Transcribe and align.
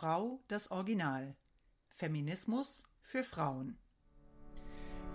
Frau 0.00 0.40
das 0.48 0.70
Original. 0.70 1.36
Feminismus 1.90 2.84
für 3.02 3.22
Frauen. 3.22 3.76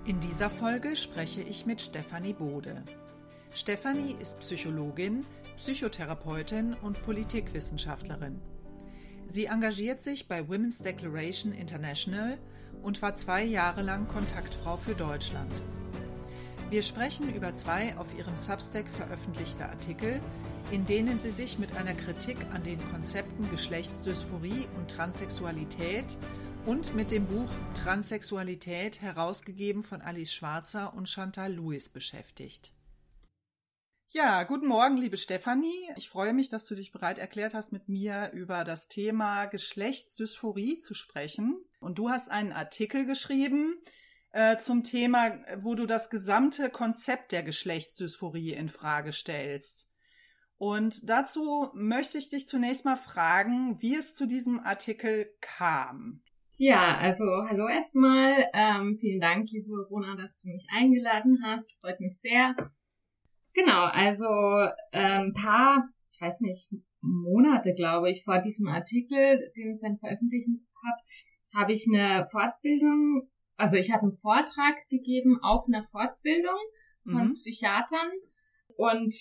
In 0.05 0.19
dieser 0.19 0.51
Folge 0.51 0.95
spreche 0.95 1.41
ich 1.41 1.65
mit 1.65 1.81
Stefanie 1.81 2.33
Bode. 2.33 2.83
Stefanie 3.51 4.15
ist 4.21 4.41
Psychologin, 4.41 5.25
Psychotherapeutin 5.55 6.75
und 6.83 7.01
Politikwissenschaftlerin. 7.01 8.39
Sie 9.25 9.45
engagiert 9.45 10.01
sich 10.01 10.27
bei 10.27 10.47
Women's 10.47 10.83
Declaration 10.83 11.51
International 11.51 12.37
und 12.83 13.01
war 13.01 13.15
zwei 13.15 13.43
Jahre 13.43 13.81
lang 13.81 14.07
Kontaktfrau 14.07 14.77
für 14.77 14.93
Deutschland. 14.93 15.63
Wir 16.69 16.83
sprechen 16.83 17.33
über 17.33 17.55
zwei 17.55 17.97
auf 17.97 18.15
ihrem 18.15 18.37
Substack 18.37 18.87
veröffentlichte 18.87 19.65
Artikel, 19.67 20.21
in 20.71 20.85
denen 20.85 21.19
sie 21.19 21.31
sich 21.31 21.59
mit 21.59 21.75
einer 21.75 21.93
Kritik 21.93 22.37
an 22.53 22.63
den 22.63 22.79
Konzepten 22.91 23.49
Geschlechtsdysphorie 23.51 24.67
und 24.77 24.89
Transsexualität 24.89 26.05
und 26.65 26.95
mit 26.95 27.11
dem 27.11 27.27
Buch 27.27 27.49
Transsexualität, 27.75 29.01
herausgegeben 29.01 29.83
von 29.83 30.01
Alice 30.01 30.33
Schwarzer 30.33 30.93
und 30.95 31.07
Chantal 31.07 31.53
Lewis, 31.53 31.89
beschäftigt. 31.89 32.71
Ja, 34.09 34.43
guten 34.43 34.67
Morgen, 34.67 34.97
liebe 34.97 35.17
Stefanie. 35.17 35.91
Ich 35.97 36.09
freue 36.09 36.33
mich, 36.33 36.49
dass 36.49 36.65
du 36.65 36.73
dich 36.73 36.91
bereit 36.91 37.19
erklärt 37.19 37.53
hast, 37.53 37.71
mit 37.71 37.89
mir 37.89 38.31
über 38.33 38.63
das 38.63 38.87
Thema 38.87 39.45
Geschlechtsdysphorie 39.45 40.77
zu 40.77 40.93
sprechen. 40.93 41.63
Und 41.79 41.99
du 41.99 42.09
hast 42.09 42.31
einen 42.31 42.53
Artikel 42.53 43.05
geschrieben 43.05 43.75
äh, 44.31 44.57
zum 44.57 44.83
Thema, 44.83 45.37
wo 45.57 45.75
du 45.75 45.85
das 45.85 46.09
gesamte 46.09 46.69
Konzept 46.69 47.31
der 47.31 47.43
Geschlechtsdysphorie 47.43 48.53
in 48.53 48.69
Frage 48.69 49.11
stellst. 49.11 49.89
Und 50.65 51.07
dazu 51.07 51.69
möchte 51.75 52.17
ich 52.17 52.29
dich 52.29 52.47
zunächst 52.47 52.85
mal 52.85 52.95
fragen, 52.95 53.79
wie 53.83 53.93
es 53.93 54.15
zu 54.15 54.25
diesem 54.25 54.59
Artikel 54.59 55.31
kam. 55.39 56.23
Ja, 56.57 56.97
also 56.97 57.23
hallo 57.47 57.67
erstmal. 57.67 58.49
Ähm, 58.51 58.97
vielen 58.99 59.19
Dank, 59.19 59.47
liebe 59.51 59.85
Rona, 59.91 60.15
dass 60.15 60.39
du 60.39 60.49
mich 60.49 60.65
eingeladen 60.75 61.37
hast. 61.43 61.79
Freut 61.81 61.99
mich 61.99 62.19
sehr. 62.19 62.55
Genau, 63.53 63.83
also 63.91 64.25
ein 64.91 65.25
ähm, 65.27 65.33
paar, 65.33 65.87
ich 66.11 66.19
weiß 66.19 66.41
nicht, 66.41 66.73
Monate, 66.99 67.75
glaube 67.75 68.09
ich, 68.09 68.23
vor 68.23 68.39
diesem 68.39 68.67
Artikel, 68.67 69.51
den 69.55 69.69
ich 69.69 69.79
dann 69.79 69.99
veröffentlicht 69.99 70.49
habe, 70.49 71.61
habe 71.61 71.73
ich 71.73 71.85
eine 71.93 72.25
Fortbildung, 72.25 73.29
also 73.55 73.77
ich 73.77 73.91
habe 73.93 74.01
einen 74.01 74.17
Vortrag 74.17 74.77
gegeben 74.89 75.37
auf 75.43 75.65
einer 75.67 75.83
Fortbildung 75.83 76.57
von 77.03 77.27
mhm. 77.27 77.33
Psychiatern 77.35 78.09
und 78.77 79.13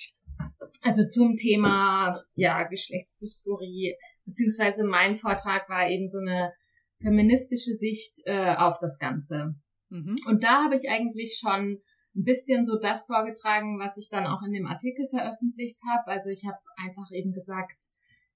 also 0.82 1.08
zum 1.08 1.36
Thema 1.36 2.14
ja 2.34 2.64
Geschlechtsdysphorie 2.64 3.96
beziehungsweise 4.24 4.84
mein 4.84 5.16
Vortrag 5.16 5.68
war 5.68 5.88
eben 5.88 6.08
so 6.08 6.18
eine 6.18 6.52
feministische 7.00 7.76
Sicht 7.76 8.20
äh, 8.24 8.54
auf 8.56 8.78
das 8.80 8.98
Ganze. 8.98 9.54
Mhm. 9.90 10.16
Und 10.26 10.42
da 10.42 10.64
habe 10.64 10.76
ich 10.76 10.88
eigentlich 10.88 11.38
schon 11.40 11.82
ein 12.16 12.22
bisschen 12.24 12.64
so 12.64 12.78
das 12.78 13.06
vorgetragen, 13.06 13.78
was 13.78 13.96
ich 13.96 14.08
dann 14.08 14.26
auch 14.26 14.42
in 14.46 14.52
dem 14.52 14.66
Artikel 14.66 15.08
veröffentlicht 15.08 15.80
habe. 15.88 16.10
Also 16.10 16.30
ich 16.30 16.44
habe 16.46 16.58
einfach 16.76 17.10
eben 17.12 17.32
gesagt, 17.32 17.90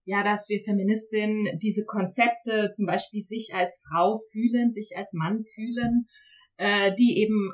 ja, 0.05 0.25
dass 0.25 0.49
wir 0.49 0.61
Feministinnen 0.61 1.59
diese 1.59 1.85
Konzepte, 1.85 2.73
zum 2.75 2.87
Beispiel 2.87 3.21
sich 3.21 3.53
als 3.55 3.85
Frau 3.89 4.19
fühlen, 4.33 4.73
sich 4.73 4.97
als 4.97 5.13
Mann 5.13 5.45
fühlen, 5.45 6.09
äh, 6.57 6.95
die 6.97 7.21
eben 7.21 7.53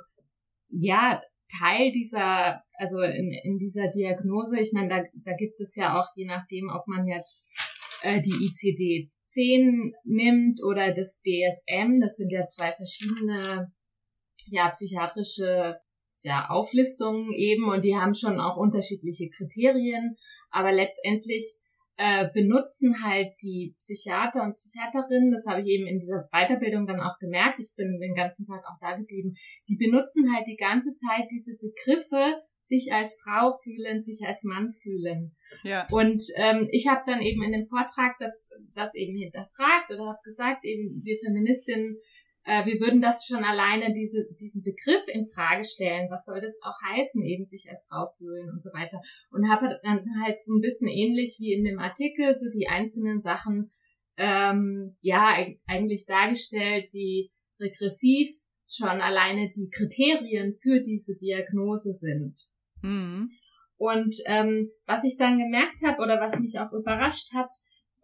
ja 0.68 1.20
Teil 1.58 1.92
dieser, 1.92 2.62
also 2.74 3.00
in, 3.00 3.32
in 3.42 3.58
dieser 3.58 3.88
Diagnose, 3.88 4.58
ich 4.60 4.72
meine, 4.72 4.88
da, 4.88 5.02
da 5.24 5.36
gibt 5.36 5.60
es 5.60 5.76
ja 5.76 6.00
auch, 6.00 6.06
je 6.16 6.26
nachdem, 6.26 6.70
ob 6.70 6.86
man 6.86 7.06
jetzt 7.06 7.50
äh, 8.02 8.20
die 8.20 8.32
ICD-10 8.32 9.92
nimmt 10.04 10.62
oder 10.62 10.92
das 10.92 11.22
DSM, 11.22 12.00
das 12.00 12.16
sind 12.16 12.30
ja 12.30 12.46
zwei 12.48 12.72
verschiedene 12.72 13.72
ja, 14.46 14.68
psychiatrische 14.70 15.78
ja, 16.22 16.48
Auflistungen 16.48 17.32
eben 17.32 17.68
und 17.68 17.84
die 17.84 17.96
haben 17.96 18.14
schon 18.14 18.40
auch 18.40 18.56
unterschiedliche 18.56 19.30
Kriterien, 19.30 20.16
aber 20.50 20.72
letztendlich 20.72 21.44
äh, 21.96 22.28
benutzen 22.32 23.04
halt 23.04 23.32
die 23.42 23.74
Psychiater 23.78 24.42
und 24.42 24.54
Psychiaterinnen, 24.54 25.30
das 25.30 25.46
habe 25.46 25.60
ich 25.60 25.68
eben 25.68 25.86
in 25.86 25.98
dieser 25.98 26.28
Weiterbildung 26.32 26.86
dann 26.86 27.00
auch 27.00 27.18
gemerkt, 27.20 27.60
ich 27.60 27.72
bin 27.76 27.98
den 28.00 28.14
ganzen 28.14 28.46
Tag 28.46 28.64
auch 28.66 28.78
da 28.80 28.96
geblieben, 28.96 29.34
die 29.68 29.76
benutzen 29.76 30.34
halt 30.34 30.46
die 30.46 30.56
ganze 30.56 30.94
Zeit 30.94 31.26
diese 31.30 31.56
Begriffe, 31.56 32.42
sich 32.64 32.92
als 32.92 33.20
Frau 33.22 33.52
fühlen, 33.62 34.02
sich 34.02 34.26
als 34.26 34.42
Mann 34.42 34.72
fühlen. 34.72 35.36
Ja. 35.62 35.86
Und 35.90 36.22
ähm, 36.36 36.66
ich 36.72 36.88
habe 36.88 37.02
dann 37.06 37.20
eben 37.20 37.42
in 37.42 37.52
dem 37.52 37.66
Vortrag 37.66 38.16
das, 38.18 38.50
das 38.74 38.94
eben 38.94 39.16
hinterfragt 39.16 39.90
oder 39.90 40.06
habe 40.08 40.18
gesagt, 40.24 40.64
eben 40.64 41.02
wir 41.04 41.18
Feministinnen 41.18 41.98
äh, 42.44 42.66
wir 42.66 42.78
würden 42.80 43.00
das 43.00 43.24
schon 43.26 43.42
alleine 43.42 43.92
diese, 43.94 44.26
diesen 44.40 44.62
Begriff 44.62 45.02
in 45.08 45.26
Frage 45.26 45.64
stellen. 45.64 46.10
Was 46.10 46.26
soll 46.26 46.40
das 46.40 46.60
auch 46.62 46.76
heißen, 46.92 47.22
eben 47.22 47.44
sich 47.44 47.66
als 47.70 47.86
Frau 47.88 48.06
fühlen 48.18 48.50
und 48.50 48.62
so 48.62 48.70
weiter. 48.72 49.00
Und 49.30 49.50
habe 49.50 49.80
dann 49.82 50.04
halt 50.22 50.42
so 50.42 50.54
ein 50.54 50.60
bisschen 50.60 50.88
ähnlich 50.88 51.36
wie 51.40 51.54
in 51.54 51.64
dem 51.64 51.78
Artikel 51.78 52.36
so 52.36 52.50
die 52.50 52.68
einzelnen 52.68 53.20
Sachen 53.20 53.72
ähm, 54.16 54.96
ja 55.00 55.34
eigentlich 55.66 56.04
dargestellt, 56.06 56.88
wie 56.92 57.32
regressiv 57.60 58.28
schon 58.68 59.00
alleine 59.00 59.50
die 59.56 59.70
Kriterien 59.70 60.52
für 60.52 60.80
diese 60.80 61.16
Diagnose 61.16 61.92
sind. 61.92 62.38
Mhm. 62.82 63.30
Und 63.76 64.16
ähm, 64.26 64.70
was 64.86 65.04
ich 65.04 65.16
dann 65.16 65.38
gemerkt 65.38 65.82
habe 65.84 66.02
oder 66.02 66.20
was 66.20 66.38
mich 66.38 66.58
auch 66.58 66.72
überrascht 66.72 67.32
hat, 67.34 67.50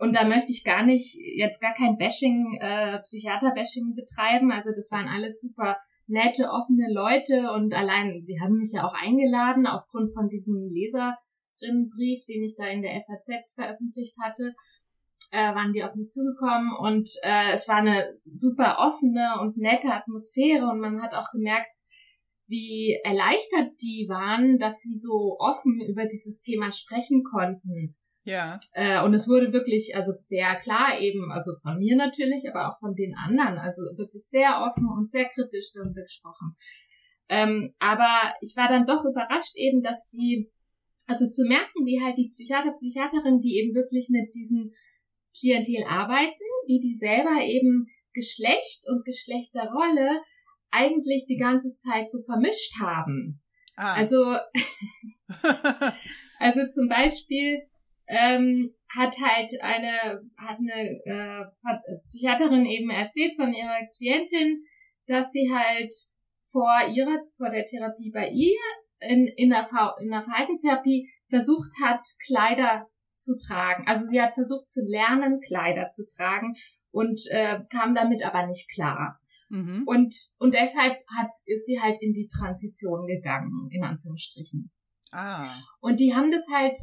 und 0.00 0.14
da 0.14 0.24
möchte 0.24 0.50
ich 0.50 0.64
gar 0.64 0.82
nicht, 0.82 1.14
jetzt 1.36 1.60
gar 1.60 1.74
kein 1.74 1.98
Bashing, 1.98 2.56
äh, 2.58 2.98
Psychiater-Bashing 3.00 3.94
betreiben. 3.94 4.50
Also 4.50 4.70
das 4.74 4.90
waren 4.90 5.08
alles 5.08 5.42
super 5.42 5.76
nette, 6.06 6.48
offene 6.50 6.90
Leute 6.90 7.52
und 7.52 7.74
allein, 7.74 8.22
sie 8.24 8.40
haben 8.40 8.56
mich 8.56 8.72
ja 8.72 8.88
auch 8.88 8.94
eingeladen 8.94 9.66
aufgrund 9.66 10.12
von 10.14 10.28
diesem 10.28 10.70
Leserinnenbrief, 10.72 12.24
den 12.26 12.42
ich 12.42 12.56
da 12.56 12.66
in 12.66 12.80
der 12.80 12.98
FAZ 13.02 13.28
veröffentlicht 13.54 14.16
hatte, 14.18 14.54
äh, 15.32 15.54
waren 15.54 15.74
die 15.74 15.84
auf 15.84 15.94
mich 15.94 16.08
zugekommen 16.08 16.72
und 16.80 17.10
äh, 17.22 17.52
es 17.52 17.68
war 17.68 17.76
eine 17.76 18.18
super 18.32 18.78
offene 18.78 19.38
und 19.42 19.58
nette 19.58 19.92
Atmosphäre 19.92 20.66
und 20.66 20.80
man 20.80 21.02
hat 21.02 21.12
auch 21.12 21.30
gemerkt, 21.30 21.78
wie 22.48 22.98
erleichtert 23.04 23.80
die 23.82 24.06
waren, 24.08 24.58
dass 24.58 24.80
sie 24.80 24.96
so 24.96 25.36
offen 25.38 25.78
über 25.78 26.06
dieses 26.06 26.40
Thema 26.40 26.72
sprechen 26.72 27.22
konnten. 27.22 27.96
Ja. 28.24 28.60
Äh, 28.74 29.02
und 29.02 29.14
es 29.14 29.28
wurde 29.28 29.52
wirklich, 29.52 29.96
also 29.96 30.12
sehr 30.20 30.56
klar 30.56 31.00
eben, 31.00 31.32
also 31.32 31.52
von 31.62 31.78
mir 31.78 31.96
natürlich, 31.96 32.44
aber 32.48 32.68
auch 32.68 32.78
von 32.78 32.94
den 32.94 33.14
anderen, 33.16 33.58
also 33.58 33.82
wirklich 33.96 34.24
sehr 34.28 34.60
offen 34.62 34.86
und 34.88 35.10
sehr 35.10 35.26
kritisch 35.26 35.72
darüber 35.74 36.02
gesprochen. 36.02 36.54
Ähm, 37.28 37.74
aber 37.78 38.34
ich 38.40 38.54
war 38.56 38.68
dann 38.68 38.86
doch 38.86 39.04
überrascht 39.04 39.56
eben, 39.56 39.82
dass 39.82 40.08
die, 40.08 40.50
also 41.06 41.28
zu 41.30 41.44
merken, 41.44 41.86
wie 41.86 42.02
halt 42.02 42.18
die 42.18 42.28
Psychiater, 42.30 42.72
Psychiaterinnen, 42.72 43.40
die 43.40 43.58
eben 43.58 43.74
wirklich 43.74 44.08
mit 44.10 44.34
diesem 44.34 44.72
Klientel 45.38 45.84
arbeiten, 45.88 46.44
wie 46.66 46.80
die 46.80 46.94
selber 46.94 47.40
eben 47.42 47.86
Geschlecht 48.12 48.82
und 48.86 49.04
Geschlechterrolle 49.04 50.20
eigentlich 50.70 51.26
die 51.28 51.36
ganze 51.36 51.74
Zeit 51.74 52.10
so 52.10 52.20
vermischt 52.22 52.80
haben. 52.80 53.40
Ah. 53.76 53.94
Also, 53.94 54.36
also 56.38 56.68
zum 56.68 56.88
Beispiel, 56.88 57.62
ähm, 58.10 58.74
hat 58.92 59.16
halt 59.20 59.52
eine, 59.62 60.20
hat 60.36 60.58
eine 60.58 61.00
äh, 61.04 61.44
hat 61.64 61.80
Psychiaterin 62.06 62.66
eben 62.66 62.90
erzählt 62.90 63.34
von 63.36 63.52
ihrer 63.52 63.86
Klientin, 63.96 64.64
dass 65.06 65.30
sie 65.30 65.50
halt 65.52 65.94
vor 66.50 66.76
ihrer, 66.92 67.18
vor 67.36 67.50
der 67.50 67.64
Therapie 67.64 68.10
bei 68.12 68.28
ihr 68.28 68.58
in, 68.98 69.26
in, 69.36 69.50
der, 69.50 69.66
in 70.00 70.10
der 70.10 70.22
Verhaltenstherapie 70.22 71.08
versucht 71.28 71.70
hat, 71.82 72.00
Kleider 72.26 72.88
zu 73.14 73.36
tragen. 73.38 73.84
Also 73.86 74.06
sie 74.06 74.20
hat 74.20 74.34
versucht 74.34 74.68
zu 74.70 74.80
lernen, 74.86 75.40
Kleider 75.40 75.90
zu 75.90 76.04
tragen 76.16 76.54
und 76.90 77.20
äh, 77.30 77.60
kam 77.70 77.94
damit 77.94 78.24
aber 78.24 78.46
nicht 78.46 78.68
klar. 78.72 79.20
Mhm. 79.48 79.84
Und, 79.86 80.14
und 80.38 80.54
deshalb 80.54 80.96
hat, 81.16 81.30
ist 81.46 81.66
sie 81.66 81.80
halt 81.80 81.98
in 82.00 82.12
die 82.12 82.28
Transition 82.28 83.06
gegangen, 83.06 83.68
in 83.70 83.84
Anführungsstrichen. 83.84 84.70
Ah. 85.12 85.54
Und 85.80 86.00
die 86.00 86.14
haben 86.14 86.30
das 86.30 86.46
halt 86.52 86.76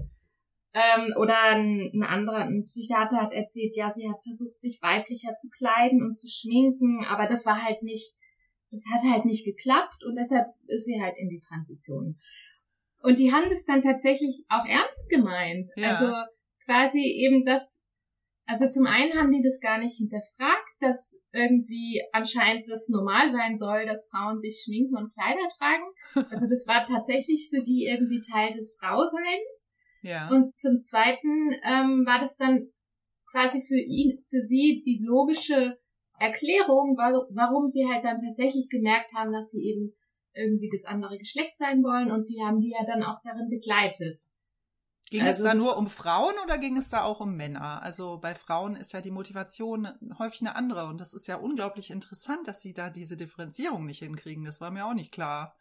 ähm, 0.77 1.13
oder 1.17 1.41
ein, 1.41 1.89
ein 1.93 2.03
anderer, 2.03 2.45
ein 2.45 2.63
Psychiater 2.65 3.17
hat 3.17 3.33
erzählt, 3.33 3.75
ja, 3.75 3.91
sie 3.91 4.07
hat 4.07 4.21
versucht, 4.21 4.61
sich 4.61 4.79
weiblicher 4.81 5.35
zu 5.37 5.49
kleiden 5.49 6.03
und 6.03 6.19
zu 6.19 6.27
schminken, 6.27 7.03
aber 7.05 7.25
das 7.25 7.45
war 7.45 7.63
halt 7.63 7.81
nicht, 7.81 8.15
das 8.69 8.83
hat 8.93 9.01
halt 9.11 9.25
nicht 9.25 9.43
geklappt 9.43 10.03
und 10.05 10.15
deshalb 10.15 10.47
ist 10.67 10.85
sie 10.85 11.01
halt 11.01 11.17
in 11.17 11.29
die 11.29 11.39
Transition. 11.39 12.19
Und 13.01 13.17
die 13.17 13.31
haben 13.33 13.49
das 13.49 13.65
dann 13.65 13.81
tatsächlich 13.81 14.45
auch 14.49 14.65
ernst 14.65 15.09
gemeint. 15.09 15.69
Ja. 15.75 15.95
Also 15.95 16.13
quasi 16.65 16.99
eben 16.99 17.45
das, 17.45 17.81
also 18.45 18.69
zum 18.69 18.85
einen 18.85 19.13
haben 19.13 19.31
die 19.31 19.41
das 19.41 19.59
gar 19.59 19.79
nicht 19.79 19.97
hinterfragt, 19.97 20.75
dass 20.79 21.19
irgendwie 21.31 22.03
anscheinend 22.11 22.69
das 22.69 22.89
normal 22.89 23.31
sein 23.31 23.57
soll, 23.57 23.85
dass 23.85 24.09
Frauen 24.11 24.39
sich 24.39 24.61
schminken 24.63 24.95
und 24.95 25.13
Kleider 25.13 25.47
tragen. 25.57 25.83
Also 26.31 26.47
das 26.47 26.67
war 26.67 26.85
tatsächlich 26.85 27.49
für 27.49 27.61
die 27.61 27.85
irgendwie 27.85 28.21
Teil 28.21 28.51
des 28.51 28.77
Frauseins. 28.79 29.69
Ja. 30.01 30.29
Und 30.29 30.57
zum 30.59 30.81
Zweiten 30.81 31.53
ähm, 31.63 32.05
war 32.05 32.19
das 32.19 32.37
dann 32.37 32.67
quasi 33.31 33.61
für 33.61 33.79
ihn, 33.79 34.19
für 34.29 34.41
sie 34.41 34.81
die 34.85 35.03
logische 35.03 35.77
Erklärung, 36.19 36.97
warum 36.97 37.67
sie 37.67 37.87
halt 37.87 38.03
dann 38.03 38.21
tatsächlich 38.21 38.69
gemerkt 38.69 39.13
haben, 39.13 39.31
dass 39.31 39.51
sie 39.51 39.61
eben 39.61 39.93
irgendwie 40.33 40.69
das 40.69 40.85
andere 40.85 41.17
Geschlecht 41.17 41.57
sein 41.57 41.83
wollen 41.83 42.11
und 42.11 42.29
die 42.29 42.41
haben 42.43 42.59
die 42.59 42.71
ja 42.71 42.85
dann 42.85 43.03
auch 43.03 43.19
darin 43.23 43.49
begleitet. 43.49 44.21
Ging 45.09 45.21
also 45.21 45.43
es 45.43 45.49
da 45.49 45.53
nur 45.53 45.77
um 45.77 45.87
Frauen 45.87 46.33
oder 46.43 46.57
ging 46.57 46.75
es 46.75 46.89
da 46.89 47.03
auch 47.03 47.21
um 47.21 47.35
Männer? 47.35 47.81
Also 47.81 48.19
bei 48.19 48.35
Frauen 48.35 48.75
ist 48.75 48.91
ja 48.91 48.99
die 48.99 49.11
Motivation 49.11 49.87
häufig 50.19 50.41
eine 50.41 50.55
andere 50.55 50.87
und 50.87 50.99
das 50.99 51.13
ist 51.13 51.27
ja 51.27 51.37
unglaublich 51.37 51.91
interessant, 51.91 52.47
dass 52.47 52.61
sie 52.61 52.73
da 52.73 52.89
diese 52.89 53.15
Differenzierung 53.15 53.85
nicht 53.85 53.99
hinkriegen. 53.99 54.43
Das 54.43 54.59
war 54.59 54.69
mir 54.69 54.85
auch 54.85 54.93
nicht 54.93 55.13
klar. 55.13 55.55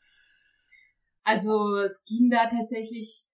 Also 1.23 1.77
es 1.77 2.05
ging 2.05 2.29
da 2.29 2.47
tatsächlich 2.47 3.29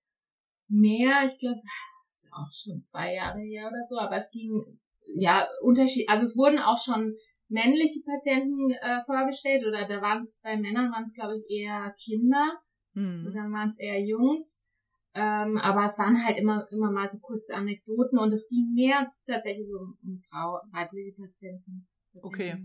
mehr, 0.73 1.23
ich 1.25 1.39
glaube, 1.39 1.61
ist 2.09 2.25
ja 2.25 2.31
auch 2.33 2.53
schon 2.53 2.83
zwei 2.83 3.15
Jahre 3.15 3.41
her 3.41 3.69
oder 3.69 3.85
so, 3.85 3.99
aber 3.99 4.17
es 4.17 4.31
ging 4.31 4.81
ja 5.15 5.47
Unterschied, 5.63 6.09
also 6.09 6.25
es 6.25 6.37
wurden 6.37 6.59
auch 6.59 6.79
schon 6.83 7.15
männliche 7.49 8.01
Patienten 8.05 8.71
äh, 8.71 9.03
vorgestellt 9.05 9.65
oder 9.67 9.87
da 9.87 10.01
waren 10.01 10.23
es 10.23 10.41
bei 10.43 10.57
Männern 10.57 10.91
waren 10.91 11.05
es 11.05 11.13
glaube 11.13 11.37
ich 11.37 11.45
eher 11.51 11.95
Kinder 12.03 12.59
mhm. 12.95 13.27
und 13.27 13.35
dann 13.35 13.53
waren 13.53 13.69
es 13.69 13.79
eher 13.79 14.01
Jungs. 14.01 14.69
Ähm, 15.15 15.59
aber 15.59 15.85
es 15.85 15.99
waren 15.99 16.25
halt 16.25 16.39
immer 16.39 16.67
immer 16.71 16.91
mal 16.91 17.07
so 17.07 17.19
kurze 17.19 17.55
Anekdoten 17.55 18.19
und 18.19 18.33
es 18.33 18.49
ging 18.49 18.73
mehr 18.73 19.13
tatsächlich 19.27 19.69
um, 19.69 19.99
um 20.03 20.17
Frau, 20.31 20.59
weibliche 20.73 21.13
Patienten. 21.13 21.87
Patienten. 22.15 22.27
Okay. 22.27 22.57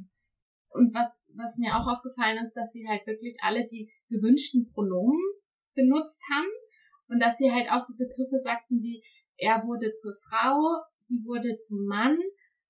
Und 0.70 0.94
was, 0.94 1.26
was 1.36 1.58
mir 1.58 1.76
auch 1.76 1.88
aufgefallen 1.88 2.38
ist, 2.42 2.54
dass 2.54 2.72
sie 2.72 2.88
halt 2.88 3.06
wirklich 3.08 3.38
alle 3.42 3.66
die 3.66 3.92
gewünschten 4.10 4.70
Pronomen 4.72 5.20
benutzt 5.76 6.22
haben 6.32 6.48
und 7.10 7.20
dass 7.20 7.38
sie 7.38 7.52
halt 7.52 7.70
auch 7.72 7.82
so 7.82 7.96
Begriffe 7.98 8.40
sagten 8.40 8.82
wie 8.82 9.04
er 9.40 9.62
wurde 9.64 9.94
zur 9.94 10.14
Frau, 10.30 10.82
sie 10.98 11.24
wurde 11.24 11.58
zum 11.60 11.86
Mann. 11.86 12.18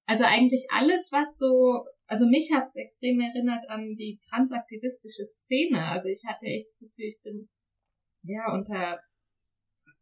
Also 0.06 0.26
eigentlich 0.26 0.68
alles, 0.70 1.12
was 1.14 1.38
so 1.38 1.86
also 2.08 2.26
mich 2.26 2.50
hat's 2.54 2.76
extrem 2.76 3.20
erinnert 3.20 3.70
an 3.70 3.96
die 3.96 4.20
transaktivistische 4.30 5.26
Szene. 5.26 5.86
Also 5.86 6.08
ich 6.08 6.24
hatte 6.26 6.46
echt 6.46 6.68
das 6.68 6.80
Gefühl, 6.80 7.06
ich 7.06 7.22
bin 7.22 7.50
ja 8.24 8.54
unter 8.54 9.00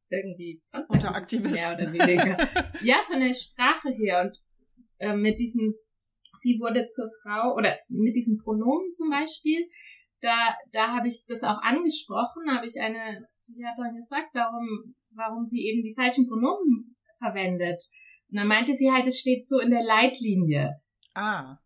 irgendwie 0.10 0.62
unter 0.88 1.16
Aktivisten. 1.16 1.52
Mehr 1.52 1.74
oder 1.74 1.94
weniger. 1.94 2.38
ja, 2.84 2.98
von 3.08 3.20
der 3.20 3.34
Sprache 3.34 3.90
her 3.90 4.22
und 4.22 4.38
äh, 5.00 5.16
mit 5.16 5.40
diesem, 5.40 5.74
sie 6.38 6.60
wurde 6.60 6.88
zur 6.90 7.10
Frau 7.24 7.56
oder 7.56 7.76
mit 7.90 8.16
diesem 8.16 8.38
Pronomen 8.38 8.94
zum 8.94 9.10
Beispiel, 9.10 9.68
da, 10.26 10.56
da 10.72 10.96
habe 10.96 11.08
ich 11.08 11.24
das 11.28 11.44
auch 11.44 11.62
angesprochen, 11.62 12.50
habe 12.50 12.66
ich 12.66 12.82
eine 12.82 13.28
Psychiaterin 13.44 13.96
gefragt, 13.98 14.30
warum, 14.34 14.96
warum 15.12 15.46
sie 15.46 15.62
eben 15.68 15.84
die 15.84 15.94
falschen 15.94 16.28
Pronomen 16.28 16.96
verwendet. 17.20 17.84
Und 18.32 18.40
dann 18.40 18.48
meinte 18.48 18.74
sie 18.74 18.92
halt, 18.92 19.08
es 19.08 19.20
steht 19.20 19.48
so 19.48 19.60
in 19.60 19.70
der 19.70 19.84
Leitlinie. 19.84 20.82
Ah. 21.14 21.58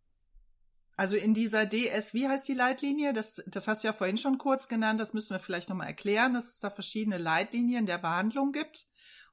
Also 0.97 1.15
in 1.15 1.33
dieser 1.33 1.65
DS, 1.65 2.13
wie 2.13 2.27
heißt 2.27 2.47
die 2.49 2.53
Leitlinie? 2.53 3.13
Das, 3.13 3.41
das 3.47 3.69
hast 3.69 3.83
du 3.83 3.87
ja 3.87 3.93
vorhin 3.93 4.17
schon 4.17 4.37
kurz 4.37 4.67
genannt, 4.67 4.99
das 4.99 5.13
müssen 5.13 5.33
wir 5.33 5.39
vielleicht 5.39 5.69
nochmal 5.69 5.87
erklären, 5.87 6.33
dass 6.33 6.49
es 6.49 6.59
da 6.59 6.69
verschiedene 6.69 7.17
Leitlinien 7.17 7.85
der 7.85 7.97
Behandlung 7.97 8.51
gibt. 8.51 8.85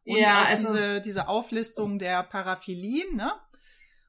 Und 0.04 0.18
ja, 0.18 0.44
auch 0.44 0.48
also, 0.48 0.72
diese, 0.72 1.00
diese 1.00 1.28
Auflistung 1.28 1.98
der 1.98 2.22
Paraphilien, 2.22 3.16
ne? 3.16 3.32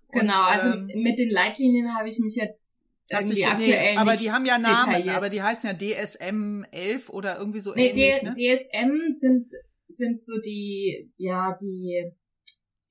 Und, 0.10 0.22
genau, 0.22 0.44
also 0.44 0.70
ähm, 0.70 0.92
mit 1.02 1.18
den 1.18 1.32
Leitlinien 1.32 1.98
habe 1.98 2.08
ich 2.08 2.20
mich 2.20 2.36
jetzt 2.36 2.84
irgendwie 3.10 3.46
aktuell 3.46 3.94
nee, 3.94 3.98
Aber 3.98 4.16
die 4.16 4.32
haben 4.32 4.46
ja 4.46 4.58
Namen, 4.58 4.92
detailliert. 4.92 5.16
aber 5.16 5.30
die 5.30 5.42
heißen 5.42 5.70
ja 5.70 5.74
DSM 5.74 6.64
11 6.72 7.10
oder 7.10 7.38
irgendwie 7.38 7.60
so 7.60 7.74
nee, 7.74 7.90
ähnlich, 7.90 8.24
ne? 8.24 8.34
DSM 8.34 9.12
sind, 9.12 9.54
sind 9.88 10.24
so 10.24 10.40
die, 10.40 11.12
ja, 11.18 11.58
die 11.62 12.12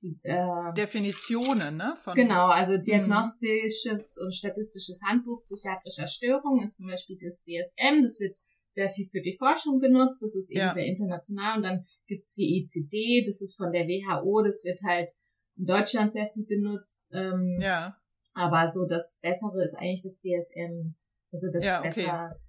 die, 0.01 0.19
äh, 0.23 0.73
Definitionen, 0.75 1.77
ne? 1.77 1.95
Von, 2.03 2.13
genau, 2.13 2.47
also 2.47 2.73
mhm. 2.77 2.83
diagnostisches 2.83 4.17
und 4.23 4.33
statistisches 4.33 5.01
Handbuch 5.03 5.43
psychiatrischer 5.43 6.07
Störungen 6.07 6.65
ist 6.65 6.77
zum 6.77 6.87
Beispiel 6.87 7.17
das 7.19 7.43
DSM, 7.43 8.03
das 8.03 8.19
wird 8.19 8.37
sehr 8.69 8.89
viel 8.89 9.07
für 9.07 9.21
die 9.21 9.35
Forschung 9.35 9.79
benutzt, 9.79 10.21
das 10.21 10.35
ist 10.35 10.51
eben 10.51 10.59
ja. 10.59 10.71
sehr 10.71 10.85
international 10.85 11.57
und 11.57 11.63
dann 11.63 11.85
gibt's 12.05 12.35
die 12.35 12.61
ECD, 12.61 13.25
das 13.25 13.41
ist 13.41 13.57
von 13.57 13.71
der 13.71 13.87
WHO, 13.87 14.43
das 14.43 14.63
wird 14.65 14.79
halt 14.85 15.11
in 15.55 15.65
Deutschland 15.65 16.13
sehr 16.13 16.27
viel 16.27 16.45
benutzt. 16.45 17.09
Ähm, 17.11 17.57
ja. 17.59 17.97
Aber 18.37 18.67
so 18.67 18.85
das 18.85 19.19
Bessere 19.21 19.63
ist 19.63 19.75
eigentlich 19.75 20.03
das 20.03 20.19
DSM, 20.19 20.93
also 21.31 21.51
das 21.51 21.65
ja, 21.65 21.79
okay. 21.79 21.87
besser 21.87 22.39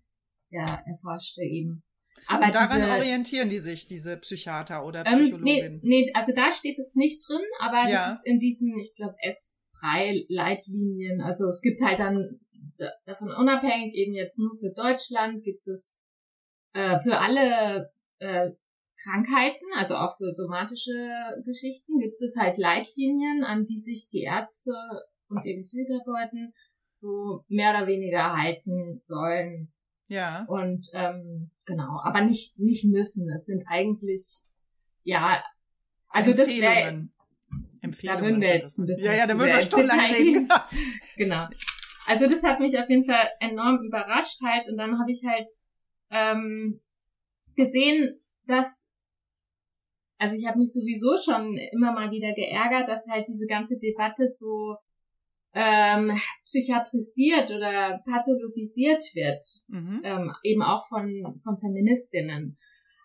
ja, 0.50 0.82
erforschte 0.86 1.42
eben. 1.42 1.82
Aber 2.26 2.46
und 2.46 2.54
daran 2.54 2.80
diese, 2.80 2.92
orientieren 2.92 3.48
die 3.48 3.58
sich, 3.58 3.86
diese 3.86 4.18
Psychiater 4.18 4.84
oder 4.84 5.04
Psychologen? 5.04 5.46
Ähm, 5.46 5.80
nee, 5.82 6.04
nee, 6.04 6.12
also 6.14 6.32
da 6.34 6.52
steht 6.52 6.78
es 6.78 6.94
nicht 6.94 7.26
drin, 7.26 7.40
aber 7.60 7.88
ja. 7.88 8.08
das 8.08 8.18
ist 8.18 8.26
in 8.26 8.38
diesen, 8.38 8.76
ich 8.78 8.94
glaube, 8.96 9.14
S3-Leitlinien. 9.26 11.22
Also 11.22 11.48
es 11.48 11.62
gibt 11.62 11.80
halt 11.80 12.00
dann 12.00 12.40
davon 13.06 13.32
unabhängig, 13.32 13.94
eben 13.94 14.12
jetzt 14.12 14.38
nur 14.38 14.54
für 14.56 14.70
Deutschland, 14.70 15.42
gibt 15.42 15.66
es 15.68 16.02
äh, 16.74 16.98
für 16.98 17.18
alle 17.18 17.90
äh, 18.18 18.50
Krankheiten, 19.02 19.64
also 19.76 19.94
auch 19.94 20.14
für 20.16 20.32
somatische 20.32 21.08
Geschichten, 21.46 21.98
gibt 21.98 22.20
es 22.20 22.36
halt 22.38 22.58
Leitlinien, 22.58 23.44
an 23.44 23.64
die 23.64 23.78
sich 23.78 24.08
die 24.08 24.22
Ärzte 24.22 24.72
und 25.28 25.44
eben 25.46 25.62
Psychotherapeuten 25.62 26.52
so 26.90 27.44
mehr 27.48 27.70
oder 27.70 27.86
weniger 27.86 28.36
halten 28.36 29.00
sollen. 29.04 29.72
Ja. 30.08 30.44
Und 30.48 30.88
ähm, 30.94 31.50
genau, 31.64 32.00
aber 32.02 32.22
nicht 32.22 32.58
nicht 32.58 32.84
müssen. 32.86 33.30
Es 33.30 33.46
sind 33.46 33.64
eigentlich 33.66 34.42
ja, 35.02 35.42
also 36.08 36.32
das 36.32 36.48
wäre 36.48 37.08
Empfehlungen. 37.80 38.20
Da 38.20 38.26
würden 38.26 38.40
wir 38.40 38.54
jetzt 38.56 38.78
ein 38.78 38.86
bisschen 38.86 39.06
ja, 39.06 39.18
ja, 39.18 39.26
da 39.26 39.38
würden 39.38 39.52
wir 39.52 39.60
stundenlang 39.60 40.00
reden. 40.00 40.48
genau. 41.16 41.46
Also 42.06 42.26
das 42.26 42.42
hat 42.42 42.60
mich 42.60 42.78
auf 42.78 42.88
jeden 42.88 43.04
Fall 43.04 43.28
enorm 43.40 43.80
überrascht 43.84 44.40
halt 44.42 44.68
und 44.68 44.78
dann 44.78 44.98
habe 44.98 45.10
ich 45.10 45.22
halt 45.26 45.50
ähm, 46.10 46.80
gesehen, 47.54 48.20
dass 48.46 48.90
also 50.18 50.34
ich 50.34 50.46
habe 50.46 50.58
mich 50.58 50.72
sowieso 50.72 51.16
schon 51.16 51.56
immer 51.72 51.92
mal 51.92 52.10
wieder 52.10 52.32
geärgert, 52.34 52.88
dass 52.88 53.06
halt 53.08 53.28
diese 53.28 53.46
ganze 53.46 53.78
Debatte 53.78 54.26
so 54.28 54.76
ähm, 55.60 56.12
psychiatrisiert 56.44 57.50
oder 57.50 58.00
pathologisiert 58.06 59.02
wird, 59.14 59.44
mhm. 59.66 60.00
ähm, 60.04 60.32
eben 60.44 60.62
auch 60.62 60.86
von, 60.86 61.36
von 61.42 61.58
Feministinnen. 61.58 62.56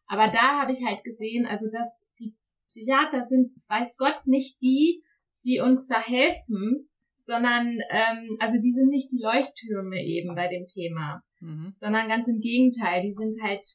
Aber 0.05 0.27
da 0.27 0.61
habe 0.61 0.71
ich 0.71 0.85
halt 0.85 1.03
gesehen, 1.03 1.47
also 1.47 1.65
dass 1.71 2.11
die 2.19 2.35
Psychiater 2.67 3.25
sind, 3.25 3.51
weiß 3.69 3.97
Gott, 3.97 4.27
nicht 4.27 4.61
die, 4.61 5.01
die 5.43 5.61
uns 5.61 5.87
da 5.87 5.99
helfen, 5.99 6.89
sondern 7.17 7.79
ähm, 7.89 8.37
also 8.39 8.61
die 8.61 8.73
sind 8.73 8.89
nicht 8.89 9.11
die 9.11 9.23
Leuchttürme 9.23 10.03
eben 10.03 10.35
bei 10.35 10.47
dem 10.47 10.67
Thema, 10.67 11.23
mhm. 11.39 11.73
sondern 11.77 12.07
ganz 12.07 12.27
im 12.27 12.39
Gegenteil, 12.39 13.01
die 13.01 13.13
sind 13.13 13.41
halt 13.41 13.65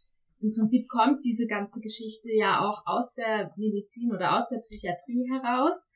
im 0.40 0.52
Prinzip 0.52 0.86
kommt 0.86 1.24
diese 1.24 1.48
ganze 1.48 1.80
Geschichte 1.80 2.32
ja 2.32 2.60
auch 2.60 2.82
aus 2.86 3.14
der 3.14 3.52
Medizin 3.56 4.12
oder 4.12 4.36
aus 4.36 4.48
der 4.48 4.60
Psychiatrie 4.60 5.28
heraus. 5.28 5.90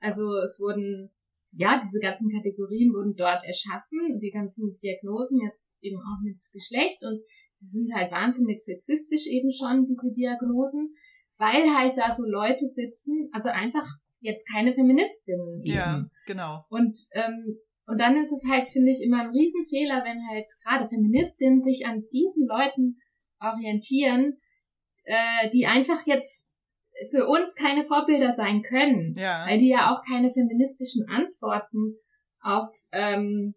Also 0.00 0.36
es 0.44 0.60
wurden 0.60 1.10
ja, 1.52 1.80
diese 1.82 2.00
ganzen 2.00 2.28
Kategorien 2.30 2.92
wurden 2.92 3.14
dort 3.16 3.42
erschaffen, 3.44 4.18
die 4.20 4.30
ganzen 4.30 4.76
Diagnosen 4.76 5.40
jetzt 5.40 5.68
eben 5.80 5.98
auch 5.98 6.20
mit 6.22 6.36
Geschlecht 6.52 7.02
und 7.02 7.20
sie 7.54 7.66
sind 7.66 7.94
halt 7.94 8.12
wahnsinnig 8.12 8.62
sexistisch 8.62 9.26
eben 9.26 9.50
schon, 9.50 9.86
diese 9.86 10.12
Diagnosen, 10.12 10.94
weil 11.38 11.64
halt 11.76 11.96
da 11.96 12.14
so 12.14 12.24
Leute 12.24 12.66
sitzen, 12.68 13.28
also 13.32 13.48
einfach 13.48 13.86
jetzt 14.20 14.46
keine 14.50 14.74
Feministinnen 14.74 15.62
eben. 15.62 15.74
Ja, 15.74 16.06
genau. 16.26 16.64
Und, 16.68 16.96
ähm, 17.12 17.58
und 17.86 18.00
dann 18.00 18.16
ist 18.16 18.32
es 18.32 18.44
halt, 18.50 18.68
finde 18.68 18.90
ich, 18.90 19.02
immer 19.04 19.22
ein 19.22 19.30
Riesenfehler, 19.30 20.02
wenn 20.04 20.26
halt 20.28 20.46
gerade 20.64 20.88
Feministinnen 20.88 21.62
sich 21.62 21.86
an 21.86 22.04
diesen 22.12 22.46
Leuten 22.46 22.98
orientieren, 23.40 24.38
äh, 25.04 25.48
die 25.50 25.66
einfach 25.66 26.04
jetzt 26.06 26.48
für 27.10 27.26
uns 27.26 27.54
keine 27.54 27.84
Vorbilder 27.84 28.32
sein 28.32 28.62
können, 28.62 29.14
ja. 29.16 29.46
weil 29.46 29.58
die 29.58 29.68
ja 29.68 29.92
auch 29.92 30.02
keine 30.08 30.30
feministischen 30.30 31.08
Antworten 31.08 31.96
auf 32.40 32.70
ähm, 32.92 33.54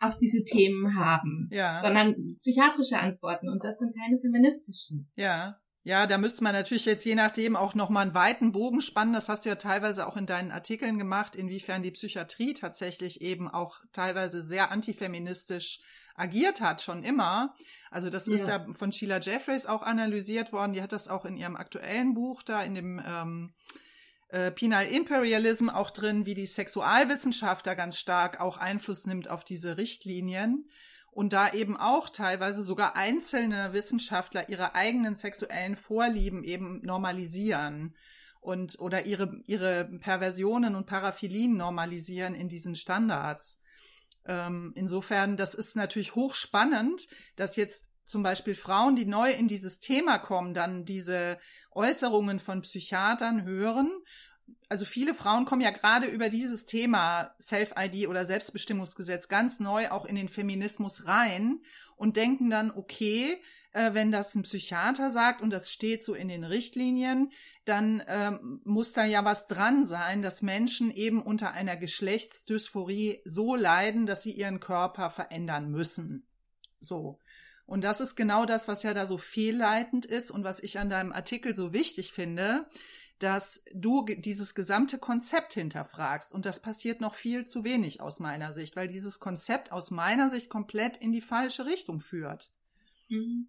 auf 0.00 0.16
diese 0.16 0.44
Themen 0.44 0.96
haben, 0.96 1.48
ja. 1.52 1.78
sondern 1.82 2.36
psychiatrische 2.38 2.98
Antworten 2.98 3.50
und 3.50 3.62
das 3.62 3.78
sind 3.78 3.94
keine 3.94 4.18
feministischen. 4.18 5.10
Ja. 5.16 5.60
Ja, 5.82 6.06
da 6.06 6.18
müsste 6.18 6.44
man 6.44 6.52
natürlich 6.52 6.84
jetzt 6.84 7.06
je 7.06 7.14
nachdem 7.14 7.56
auch 7.56 7.74
nochmal 7.74 8.02
einen 8.02 8.14
weiten 8.14 8.52
Bogen 8.52 8.82
spannen. 8.82 9.14
Das 9.14 9.30
hast 9.30 9.44
du 9.44 9.48
ja 9.48 9.54
teilweise 9.54 10.06
auch 10.06 10.16
in 10.18 10.26
deinen 10.26 10.50
Artikeln 10.50 10.98
gemacht, 10.98 11.34
inwiefern 11.34 11.82
die 11.82 11.90
Psychiatrie 11.90 12.52
tatsächlich 12.52 13.22
eben 13.22 13.48
auch 13.48 13.80
teilweise 13.92 14.42
sehr 14.42 14.70
antifeministisch 14.70 15.80
agiert 16.14 16.60
hat, 16.60 16.82
schon 16.82 17.02
immer. 17.02 17.54
Also 17.90 18.10
das 18.10 18.26
ja. 18.26 18.34
ist 18.34 18.48
ja 18.48 18.66
von 18.72 18.92
Sheila 18.92 19.18
Jeffreys 19.20 19.66
auch 19.66 19.82
analysiert 19.82 20.52
worden. 20.52 20.72
Die 20.72 20.82
hat 20.82 20.92
das 20.92 21.08
auch 21.08 21.24
in 21.24 21.36
ihrem 21.36 21.56
aktuellen 21.56 22.14
Buch 22.14 22.42
da 22.42 22.62
in 22.62 22.74
dem 22.74 23.02
ähm, 23.04 23.52
äh, 24.28 24.50
Penal 24.50 24.86
Imperialism 24.86 25.68
auch 25.68 25.90
drin, 25.90 26.26
wie 26.26 26.34
die 26.34 26.46
Sexualwissenschaft 26.46 27.66
da 27.66 27.74
ganz 27.74 27.98
stark 27.98 28.40
auch 28.40 28.58
Einfluss 28.58 29.06
nimmt 29.06 29.28
auf 29.28 29.44
diese 29.44 29.76
Richtlinien 29.76 30.68
und 31.12 31.32
da 31.32 31.52
eben 31.52 31.76
auch 31.76 32.08
teilweise 32.08 32.62
sogar 32.62 32.96
einzelne 32.96 33.72
Wissenschaftler 33.72 34.48
ihre 34.48 34.74
eigenen 34.74 35.14
sexuellen 35.14 35.76
Vorlieben 35.76 36.44
eben 36.44 36.80
normalisieren. 36.84 37.94
und 38.40 38.78
oder 38.80 39.04
ihre, 39.04 39.42
ihre 39.46 39.84
Perversionen 39.84 40.74
und 40.74 40.86
Paraphilien 40.86 41.56
normalisieren 41.56 42.34
in 42.34 42.48
diesen 42.48 42.74
Standards. 42.74 43.60
Ähm, 44.26 44.72
insofern, 44.74 45.36
das 45.36 45.54
ist 45.54 45.76
natürlich 45.76 46.14
hochspannend, 46.14 47.06
dass 47.36 47.56
jetzt 47.56 47.90
zum 48.04 48.22
Beispiel 48.22 48.54
Frauen, 48.54 48.96
die 48.96 49.06
neu 49.06 49.30
in 49.30 49.48
dieses 49.48 49.80
Thema 49.80 50.18
kommen, 50.18 50.52
dann 50.52 50.84
diese 50.84 51.38
Äußerungen 51.70 52.40
von 52.40 52.62
Psychiatern 52.62 53.44
hören. 53.44 53.90
Also 54.68 54.84
viele 54.84 55.14
Frauen 55.14 55.44
kommen 55.44 55.62
ja 55.62 55.70
gerade 55.70 56.06
über 56.06 56.28
dieses 56.28 56.66
Thema 56.66 57.34
Self-ID 57.40 58.08
oder 58.08 58.24
Selbstbestimmungsgesetz 58.24 59.28
ganz 59.28 59.60
neu 59.60 59.90
auch 59.90 60.04
in 60.04 60.16
den 60.16 60.28
Feminismus 60.28 61.06
rein 61.06 61.60
und 61.96 62.16
denken 62.16 62.50
dann, 62.50 62.72
okay, 62.72 63.40
äh, 63.72 63.94
wenn 63.94 64.10
das 64.10 64.34
ein 64.34 64.42
Psychiater 64.42 65.10
sagt 65.10 65.40
und 65.42 65.52
das 65.52 65.70
steht 65.70 66.04
so 66.04 66.14
in 66.14 66.28
den 66.28 66.44
Richtlinien, 66.44 67.30
dann 67.64 68.02
ähm, 68.06 68.60
muss 68.64 68.92
da 68.92 69.04
ja 69.04 69.24
was 69.24 69.46
dran 69.46 69.84
sein, 69.84 70.22
dass 70.22 70.42
Menschen 70.42 70.90
eben 70.90 71.22
unter 71.22 71.52
einer 71.52 71.76
Geschlechtsdysphorie 71.76 73.20
so 73.24 73.54
leiden, 73.54 74.06
dass 74.06 74.22
sie 74.22 74.32
ihren 74.32 74.60
Körper 74.60 75.10
verändern 75.10 75.70
müssen. 75.70 76.26
So. 76.80 77.18
Und 77.66 77.84
das 77.84 78.00
ist 78.00 78.16
genau 78.16 78.46
das, 78.46 78.66
was 78.66 78.82
ja 78.82 78.94
da 78.94 79.06
so 79.06 79.16
fehlleitend 79.16 80.04
ist 80.04 80.32
und 80.32 80.42
was 80.42 80.60
ich 80.60 80.78
an 80.80 80.90
deinem 80.90 81.12
Artikel 81.12 81.54
so 81.54 81.72
wichtig 81.72 82.12
finde, 82.12 82.66
dass 83.20 83.64
du 83.72 84.06
dieses 84.06 84.54
gesamte 84.54 84.98
Konzept 84.98 85.52
hinterfragst. 85.52 86.32
Und 86.32 86.46
das 86.46 86.60
passiert 86.60 87.00
noch 87.00 87.14
viel 87.14 87.46
zu 87.46 87.62
wenig 87.62 88.00
aus 88.00 88.18
meiner 88.18 88.52
Sicht, 88.52 88.74
weil 88.74 88.88
dieses 88.88 89.20
Konzept 89.20 89.70
aus 89.70 89.92
meiner 89.92 90.30
Sicht 90.30 90.48
komplett 90.48 90.96
in 90.96 91.12
die 91.12 91.20
falsche 91.20 91.66
Richtung 91.66 92.00
führt. 92.00 92.50
Mhm. 93.08 93.48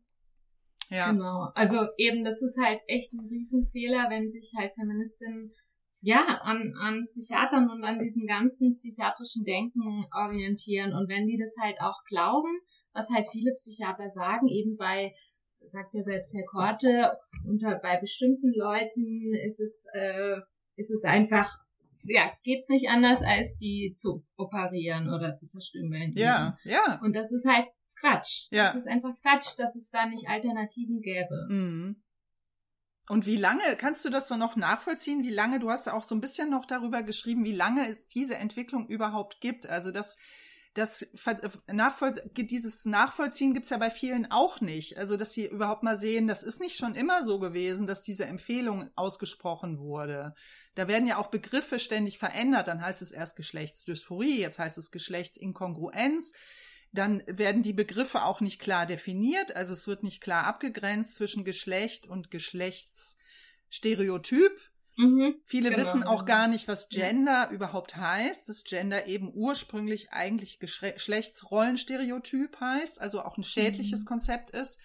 Ja. 0.92 1.10
Genau. 1.10 1.50
Also 1.56 1.88
eben, 1.98 2.24
das 2.24 2.42
ist 2.42 2.60
halt 2.62 2.82
echt 2.88 3.14
ein 3.14 3.26
Riesenfehler, 3.26 4.10
wenn 4.10 4.30
sich 4.30 4.52
halt 4.58 4.74
Feministinnen 4.76 5.52
ja, 6.02 6.42
an, 6.44 6.74
an 6.80 7.06
Psychiatern 7.06 7.70
und 7.70 7.84
an 7.84 8.00
diesem 8.00 8.26
ganzen 8.26 8.76
psychiatrischen 8.76 9.46
Denken 9.46 10.06
orientieren. 10.14 10.94
Und 10.94 11.08
wenn 11.08 11.28
die 11.28 11.38
das 11.38 11.56
halt 11.62 11.80
auch 11.80 12.04
glauben, 12.08 12.60
was 12.94 13.10
halt 13.12 13.28
viele 13.32 13.54
Psychiater 13.54 14.10
sagen, 14.10 14.48
eben 14.48 14.76
bei 14.78 15.14
sagt 15.64 15.94
ja 15.94 16.04
selbst 16.04 16.34
Herr 16.34 16.46
Korte, 16.46 17.18
unter 17.48 17.80
bei 17.80 17.98
bestimmten 17.98 18.52
Leuten 18.52 19.36
ist 19.46 19.60
es 19.60 19.86
äh, 19.94 20.38
ist 20.76 20.90
es 20.90 21.04
einfach 21.04 21.56
ja 22.04 22.32
geht's 22.44 22.68
nicht 22.68 22.90
anders 22.90 23.22
als 23.22 23.58
die 23.58 23.94
zu 23.96 24.26
operieren 24.38 25.08
oder 25.08 25.36
zu 25.36 25.48
verstümmeln. 25.48 26.12
Ja, 26.16 26.58
ja. 26.64 27.00
Und 27.04 27.16
das 27.16 27.32
ist 27.32 27.48
halt 27.48 27.68
Quatsch. 28.02 28.48
Ja. 28.52 28.68
Das 28.68 28.78
ist 28.78 28.88
einfach 28.88 29.16
Quatsch, 29.22 29.58
dass 29.58 29.76
es 29.76 29.90
da 29.90 30.06
nicht 30.06 30.28
Alternativen 30.28 31.02
gäbe. 31.02 31.48
Mhm. 31.50 32.04
Und 33.10 33.26
wie 33.26 33.38
lange, 33.38 33.76
kannst 33.78 34.06
du 34.06 34.10
das 34.10 34.28
so 34.28 34.36
noch 34.36 34.56
nachvollziehen, 34.56 35.24
wie 35.24 35.32
lange, 35.32 35.60
du 35.60 35.70
hast 35.70 35.86
ja 35.86 35.94
auch 35.94 36.04
so 36.04 36.16
ein 36.16 36.22
bisschen 36.22 36.50
noch 36.50 36.66
darüber 36.66 37.04
geschrieben, 37.04 37.44
wie 37.46 37.56
lange 37.56 37.88
es 37.88 38.08
diese 38.08 38.36
Entwicklung 38.36 38.88
überhaupt 38.88 39.42
gibt. 39.42 39.68
Also 39.68 39.92
das 39.92 40.18
das 40.74 41.06
Nachvoll 41.68 42.14
dieses 42.34 42.86
Nachvollziehen 42.86 43.54
gibt's 43.54 43.72
ja 43.72 43.78
bei 43.78 43.92
vielen 43.92 44.32
auch 44.32 44.62
nicht. 44.62 44.98
Also, 44.98 45.18
dass 45.18 45.34
sie 45.34 45.48
überhaupt 45.48 45.84
mal 45.84 45.98
sehen, 45.98 46.28
das 46.28 46.44
ist 46.44 46.62
nicht 46.62 46.78
schon 46.78 46.96
immer 46.96 47.26
so 47.26 47.40
gewesen, 47.40 47.88
dass 47.88 48.02
diese 48.02 48.26
Empfehlung 48.26 48.90
ausgesprochen 48.96 49.80
wurde. 49.80 50.34
Da 50.76 50.88
werden 50.88 51.08
ja 51.08 51.18
auch 51.18 51.28
Begriffe 51.28 51.78
ständig 51.78 52.20
verändert. 52.20 52.70
Dann 52.70 52.82
heißt 52.82 53.02
es 53.02 53.12
erst 53.12 53.36
Geschlechtsdysphorie, 53.36 54.40
jetzt 54.40 54.60
heißt 54.60 54.78
es 54.78 54.92
Geschlechtsinkongruenz. 54.92 56.32
Dann 56.94 57.24
werden 57.26 57.64
die 57.64 57.74
Begriffe 57.74 58.24
auch 58.24 58.42
nicht 58.42 58.60
klar 58.60 58.86
definiert. 58.86 59.56
Also 59.56 59.74
es 59.74 59.88
wird 59.88 60.04
nicht 60.04 60.22
klar 60.22 60.46
abgegrenzt 60.46 61.16
zwischen 61.16 61.44
Geschlecht 61.46 62.06
und 62.08 62.30
Geschlechtsstereotyp. 62.32 64.52
Mhm, 64.98 65.36
Viele 65.46 65.70
genau, 65.70 65.82
wissen 65.82 66.04
auch 66.04 66.26
gar 66.26 66.50
nicht, 66.50 66.68
was 66.68 66.90
Gender 66.90 67.48
ja. 67.50 67.52
überhaupt 67.52 67.96
heißt. 67.96 68.50
Dass 68.50 68.66
Gender 68.66 69.08
eben 69.08 69.32
ursprünglich 69.34 70.12
eigentlich 70.12 70.60
Geschlechtsrollenstereotyp 70.60 72.60
heißt, 72.60 73.00
also 73.00 73.24
auch 73.24 73.38
ein 73.38 73.44
schädliches 73.44 74.02
mhm. 74.02 74.06
Konzept 74.06 74.50
ist. 74.52 74.82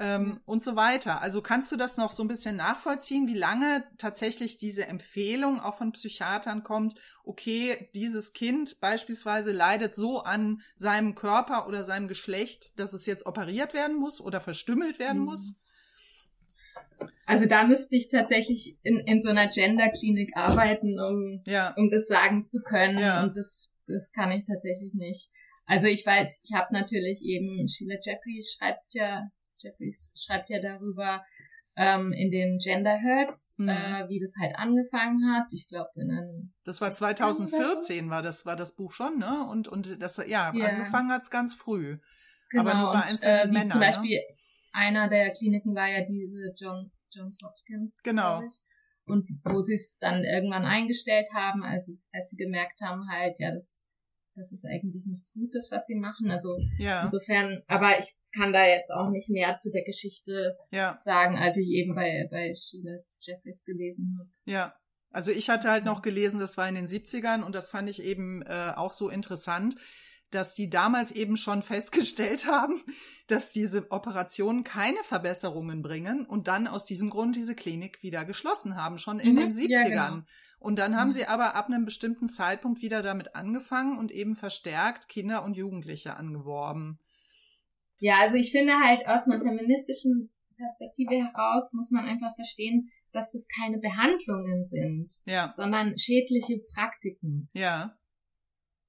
Ähm, 0.00 0.20
ja. 0.22 0.40
Und 0.44 0.62
so 0.62 0.76
weiter. 0.76 1.20
Also 1.22 1.42
kannst 1.42 1.72
du 1.72 1.76
das 1.76 1.96
noch 1.96 2.12
so 2.12 2.22
ein 2.22 2.28
bisschen 2.28 2.54
nachvollziehen, 2.54 3.26
wie 3.26 3.34
lange 3.34 3.84
tatsächlich 3.98 4.56
diese 4.56 4.86
Empfehlung 4.86 5.58
auch 5.58 5.78
von 5.78 5.90
Psychiatern 5.90 6.62
kommt, 6.62 6.94
okay, 7.24 7.90
dieses 7.96 8.32
Kind 8.32 8.80
beispielsweise 8.80 9.50
leidet 9.50 9.94
so 9.94 10.20
an 10.20 10.62
seinem 10.76 11.16
Körper 11.16 11.66
oder 11.66 11.82
seinem 11.82 12.06
Geschlecht, 12.06 12.78
dass 12.78 12.92
es 12.92 13.06
jetzt 13.06 13.26
operiert 13.26 13.74
werden 13.74 13.96
muss 13.96 14.20
oder 14.20 14.40
verstümmelt 14.40 15.00
werden 15.00 15.18
mhm. 15.18 15.24
muss? 15.24 15.56
Also 17.26 17.46
da 17.46 17.64
müsste 17.64 17.96
ich 17.96 18.08
tatsächlich 18.08 18.78
in, 18.82 19.00
in 19.00 19.20
so 19.20 19.30
einer 19.30 19.48
Gender-Klinik 19.48 20.36
arbeiten, 20.36 20.98
um, 21.00 21.42
ja. 21.46 21.74
um 21.76 21.90
das 21.90 22.06
sagen 22.06 22.46
zu 22.46 22.62
können. 22.62 22.98
Ja. 22.98 23.24
Und 23.24 23.36
das, 23.36 23.72
das 23.86 24.12
kann 24.12 24.30
ich 24.30 24.46
tatsächlich 24.46 24.94
nicht. 24.94 25.28
Also 25.66 25.88
ich 25.88 26.06
weiß, 26.06 26.42
ich 26.44 26.54
habe 26.54 26.72
natürlich 26.72 27.22
eben, 27.24 27.68
Sheila 27.68 27.96
Jeffries 28.02 28.54
schreibt 28.56 28.94
ja, 28.94 29.28
Jeffries 29.60 30.12
schreibt 30.16 30.50
ja 30.50 30.60
darüber 30.60 31.24
ähm, 31.76 32.12
in 32.12 32.30
den 32.30 32.58
Gender 32.58 33.00
Hurts, 33.00 33.56
mhm. 33.58 33.68
äh, 33.68 34.08
wie 34.08 34.18
das 34.18 34.34
halt 34.40 34.56
angefangen 34.56 35.32
hat. 35.32 35.46
Ich 35.52 35.68
glaube 35.68 35.90
in 35.96 36.10
einem 36.10 36.52
Das 36.64 36.80
war 36.80 36.92
2014 36.92 38.10
war 38.10 38.22
das 38.22 38.46
war 38.46 38.56
das 38.56 38.74
Buch 38.74 38.92
schon, 38.92 39.18
ne? 39.18 39.46
Und 39.48 39.68
und 39.68 40.02
das 40.02 40.16
ja, 40.16 40.52
ja. 40.52 40.66
angefangen 40.66 41.12
hat's 41.12 41.30
ganz 41.30 41.54
früh. 41.54 41.98
Genau, 42.50 42.62
aber 42.62 42.74
nur 42.80 42.92
bei 42.92 43.02
einzelnen 43.02 43.40
und, 43.40 43.48
äh, 43.48 43.52
Männern, 43.52 43.70
zum 43.70 43.80
ne? 43.80 43.86
Beispiel 43.86 44.16
ne? 44.16 44.36
einer 44.72 45.08
der 45.08 45.30
Kliniken 45.30 45.74
war 45.74 45.88
ja 45.88 46.04
diese 46.04 46.52
John, 46.56 46.90
Johns 47.12 47.38
Hopkins. 47.42 48.02
Genau. 48.02 48.42
Und 49.06 49.26
wo 49.44 49.60
sie 49.60 49.74
es 49.74 49.98
dann 49.98 50.22
irgendwann 50.22 50.66
eingestellt 50.66 51.28
haben, 51.34 51.62
als, 51.62 51.90
als 52.12 52.28
sie 52.30 52.36
gemerkt 52.36 52.80
haben, 52.82 53.08
halt, 53.10 53.38
ja, 53.38 53.52
das, 53.52 53.86
das 54.38 54.52
ist 54.52 54.64
eigentlich 54.64 55.04
nichts 55.06 55.32
Gutes, 55.32 55.68
was 55.70 55.86
sie 55.86 55.96
machen. 55.96 56.30
Also 56.30 56.56
ja. 56.78 57.02
insofern, 57.02 57.62
aber 57.66 57.98
ich 57.98 58.14
kann 58.34 58.52
da 58.52 58.64
jetzt 58.66 58.90
auch 58.90 59.10
nicht 59.10 59.28
mehr 59.28 59.58
zu 59.58 59.70
der 59.70 59.84
Geschichte 59.84 60.56
ja. 60.70 60.96
sagen, 61.00 61.36
als 61.36 61.56
ich 61.56 61.68
eben 61.70 61.94
bei, 61.94 62.28
bei 62.30 62.54
Sheila 62.54 62.98
Jeffries 63.20 63.64
gelesen 63.64 64.16
habe. 64.18 64.30
Ja. 64.46 64.74
Also 65.10 65.32
ich 65.32 65.48
hatte 65.48 65.70
halt 65.70 65.84
noch 65.84 66.02
gelesen, 66.02 66.38
das 66.38 66.56
war 66.56 66.68
in 66.68 66.74
den 66.74 66.86
70ern 66.86 67.42
und 67.42 67.54
das 67.54 67.70
fand 67.70 67.88
ich 67.88 68.02
eben 68.02 68.42
äh, 68.42 68.72
auch 68.76 68.90
so 68.90 69.08
interessant 69.08 69.74
dass 70.30 70.54
sie 70.54 70.68
damals 70.68 71.12
eben 71.12 71.36
schon 71.36 71.62
festgestellt 71.62 72.46
haben, 72.46 72.82
dass 73.28 73.50
diese 73.50 73.90
Operationen 73.90 74.64
keine 74.64 75.02
Verbesserungen 75.02 75.82
bringen 75.82 76.26
und 76.26 76.48
dann 76.48 76.66
aus 76.66 76.84
diesem 76.84 77.10
Grund 77.10 77.36
diese 77.36 77.54
Klinik 77.54 78.02
wieder 78.02 78.24
geschlossen 78.24 78.76
haben, 78.76 78.98
schon 78.98 79.20
in 79.20 79.34
mhm, 79.34 79.36
den 79.36 79.50
70ern. 79.50 79.70
Ja, 79.70 80.08
genau. 80.08 80.22
Und 80.58 80.78
dann 80.78 80.96
haben 80.96 81.08
mhm. 81.08 81.12
sie 81.12 81.26
aber 81.26 81.54
ab 81.54 81.66
einem 81.66 81.84
bestimmten 81.84 82.28
Zeitpunkt 82.28 82.82
wieder 82.82 83.02
damit 83.02 83.34
angefangen 83.34 83.96
und 83.96 84.10
eben 84.10 84.34
verstärkt 84.34 85.08
Kinder 85.08 85.44
und 85.44 85.56
Jugendliche 85.56 86.16
angeworben. 86.16 86.98
Ja, 88.00 88.16
also 88.20 88.36
ich 88.36 88.52
finde 88.52 88.74
halt 88.80 89.06
aus 89.06 89.26
einer 89.26 89.38
feministischen 89.38 90.30
Perspektive 90.56 91.14
heraus 91.14 91.72
muss 91.72 91.90
man 91.90 92.04
einfach 92.04 92.34
verstehen, 92.34 92.90
dass 93.12 93.32
das 93.32 93.46
keine 93.48 93.78
Behandlungen 93.78 94.64
sind, 94.64 95.14
ja. 95.24 95.52
sondern 95.54 95.96
schädliche 95.96 96.60
Praktiken. 96.74 97.48
Ja. 97.54 97.96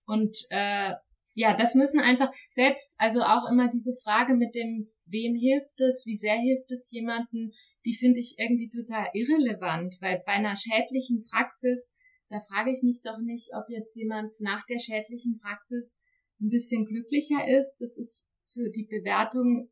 Und 0.06 0.36
äh, 0.50 0.94
ja, 1.36 1.56
das 1.56 1.76
müssen 1.76 2.02
einfach 2.02 2.32
selbst, 2.52 2.96
also 2.98 3.22
auch 3.22 3.50
immer 3.50 3.70
diese 3.70 3.94
Frage 4.04 4.34
mit 4.34 4.56
dem, 4.56 4.90
wem 5.06 5.36
hilft 5.36 5.80
es, 5.80 6.04
wie 6.06 6.18
sehr 6.18 6.36
hilft 6.36 6.72
es 6.72 6.90
jemanden, 6.92 7.54
die 7.86 7.96
finde 7.96 8.20
ich 8.20 8.36
irgendwie 8.38 8.70
total 8.70 9.08
irrelevant, 9.14 9.96
weil 10.02 10.22
bei 10.26 10.34
einer 10.34 10.56
schädlichen 10.56 11.26
Praxis, 11.26 11.94
da 12.30 12.40
frage 12.40 12.72
ich 12.72 12.84
mich 12.84 13.02
doch 13.04 13.20
nicht, 13.20 13.50
ob 13.56 13.70
jetzt 13.70 13.96
jemand 13.96 14.32
nach 14.40 14.66
der 14.66 14.80
schädlichen 14.80 15.38
Praxis 15.38 16.00
ein 16.42 16.50
bisschen 16.50 16.86
glücklicher 16.86 17.48
ist. 17.48 17.78
Das 17.80 17.98
ist 17.98 18.26
für 18.54 18.70
die 18.70 18.86
Bewertung, 18.86 19.70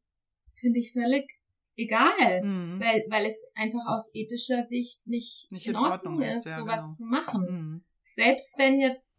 finde 0.56 0.80
ich, 0.80 0.94
völlig 0.94 1.30
egal, 1.76 2.42
mhm. 2.44 2.80
weil, 2.80 3.06
weil 3.10 3.26
es 3.26 3.46
einfach 3.54 3.86
aus 3.88 4.10
ethischer 4.14 4.64
Sicht 4.64 5.06
nicht, 5.06 5.52
nicht 5.52 5.68
in, 5.68 5.76
Ordnung, 5.76 6.16
Ordnung, 6.16 6.22
ist, 6.22 6.46
ja, 6.46 6.58
sowas 6.58 6.82
genau. 6.82 6.92
zu 6.92 7.06
machen. 7.06 7.42
Mhm. 7.44 7.84
Selbst 8.14 8.58
wenn 8.58 8.80
jetzt 8.80 9.16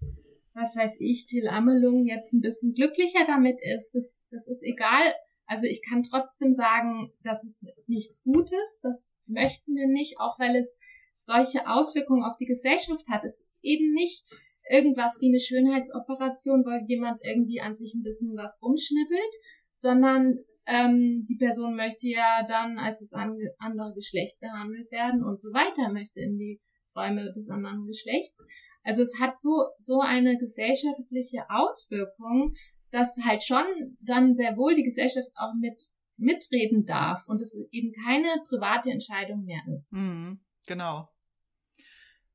was 0.59 0.77
weiß 0.77 0.97
ich, 1.01 1.27
Till 1.27 1.49
Amelung 1.49 2.07
jetzt 2.07 2.33
ein 2.33 2.41
bisschen 2.41 2.75
glücklicher 2.75 3.25
damit 3.27 3.59
ist, 3.63 3.93
das, 3.95 4.27
das 4.31 4.49
ist 4.49 4.63
egal. 4.65 5.15
Also 5.49 5.67
ich 5.67 5.83
kann 5.83 6.03
trotzdem 6.03 6.53
sagen, 6.53 7.11
das 7.25 7.43
ist 7.43 7.65
nichts 7.87 8.23
Gutes, 8.23 8.81
das 8.83 9.17
möchten 9.27 9.75
wir 9.75 9.89
nicht, 9.89 10.21
auch 10.21 10.39
weil 10.39 10.55
es 10.57 10.79
solche 11.17 11.67
Auswirkungen 11.67 12.23
auf 12.23 12.37
die 12.37 12.47
Gesellschaft 12.47 13.09
hat. 13.09 13.25
Es 13.25 13.41
ist 13.41 13.59
eben 13.63 13.93
nicht 13.95 14.25
irgendwas 14.69 15.19
wie 15.21 15.29
eine 15.29 15.41
Schönheitsoperation, 15.41 16.65
weil 16.67 16.85
jemand 16.87 17.21
irgendwie 17.25 17.63
an 17.63 17.75
sich 17.75 17.95
ein 17.95 18.03
bisschen 18.03 18.37
was 18.37 18.61
rumschnippelt, 18.63 19.35
sondern 19.73 20.39
ähm, 20.67 21.25
die 21.27 21.37
Person 21.37 21.75
möchte 21.77 22.09
ja 22.09 22.45
dann 22.47 22.79
als 22.79 23.01
das 23.01 23.15
andere 23.15 23.95
Geschlecht 23.95 24.39
behandelt 24.41 24.93
werden 24.93 25.25
und 25.25 25.41
so 25.41 25.49
weiter, 25.55 25.91
möchte 25.91 26.21
in 26.21 26.37
die 26.37 26.61
Räume 26.95 27.33
des 27.33 27.49
anderen 27.49 27.87
Geschlechts. 27.87 28.39
Also 28.83 29.01
es 29.01 29.19
hat 29.19 29.41
so, 29.41 29.69
so 29.79 30.01
eine 30.01 30.37
gesellschaftliche 30.37 31.47
Auswirkung, 31.49 32.53
dass 32.91 33.19
halt 33.25 33.45
schon 33.45 33.65
dann 34.01 34.35
sehr 34.35 34.57
wohl 34.57 34.75
die 34.75 34.85
Gesellschaft 34.85 35.29
auch 35.35 35.55
mit 35.55 35.91
mitreden 36.17 36.85
darf 36.85 37.27
und 37.27 37.41
es 37.41 37.57
eben 37.71 37.93
keine 38.05 38.29
private 38.49 38.91
Entscheidung 38.91 39.45
mehr 39.45 39.63
ist. 39.75 39.93
Mhm, 39.93 40.41
genau. 40.67 41.09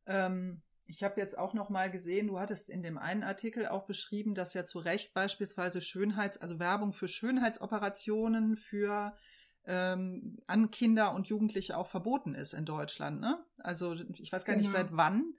Ähm, 0.05 0.61
ich 0.85 1.03
habe 1.03 1.19
jetzt 1.19 1.37
auch 1.37 1.53
noch 1.53 1.69
mal 1.69 1.89
gesehen, 1.89 2.27
du 2.27 2.39
hattest 2.39 2.69
in 2.69 2.83
dem 2.83 2.97
einen 2.97 3.23
Artikel 3.23 3.67
auch 3.67 3.85
beschrieben, 3.85 4.35
dass 4.35 4.53
ja 4.53 4.65
zu 4.65 4.79
Recht 4.79 5.13
beispielsweise 5.13 5.81
Schönheits-, 5.81 6.37
also 6.37 6.59
Werbung 6.59 6.93
für 6.93 7.07
Schönheitsoperationen 7.07 8.55
für 8.55 9.15
ähm, 9.65 10.39
an 10.47 10.71
Kinder 10.71 11.13
und 11.13 11.27
Jugendliche 11.27 11.77
auch 11.77 11.87
verboten 11.87 12.35
ist 12.35 12.53
in 12.53 12.65
Deutschland. 12.65 13.21
Ne? 13.21 13.43
Also 13.57 13.93
ich 13.93 14.31
weiß 14.31 14.45
gar 14.45 14.55
genau. 14.55 14.67
nicht 14.67 14.73
seit 14.73 14.89
wann, 14.91 15.33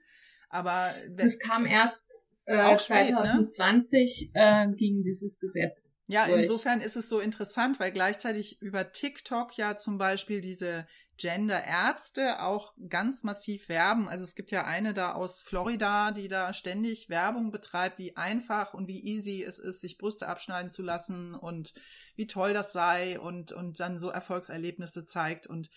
aber 0.49 0.91
das 1.11 1.39
kam 1.39 1.65
erst 1.65 2.11
äh, 2.45 2.77
spät, 2.79 3.09
2020 3.09 4.31
ne? 4.33 4.41
äh, 4.41 4.75
ging 4.75 5.03
dieses 5.03 5.39
Gesetz. 5.39 5.95
Ja, 6.07 6.27
durch. 6.27 6.41
insofern 6.41 6.81
ist 6.81 6.95
es 6.95 7.09
so 7.09 7.19
interessant, 7.19 7.79
weil 7.79 7.91
gleichzeitig 7.91 8.61
über 8.61 8.91
TikTok 8.91 9.57
ja 9.57 9.77
zum 9.77 9.97
Beispiel 9.97 10.41
diese 10.41 10.85
Gender-Ärzte 11.17 12.41
auch 12.41 12.73
ganz 12.89 13.23
massiv 13.23 13.69
werben. 13.69 14.09
Also 14.09 14.23
es 14.23 14.35
gibt 14.35 14.51
ja 14.51 14.65
eine 14.65 14.93
da 14.93 15.13
aus 15.13 15.41
Florida, 15.41 16.11
die 16.11 16.27
da 16.27 16.51
ständig 16.51 17.09
Werbung 17.09 17.51
betreibt, 17.51 17.97
wie 17.99 18.17
einfach 18.17 18.73
und 18.73 18.87
wie 18.87 19.03
easy 19.03 19.43
es 19.43 19.59
ist, 19.59 19.81
sich 19.81 19.97
Brüste 19.97 20.27
abschneiden 20.27 20.69
zu 20.69 20.81
lassen 20.81 21.33
und 21.33 21.73
wie 22.15 22.27
toll 22.27 22.53
das 22.53 22.73
sei 22.73 23.19
und, 23.19 23.53
und 23.53 23.79
dann 23.79 23.97
so 23.97 24.09
Erfolgserlebnisse 24.09 25.05
zeigt. 25.05 25.47
Und 25.47 25.69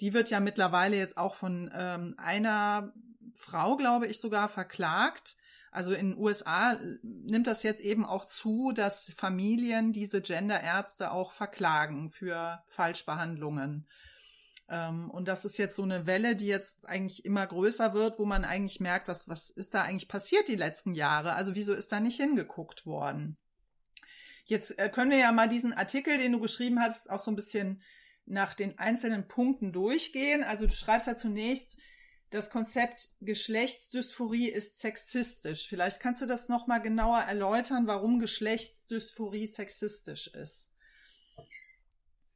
die 0.00 0.12
wird 0.12 0.30
ja 0.30 0.40
mittlerweile 0.40 0.96
jetzt 0.96 1.16
auch 1.16 1.34
von 1.34 1.70
ähm, 1.74 2.14
einer 2.16 2.92
Frau, 3.34 3.76
glaube 3.76 4.06
ich, 4.06 4.20
sogar 4.20 4.48
verklagt. 4.48 5.36
Also 5.74 5.92
in 5.92 6.10
den 6.10 6.18
USA 6.18 6.78
nimmt 7.02 7.48
das 7.48 7.64
jetzt 7.64 7.80
eben 7.80 8.04
auch 8.04 8.26
zu, 8.26 8.70
dass 8.70 9.12
Familien 9.16 9.92
diese 9.92 10.22
Gender-Ärzte 10.22 11.10
auch 11.10 11.32
verklagen 11.32 12.10
für 12.10 12.62
Falschbehandlungen. 12.68 13.88
Ähm, 14.68 15.10
und 15.10 15.26
das 15.26 15.44
ist 15.44 15.58
jetzt 15.58 15.74
so 15.74 15.82
eine 15.82 16.06
Welle, 16.06 16.36
die 16.36 16.46
jetzt 16.46 16.86
eigentlich 16.86 17.24
immer 17.24 17.44
größer 17.44 17.92
wird, 17.92 18.20
wo 18.20 18.24
man 18.24 18.44
eigentlich 18.44 18.78
merkt, 18.78 19.08
was, 19.08 19.28
was 19.28 19.50
ist 19.50 19.74
da 19.74 19.82
eigentlich 19.82 20.06
passiert 20.06 20.46
die 20.46 20.54
letzten 20.54 20.94
Jahre? 20.94 21.32
Also 21.32 21.56
wieso 21.56 21.74
ist 21.74 21.90
da 21.90 21.98
nicht 21.98 22.20
hingeguckt 22.20 22.86
worden? 22.86 23.36
Jetzt 24.44 24.78
äh, 24.78 24.88
können 24.88 25.10
wir 25.10 25.18
ja 25.18 25.32
mal 25.32 25.48
diesen 25.48 25.72
Artikel, 25.72 26.18
den 26.18 26.30
du 26.30 26.38
geschrieben 26.38 26.78
hast, 26.78 27.10
auch 27.10 27.18
so 27.18 27.32
ein 27.32 27.36
bisschen 27.36 27.82
nach 28.26 28.54
den 28.54 28.78
einzelnen 28.78 29.26
Punkten 29.26 29.72
durchgehen. 29.72 30.44
Also 30.44 30.66
du 30.66 30.72
schreibst 30.72 31.08
ja 31.08 31.16
zunächst, 31.16 31.78
das 32.34 32.50
Konzept 32.50 33.10
Geschlechtsdysphorie 33.20 34.48
ist 34.48 34.80
sexistisch. 34.80 35.68
Vielleicht 35.68 36.00
kannst 36.00 36.20
du 36.20 36.26
das 36.26 36.48
nochmal 36.48 36.82
genauer 36.82 37.20
erläutern, 37.20 37.86
warum 37.86 38.18
Geschlechtsdysphorie 38.18 39.46
sexistisch 39.46 40.26
ist. 40.34 40.72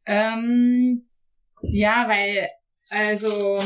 Ähm, 0.06 1.08
ja, 1.62 2.08
weil, 2.08 2.46
also, 2.90 3.60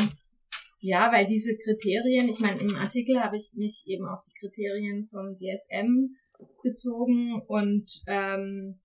ja, 0.80 1.12
weil 1.12 1.26
diese 1.26 1.54
Kriterien, 1.58 2.30
ich 2.30 2.40
meine, 2.40 2.62
im 2.62 2.76
Artikel 2.76 3.22
habe 3.22 3.36
ich 3.36 3.52
mich 3.54 3.84
eben 3.86 4.08
auf 4.08 4.22
die 4.24 4.32
Kriterien 4.40 5.08
vom 5.10 5.36
DSM 5.36 6.16
bezogen 6.62 7.42
und 7.46 8.04
ähm, 8.06 8.80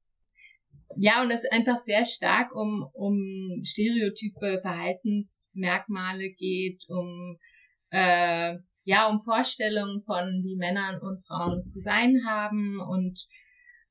ja, 0.96 1.22
und 1.22 1.32
es 1.32 1.50
einfach 1.52 1.78
sehr 1.78 2.06
stark 2.06 2.56
um, 2.56 2.88
um 2.94 3.62
stereotype 3.64 4.60
Verhaltensmerkmale 4.62 6.32
geht, 6.32 6.86
um 6.90 7.38
äh, 7.90 8.56
ja, 8.84 9.08
um 9.10 9.20
Vorstellungen 9.20 10.02
von 10.04 10.42
wie 10.44 10.56
Männern 10.58 11.00
und 11.02 11.20
Frauen 11.26 11.66
zu 11.66 11.82
sein 11.82 12.22
haben 12.26 12.80
und 12.80 13.28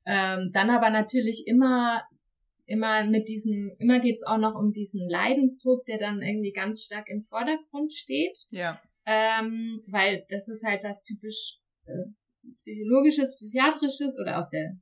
ähm, 0.07 0.51
dann 0.53 0.71
aber 0.71 0.91
natürlich 0.91 1.45
immer 1.47 2.03
immer 2.67 3.05
mit 3.05 3.29
diesem, 3.29 3.73
immer 3.79 4.01
geht's 4.01 4.25
auch 4.27 4.39
noch 4.39 4.55
um 4.55 4.73
diesen 4.73 5.09
Leidensdruck, 5.09 5.85
der 5.87 5.99
dann 5.99 6.21
irgendwie 6.21 6.53
ganz 6.53 6.83
stark 6.83 7.09
im 7.09 7.23
Vordergrund 7.23 7.93
steht. 7.93 8.37
Ja. 8.51 8.81
Ähm, 9.07 9.83
weil 9.87 10.27
das 10.29 10.49
ist 10.49 10.65
halt 10.67 10.83
was 10.83 11.05
typisch 11.05 11.61
äh, 11.87 12.11
psychologisches, 12.57 13.37
psychiatrisches 13.37 14.19
oder 14.21 14.39
aus 14.39 14.51
der 14.51 14.77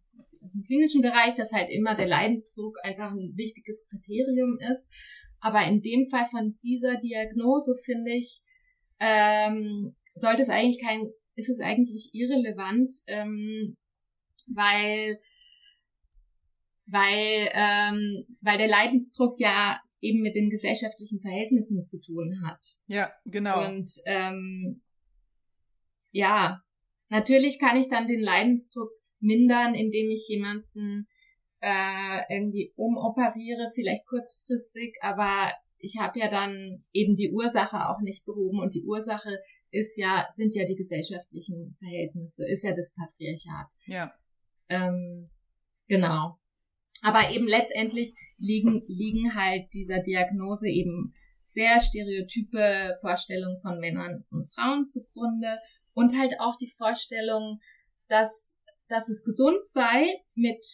aus 0.45 0.53
dem 0.53 0.63
klinischen 0.63 1.03
Bereich, 1.03 1.35
dass 1.35 1.53
halt 1.53 1.71
immer 1.71 1.97
der 1.97 2.07
Leidensdruck 2.07 2.77
einfach 2.83 3.11
ein 3.11 3.33
wichtiges 3.37 3.87
Kriterium 3.89 4.59
ist. 4.71 4.93
Aber 5.41 5.67
in 5.67 5.83
dem 5.83 6.07
Fall 6.07 6.27
von 6.27 6.59
dieser 6.63 6.97
Diagnose 6.97 7.75
finde 7.85 8.13
ich, 8.13 8.41
ähm, 9.01 9.97
sollte 10.15 10.43
es 10.43 10.49
eigentlich 10.49 10.83
kein, 10.83 11.11
ist 11.35 11.51
es 11.51 11.61
eigentlich 11.61 12.11
irrelevant, 12.13 12.93
ähm, 13.07 13.77
weil 14.55 15.19
weil, 16.87 17.49
ähm, 17.53 18.27
weil 18.41 18.59
der 18.59 18.69
Leidensdruck 18.69 19.41
ja 19.41 19.81
eben 20.01 20.21
mit 20.21 20.37
den 20.37 20.51
gesellschaftlichen 20.51 21.21
Verhältnissen 21.21 21.87
zu 21.87 22.01
tun 22.01 22.43
hat. 22.47 22.65
Ja, 22.87 23.11
genau. 23.25 23.67
Und 23.67 23.91
ähm, 24.05 24.83
ja, 26.11 26.63
natürlich 27.09 27.59
kann 27.59 27.77
ich 27.77 27.89
dann 27.89 28.07
den 28.07 28.21
Leidensdruck 28.21 28.91
mindern, 29.25 29.75
indem 29.75 30.11
ich 30.11 30.29
jemanden 30.29 31.09
äh, 31.61 32.21
irgendwie 32.29 32.73
umoperiere, 32.77 33.71
vielleicht 33.75 34.07
kurzfristig, 34.07 34.97
aber 35.01 35.53
ich 35.79 35.99
habe 35.99 36.19
ja 36.19 36.31
dann 36.31 36.85
eben 36.93 37.15
die 37.15 37.33
Ursache 37.33 37.89
auch 37.89 38.01
nicht 38.01 38.25
behoben 38.25 38.61
und 38.61 38.75
die 38.75 38.85
Ursache 38.85 39.39
ist 39.71 39.97
ja, 39.99 40.27
sind 40.33 40.55
ja 40.55 40.65
die 40.65 40.77
gesellschaftlichen 40.77 41.77
Verhältnisse, 41.79 42.47
ist 42.47 42.63
ja 42.63 42.75
das 42.75 42.95
Patriarchat. 42.95 43.73
Ja. 43.87 44.15
Ähm, 44.69 45.31
genau. 45.89 46.39
Aber 47.03 47.31
eben 47.31 47.47
letztendlich 47.47 48.15
liegen, 48.39 48.83
liegen 48.87 49.35
halt 49.35 49.73
dieser 49.75 50.01
Diagnose 50.01 50.69
eben 50.69 51.13
sehr 51.45 51.81
stereotype 51.81 52.97
Vorstellungen 53.01 53.61
von 53.61 53.79
Männern 53.79 54.25
und 54.31 54.49
Frauen 54.55 54.87
zugrunde 54.89 55.59
und 55.93 56.19
halt 56.19 56.41
auch 56.41 56.57
die 56.57 56.71
Vorstellung, 56.71 57.61
dass, 58.09 58.61
dass 58.89 59.09
es 59.09 59.25
gesund 59.25 59.67
sei, 59.69 60.07
mit 60.35 60.65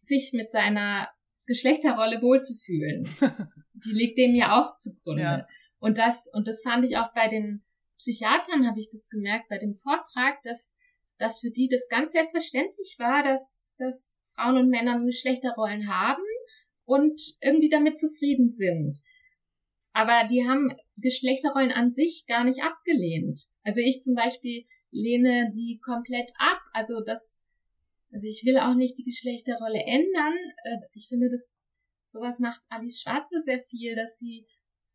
sich 0.00 0.32
mit 0.32 0.50
seiner 0.50 1.08
Geschlechterrolle 1.46 2.22
wohlzufühlen. 2.22 3.08
die 3.74 3.92
liegt 3.92 4.18
dem 4.18 4.34
ja 4.34 4.60
auch 4.60 4.76
zugrunde. 4.76 5.22
Ja. 5.22 5.46
Und 5.78 5.98
das, 5.98 6.28
und 6.32 6.46
das 6.46 6.62
fand 6.62 6.84
ich 6.84 6.96
auch 6.96 7.12
bei 7.14 7.28
den 7.28 7.64
Psychiatern, 7.98 8.66
habe 8.66 8.80
ich 8.80 8.88
das 8.90 9.08
gemerkt, 9.08 9.48
bei 9.48 9.58
dem 9.58 9.74
Vortrag, 9.74 10.42
dass, 10.42 10.74
dass 11.18 11.40
für 11.40 11.50
die 11.50 11.68
das 11.68 11.88
ganz 11.88 12.12
selbstverständlich 12.12 12.96
war, 12.98 13.22
dass, 13.22 13.74
dass 13.78 14.18
Frauen 14.34 14.56
und 14.56 14.68
Männern 14.68 15.06
Geschlechterrollen 15.06 15.88
haben 15.88 16.22
und 16.84 17.20
irgendwie 17.40 17.68
damit 17.68 17.98
zufrieden 17.98 18.50
sind. 18.50 19.00
Aber 19.92 20.26
die 20.28 20.48
haben 20.48 20.74
Geschlechterrollen 20.96 21.72
an 21.72 21.90
sich 21.90 22.24
gar 22.26 22.44
nicht 22.44 22.62
abgelehnt. 22.62 23.48
Also 23.62 23.80
ich 23.80 24.00
zum 24.00 24.14
Beispiel 24.14 24.66
lehne 24.90 25.52
die 25.54 25.80
komplett 25.84 26.30
ab. 26.38 26.60
Also 26.72 27.02
das, 27.04 27.39
also 28.12 28.26
ich 28.26 28.42
will 28.44 28.58
auch 28.58 28.74
nicht 28.74 28.98
die 28.98 29.04
Geschlechterrolle 29.04 29.82
ändern. 29.86 30.34
Äh, 30.64 30.76
ich 30.92 31.06
finde, 31.08 31.28
das 31.30 31.56
sowas 32.04 32.40
macht 32.40 32.60
Alice 32.68 33.00
Schwarze 33.00 33.40
sehr 33.40 33.62
viel, 33.62 33.94
dass 33.94 34.18
sie, 34.18 34.46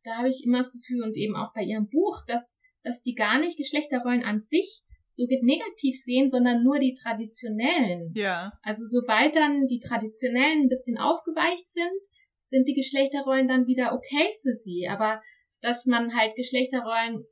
da 0.04 0.18
habe 0.18 0.30
ich 0.30 0.44
immer 0.46 0.58
das 0.60 0.72
Gefühl 0.72 1.04
und 1.04 1.16
eben 1.18 1.36
auch 1.36 1.54
bei 1.54 1.62
ihrem 1.62 1.88
Buch, 1.90 2.24
dass, 2.28 2.60
dass 2.84 3.02
die 3.02 3.16
gar 3.16 3.40
nicht 3.40 3.58
Geschlechterrollen 3.58 4.24
an 4.24 4.42
sich 4.42 4.82
so 5.12 5.26
negativ 5.28 5.96
sehen, 5.96 6.28
sondern 6.28 6.62
nur 6.64 6.78
die 6.78 6.94
traditionellen. 6.94 8.12
Ja. 8.16 8.52
Also 8.62 8.84
sobald 8.86 9.36
dann 9.36 9.66
die 9.66 9.80
traditionellen 9.80 10.64
ein 10.64 10.70
bisschen 10.70 10.98
aufgeweicht 10.98 11.70
sind, 11.72 12.02
sind 12.44 12.68
die 12.68 12.74
Geschlechterrollen 12.74 13.48
dann 13.48 13.66
wieder 13.66 13.94
okay 13.94 14.34
für 14.42 14.54
sie. 14.54 14.90
Aber 14.90 15.22
dass 15.62 15.86
man 15.86 16.16
halt 16.16 16.36
Geschlechterrollen 16.36 17.26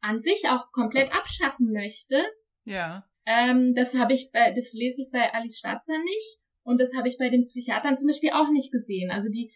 an 0.00 0.20
sich 0.20 0.44
auch 0.48 0.70
komplett 0.70 1.12
abschaffen 1.12 1.72
möchte, 1.72 2.24
ja. 2.64 3.04
Ähm, 3.26 3.74
das 3.74 3.94
habe 3.94 4.12
ich 4.12 4.30
bei, 4.32 4.52
das 4.52 4.72
lese 4.72 5.02
ich 5.02 5.10
bei 5.10 5.32
Alice 5.32 5.58
Schwarzer 5.58 5.98
nicht 5.98 6.38
und 6.62 6.80
das 6.80 6.94
habe 6.96 7.08
ich 7.08 7.18
bei 7.18 7.30
den 7.30 7.46
Psychiatern 7.46 7.96
zum 7.96 8.08
Beispiel 8.08 8.30
auch 8.30 8.50
nicht 8.50 8.70
gesehen. 8.70 9.10
Also 9.10 9.28
die, 9.28 9.52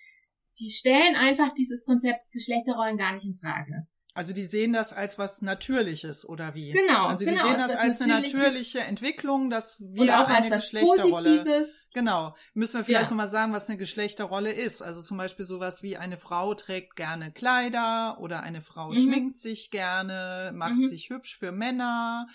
die 0.58 0.70
stellen 0.70 1.16
einfach 1.16 1.52
dieses 1.54 1.84
Konzept 1.84 2.30
Geschlechterrollen 2.32 2.96
gar 2.96 3.12
nicht 3.12 3.26
in 3.26 3.34
Frage. 3.34 3.86
Also 4.18 4.32
die 4.32 4.46
sehen 4.46 4.72
das 4.72 4.92
als 4.92 5.16
was 5.16 5.42
Natürliches 5.42 6.28
oder 6.28 6.56
wie? 6.56 6.72
Genau. 6.72 7.06
Also 7.06 7.24
die 7.24 7.30
genau, 7.30 7.46
sehen 7.46 7.56
das 7.56 7.76
als 7.76 8.00
eine 8.00 8.14
natürliche 8.14 8.80
Entwicklung, 8.80 9.48
dass 9.48 9.78
wir 9.78 10.20
auch 10.20 10.26
eine 10.28 10.50
Geschlechterrolle. 10.50 11.10
Positives. 11.10 11.90
Genau. 11.94 12.34
Müssen 12.52 12.80
wir 12.80 12.84
vielleicht 12.84 13.04
ja. 13.04 13.10
nochmal 13.10 13.28
sagen, 13.28 13.52
was 13.52 13.68
eine 13.68 13.78
Geschlechterrolle 13.78 14.50
ist. 14.50 14.82
Also 14.82 15.02
zum 15.02 15.18
Beispiel 15.18 15.44
sowas 15.44 15.84
wie 15.84 15.98
eine 15.98 16.16
Frau 16.16 16.54
trägt 16.54 16.96
gerne 16.96 17.30
Kleider 17.30 18.18
oder 18.18 18.42
eine 18.42 18.60
Frau 18.60 18.88
mhm. 18.88 18.94
schminkt 18.94 19.36
sich 19.36 19.70
gerne, 19.70 20.50
macht 20.52 20.78
mhm. 20.78 20.88
sich 20.88 21.10
hübsch 21.10 21.38
für 21.38 21.52
Männer. 21.52 22.26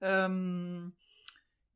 Ähm, 0.00 0.94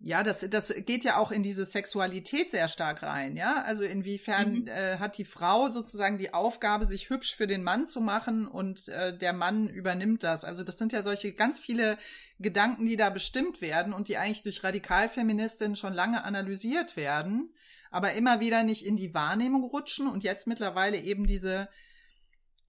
ja, 0.04 0.24
das, 0.24 0.40
das 0.50 0.74
geht 0.84 1.04
ja 1.04 1.16
auch 1.16 1.30
in 1.30 1.44
diese 1.44 1.64
Sexualität 1.64 2.50
sehr 2.50 2.66
stark 2.66 3.04
rein, 3.04 3.36
ja. 3.36 3.62
Also 3.62 3.84
inwiefern 3.84 4.62
mhm. 4.62 4.66
äh, 4.66 4.98
hat 4.98 5.16
die 5.16 5.24
Frau 5.24 5.68
sozusagen 5.68 6.18
die 6.18 6.34
Aufgabe, 6.34 6.86
sich 6.86 7.08
hübsch 7.08 7.36
für 7.36 7.46
den 7.46 7.62
Mann 7.62 7.86
zu 7.86 8.00
machen 8.00 8.48
und 8.48 8.88
äh, 8.88 9.16
der 9.16 9.32
Mann 9.32 9.68
übernimmt 9.68 10.24
das. 10.24 10.44
Also 10.44 10.64
das 10.64 10.76
sind 10.76 10.92
ja 10.92 11.02
solche 11.02 11.32
ganz 11.32 11.60
viele 11.60 11.98
Gedanken, 12.40 12.84
die 12.86 12.96
da 12.96 13.10
bestimmt 13.10 13.60
werden 13.60 13.92
und 13.92 14.08
die 14.08 14.16
eigentlich 14.16 14.42
durch 14.42 14.64
Radikalfeministinnen 14.64 15.76
schon 15.76 15.92
lange 15.92 16.24
analysiert 16.24 16.96
werden, 16.96 17.54
aber 17.92 18.14
immer 18.14 18.40
wieder 18.40 18.64
nicht 18.64 18.84
in 18.84 18.96
die 18.96 19.14
Wahrnehmung 19.14 19.62
rutschen 19.62 20.08
und 20.08 20.24
jetzt 20.24 20.48
mittlerweile 20.48 20.98
eben 20.98 21.26
diese 21.26 21.68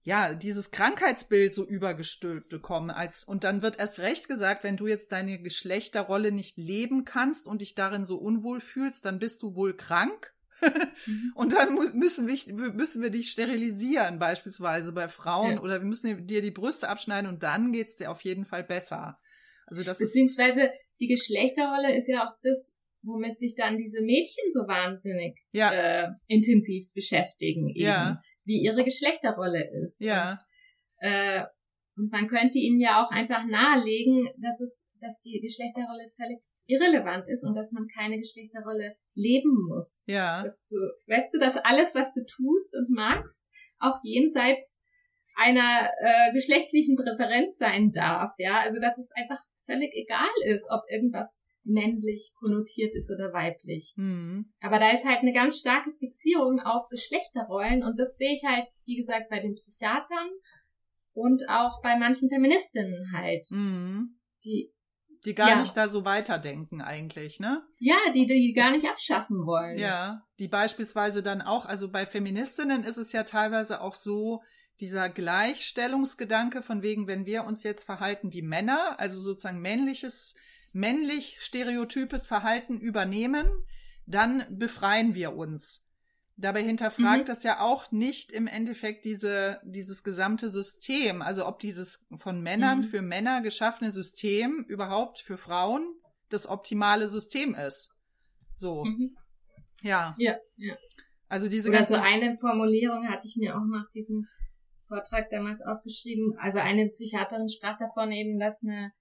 ja, 0.04 0.34
dieses 0.34 0.70
Krankheitsbild 0.70 1.54
so 1.54 1.66
übergestülpt 1.66 2.50
bekommen 2.50 2.90
als, 2.90 3.24
und 3.24 3.42
dann 3.42 3.62
wird 3.62 3.78
erst 3.78 4.00
recht 4.00 4.28
gesagt, 4.28 4.62
wenn 4.62 4.76
du 4.76 4.86
jetzt 4.86 5.12
deine 5.12 5.38
Geschlechterrolle 5.38 6.30
nicht 6.30 6.58
leben 6.58 7.06
kannst 7.06 7.48
und 7.48 7.62
dich 7.62 7.74
darin 7.74 8.04
so 8.04 8.18
unwohl 8.18 8.60
fühlst, 8.60 9.06
dann 9.06 9.18
bist 9.18 9.42
du 9.42 9.54
wohl 9.54 9.74
krank. 9.74 10.34
Mhm. 10.60 11.32
und 11.34 11.54
dann 11.54 11.74
müssen 11.94 12.28
wir, 12.28 12.72
müssen 12.72 13.02
wir 13.02 13.08
dich 13.08 13.30
sterilisieren, 13.30 14.18
beispielsweise 14.18 14.92
bei 14.92 15.08
Frauen, 15.08 15.54
ja. 15.54 15.60
oder 15.62 15.80
wir 15.80 15.86
müssen 15.86 16.26
dir 16.26 16.42
die 16.42 16.50
Brüste 16.50 16.90
abschneiden 16.90 17.28
und 17.28 17.42
dann 17.42 17.72
geht's 17.72 17.96
dir 17.96 18.10
auf 18.10 18.20
jeden 18.20 18.44
Fall 18.44 18.62
besser. 18.62 19.18
Also 19.66 19.82
das 19.82 19.98
Beziehungsweise 19.98 20.70
die 21.00 21.08
Geschlechterrolle 21.08 21.96
ist 21.96 22.08
ja 22.08 22.28
auch 22.28 22.34
das, 22.42 22.76
womit 23.02 23.38
sich 23.38 23.54
dann 23.56 23.78
diese 23.78 24.02
Mädchen 24.02 24.44
so 24.50 24.60
wahnsinnig 24.68 25.38
ja. 25.52 25.72
äh, 25.72 26.08
intensiv 26.26 26.92
beschäftigen. 26.92 27.70
Eben. 27.70 27.86
Ja 27.86 28.22
wie 28.44 28.62
ihre 28.62 28.84
Geschlechterrolle 28.84 29.70
ist. 29.82 30.00
Ja. 30.00 30.30
Und, 30.30 30.38
äh, 31.00 31.44
und 31.96 32.10
man 32.12 32.28
könnte 32.28 32.58
ihnen 32.58 32.80
ja 32.80 33.04
auch 33.04 33.10
einfach 33.10 33.44
nahelegen, 33.46 34.28
dass 34.38 34.60
es, 34.60 34.88
dass 35.00 35.20
die 35.20 35.40
Geschlechterrolle 35.40 36.08
völlig 36.16 36.40
irrelevant 36.66 37.28
ist 37.28 37.44
und 37.44 37.54
dass 37.54 37.72
man 37.72 37.86
keine 37.88 38.18
Geschlechterrolle 38.18 38.96
leben 39.14 39.66
muss. 39.68 40.04
Ja. 40.06 40.42
Dass 40.42 40.66
du, 40.66 40.76
weißt 41.06 41.34
du, 41.34 41.38
dass 41.38 41.56
alles, 41.56 41.94
was 41.94 42.12
du 42.12 42.24
tust 42.24 42.74
und 42.76 42.90
magst, 42.90 43.50
auch 43.78 43.98
jenseits 44.02 44.82
einer 45.36 45.90
äh, 46.00 46.32
geschlechtlichen 46.32 46.96
Präferenz 46.96 47.58
sein 47.58 47.92
darf. 47.92 48.32
Ja, 48.38 48.60
also 48.60 48.80
dass 48.80 48.98
es 48.98 49.10
einfach 49.14 49.42
völlig 49.66 49.92
egal 49.94 50.30
ist, 50.46 50.68
ob 50.70 50.82
irgendwas 50.88 51.43
männlich 51.64 52.32
konnotiert 52.38 52.94
ist 52.94 53.10
oder 53.10 53.32
weiblich. 53.32 53.94
Mhm. 53.96 54.52
Aber 54.60 54.78
da 54.78 54.90
ist 54.90 55.04
halt 55.04 55.20
eine 55.20 55.32
ganz 55.32 55.58
starke 55.58 55.90
Fixierung 55.92 56.60
auf 56.60 56.88
Geschlechterrollen 56.88 57.82
und 57.82 57.98
das 57.98 58.16
sehe 58.16 58.32
ich 58.32 58.42
halt, 58.44 58.66
wie 58.84 58.96
gesagt, 58.96 59.28
bei 59.30 59.40
den 59.40 59.54
Psychiatern 59.54 60.28
und 61.12 61.42
auch 61.48 61.80
bei 61.82 61.96
manchen 61.96 62.28
Feministinnen 62.28 63.12
halt. 63.12 63.46
Mhm. 63.50 64.18
Die 64.44 64.70
die 65.24 65.34
gar 65.34 65.48
ja. 65.48 65.60
nicht 65.60 65.74
da 65.74 65.88
so 65.88 66.04
weiterdenken 66.04 66.82
eigentlich, 66.82 67.40
ne? 67.40 67.62
Ja, 67.78 67.96
die 68.14 68.26
die 68.26 68.52
gar 68.52 68.72
nicht 68.72 68.86
abschaffen 68.86 69.46
wollen. 69.46 69.78
Ja, 69.78 70.22
die 70.38 70.48
beispielsweise 70.48 71.22
dann 71.22 71.40
auch, 71.40 71.64
also 71.64 71.90
bei 71.90 72.04
Feministinnen 72.04 72.84
ist 72.84 72.98
es 72.98 73.12
ja 73.12 73.22
teilweise 73.22 73.80
auch 73.80 73.94
so, 73.94 74.42
dieser 74.80 75.08
Gleichstellungsgedanke 75.08 76.62
von 76.62 76.82
wegen, 76.82 77.06
wenn 77.06 77.26
wir 77.26 77.44
uns 77.44 77.62
jetzt 77.62 77.84
verhalten 77.84 78.32
wie 78.32 78.42
Männer, 78.42 78.98
also 78.98 79.20
sozusagen 79.20 79.60
männliches 79.60 80.34
männlich 80.74 81.38
stereotypes 81.40 82.26
Verhalten 82.26 82.78
übernehmen, 82.78 83.48
dann 84.06 84.44
befreien 84.50 85.14
wir 85.14 85.34
uns. 85.34 85.88
Dabei 86.36 86.62
hinterfragt 86.62 87.22
mhm. 87.22 87.26
das 87.26 87.44
ja 87.44 87.60
auch 87.60 87.92
nicht 87.92 88.32
im 88.32 88.48
Endeffekt 88.48 89.04
diese, 89.04 89.60
dieses 89.64 90.02
gesamte 90.02 90.50
System, 90.50 91.22
also 91.22 91.46
ob 91.46 91.60
dieses 91.60 92.08
von 92.16 92.42
Männern 92.42 92.78
mhm. 92.78 92.82
für 92.82 93.02
Männer 93.02 93.40
geschaffene 93.40 93.92
System 93.92 94.64
überhaupt 94.68 95.20
für 95.20 95.36
Frauen 95.36 95.86
das 96.28 96.48
optimale 96.48 97.08
System 97.08 97.54
ist. 97.54 97.94
So. 98.56 98.84
Mhm. 98.84 99.16
Ja. 99.82 100.12
Ja, 100.18 100.36
ja. 100.56 100.76
Also 101.28 101.48
diese 101.48 101.68
Oder 101.68 101.78
ganze 101.78 101.94
so 101.94 102.00
eine 102.00 102.36
Formulierung 102.36 103.08
hatte 103.08 103.28
ich 103.28 103.36
mir 103.36 103.56
auch 103.56 103.64
nach 103.64 103.88
diesem 103.92 104.26
Vortrag 104.86 105.30
damals 105.30 105.62
aufgeschrieben. 105.62 106.36
Also 106.38 106.58
eine 106.58 106.88
Psychiaterin 106.88 107.48
sprach 107.48 107.78
davon 107.78 108.10
eben, 108.10 108.40
dass 108.40 108.62
eine 108.64 108.92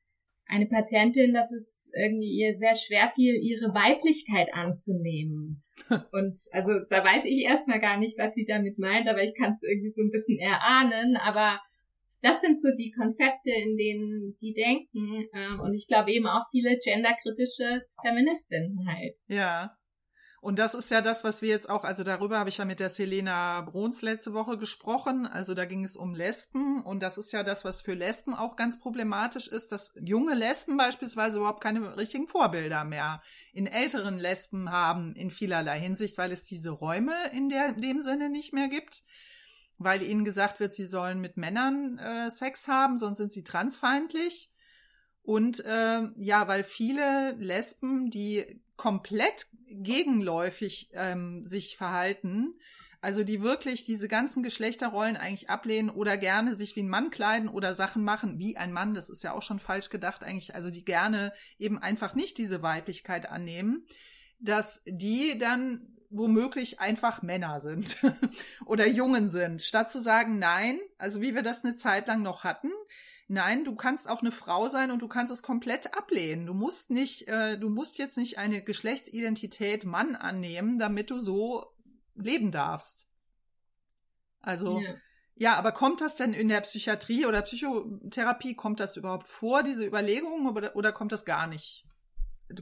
eine 0.47 0.67
Patientin, 0.67 1.33
dass 1.33 1.51
es 1.51 1.89
irgendwie 1.95 2.31
ihr 2.31 2.53
sehr 2.55 2.75
schwer 2.75 3.11
fiel, 3.15 3.35
ihre 3.35 3.73
Weiblichkeit 3.73 4.53
anzunehmen. 4.53 5.63
Und 6.11 6.37
also 6.51 6.73
da 6.89 7.03
weiß 7.03 7.23
ich 7.25 7.43
erstmal 7.43 7.79
gar 7.79 7.97
nicht, 7.97 8.17
was 8.17 8.35
sie 8.35 8.45
damit 8.45 8.77
meint, 8.77 9.07
aber 9.07 9.23
ich 9.23 9.33
kann 9.35 9.53
es 9.53 9.63
irgendwie 9.63 9.91
so 9.91 10.01
ein 10.01 10.11
bisschen 10.11 10.39
erahnen. 10.39 11.17
Aber 11.17 11.59
das 12.21 12.41
sind 12.41 12.59
so 12.59 12.69
die 12.77 12.91
Konzepte, 12.91 13.51
in 13.51 13.77
denen 13.77 14.37
die 14.41 14.53
denken. 14.53 15.27
Ähm, 15.33 15.59
und 15.59 15.73
ich 15.73 15.87
glaube 15.87 16.11
eben 16.11 16.27
auch 16.27 16.45
viele 16.51 16.77
genderkritische 16.77 17.83
Feministinnen 18.01 18.87
halt. 18.87 19.17
Ja. 19.27 19.75
Und 20.43 20.59
das 20.59 20.73
ist 20.73 20.91
ja 20.91 20.99
das, 20.99 21.23
was 21.23 21.41
wir 21.41 21.47
jetzt 21.47 21.69
auch, 21.69 21.85
also 21.85 22.03
darüber 22.03 22.37
habe 22.37 22.49
ich 22.49 22.57
ja 22.57 22.65
mit 22.65 22.81
der 22.81 22.89
Selena 22.89 23.61
Bruns 23.61 24.01
letzte 24.01 24.33
Woche 24.33 24.57
gesprochen. 24.57 25.25
Also 25.25 25.53
da 25.53 25.63
ging 25.63 25.85
es 25.85 25.95
um 25.95 26.13
Lesben 26.13 26.81
und 26.81 27.01
das 27.01 27.17
ist 27.17 27.31
ja 27.31 27.43
das, 27.43 27.63
was 27.63 27.81
für 27.81 27.93
Lesben 27.93 28.33
auch 28.33 28.57
ganz 28.57 28.77
problematisch 28.77 29.47
ist, 29.47 29.71
dass 29.71 29.93
junge 30.01 30.33
Lesben 30.33 30.75
beispielsweise 30.75 31.39
überhaupt 31.39 31.63
keine 31.63 31.95
richtigen 31.95 32.27
Vorbilder 32.27 32.83
mehr 32.83 33.21
in 33.53 33.67
älteren 33.67 34.17
Lesben 34.17 34.69
haben 34.69 35.15
in 35.15 35.31
vielerlei 35.31 35.79
Hinsicht, 35.79 36.17
weil 36.17 36.33
es 36.33 36.43
diese 36.43 36.71
Räume 36.71 37.15
in, 37.31 37.47
der, 37.47 37.67
in 37.67 37.81
dem 37.81 38.01
Sinne 38.01 38.29
nicht 38.29 38.51
mehr 38.51 38.67
gibt 38.67 39.05
weil 39.79 40.01
ihnen 40.01 40.23
gesagt 40.23 40.59
wird, 40.59 40.73
sie 40.73 40.85
sollen 40.85 41.19
mit 41.19 41.35
Männern 41.35 41.97
äh, 41.97 42.29
Sex 42.29 42.67
haben, 42.67 42.97
sonst 42.97 43.17
sind 43.17 43.33
sie 43.33 43.43
transfeindlich. 43.43 44.49
Und 45.23 45.65
äh, 45.65 46.01
ja, 46.17 46.47
weil 46.47 46.63
viele 46.63 47.31
Lesben, 47.37 48.09
die 48.09 48.61
komplett 48.83 49.47
gegenläufig 49.69 50.89
ähm, 50.91 51.45
sich 51.45 51.77
verhalten, 51.77 52.53
also 52.99 53.23
die 53.23 53.41
wirklich 53.41 53.85
diese 53.85 54.09
ganzen 54.09 54.43
Geschlechterrollen 54.43 55.15
eigentlich 55.15 55.49
ablehnen 55.49 55.89
oder 55.89 56.17
gerne 56.17 56.53
sich 56.53 56.75
wie 56.75 56.83
ein 56.83 56.89
Mann 56.89 57.09
kleiden 57.09 57.47
oder 57.47 57.75
Sachen 57.75 58.03
machen 58.03 58.39
wie 58.39 58.57
ein 58.57 58.73
Mann, 58.73 58.93
das 58.93 59.09
ist 59.09 59.23
ja 59.23 59.31
auch 59.31 59.41
schon 59.41 59.61
falsch 59.61 59.89
gedacht 59.89 60.21
eigentlich, 60.21 60.53
also 60.53 60.69
die 60.69 60.83
gerne 60.83 61.31
eben 61.57 61.77
einfach 61.77 62.13
nicht 62.13 62.37
diese 62.37 62.61
Weiblichkeit 62.61 63.29
annehmen, 63.29 63.85
dass 64.41 64.83
die 64.85 65.37
dann 65.37 65.87
womöglich 66.09 66.81
einfach 66.81 67.21
Männer 67.21 67.61
sind 67.61 67.99
oder 68.65 68.85
Jungen 68.85 69.29
sind, 69.29 69.61
statt 69.61 69.91
zu 69.91 70.01
sagen, 70.01 70.39
nein, 70.39 70.77
also 70.97 71.21
wie 71.21 71.35
wir 71.35 71.41
das 71.41 71.63
eine 71.63 71.75
Zeit 71.75 72.09
lang 72.09 72.21
noch 72.21 72.43
hatten, 72.43 72.69
Nein, 73.27 73.63
du 73.63 73.75
kannst 73.75 74.09
auch 74.09 74.21
eine 74.21 74.31
Frau 74.31 74.67
sein 74.67 74.91
und 74.91 75.01
du 75.01 75.07
kannst 75.07 75.31
es 75.31 75.43
komplett 75.43 75.97
ablehnen. 75.97 76.45
Du 76.45 76.53
musst 76.53 76.91
nicht, 76.91 77.27
äh, 77.27 77.57
du 77.57 77.69
musst 77.69 77.97
jetzt 77.97 78.17
nicht 78.17 78.37
eine 78.37 78.61
Geschlechtsidentität 78.61 79.85
Mann 79.85 80.15
annehmen, 80.15 80.77
damit 80.77 81.09
du 81.09 81.19
so 81.19 81.73
leben 82.15 82.51
darfst. 82.51 83.07
Also, 84.41 84.79
ja. 84.81 84.95
ja, 85.35 85.55
aber 85.55 85.71
kommt 85.71 86.01
das 86.01 86.17
denn 86.17 86.33
in 86.33 86.49
der 86.49 86.61
Psychiatrie 86.61 87.25
oder 87.25 87.41
Psychotherapie, 87.41 88.55
kommt 88.55 88.81
das 88.81 88.97
überhaupt 88.97 89.29
vor, 89.29 89.63
diese 89.63 89.85
Überlegung, 89.85 90.45
oder, 90.47 90.75
oder 90.75 90.91
kommt 90.91 91.13
das 91.13 91.23
gar 91.23 91.47
nicht? 91.47 91.85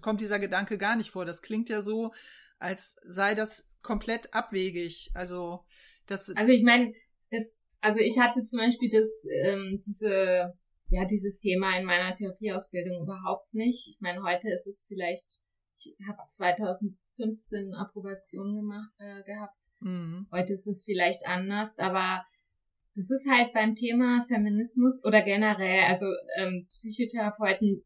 Kommt 0.02 0.22
dieser 0.22 0.38
Gedanke 0.38 0.78
gar 0.78 0.96
nicht 0.96 1.10
vor? 1.10 1.26
Das 1.26 1.42
klingt 1.42 1.70
ja 1.70 1.82
so, 1.82 2.14
als 2.60 2.98
sei 3.04 3.34
das 3.34 3.68
komplett 3.82 4.34
abwegig. 4.36 5.10
Also, 5.16 5.66
das. 6.06 6.30
Also 6.36 6.52
ich 6.52 6.64
meine, 6.64 6.94
es 7.32 7.66
also 7.82 8.00
ich 8.00 8.20
hatte 8.20 8.44
zum 8.44 8.60
Beispiel 8.60 8.90
das, 8.90 9.26
ähm, 9.44 9.80
diese, 9.86 10.54
ja, 10.90 11.06
dieses 11.06 11.40
Thema 11.40 11.78
in 11.78 11.86
meiner 11.86 12.16
Therapieausbildung 12.16 13.04
überhaupt 13.04 13.54
nicht. 13.54 13.88
Ich 13.90 13.98
meine, 14.00 14.22
heute 14.24 14.50
ist 14.50 14.68
es 14.68 14.86
vielleicht, 14.88 15.42
ich 15.76 15.96
habe 16.08 16.20
2015 16.28 17.74
Approbation 17.74 18.56
gemacht, 18.56 18.94
äh, 19.00 19.24
gehabt. 19.24 19.64
Mhm. 19.80 20.28
Heute 20.32 20.54
ist 20.54 20.68
es 20.68 20.84
vielleicht 20.86 21.26
anders, 21.26 21.78
aber 21.80 22.24
das 22.96 23.10
ist 23.10 23.28
halt 23.30 23.54
beim 23.54 23.76
Thema 23.76 24.24
Feminismus 24.28 25.04
oder 25.06 25.22
generell, 25.22 25.82
also 25.88 26.06
ähm, 26.38 26.68
Psychotherapeuten, 26.70 27.84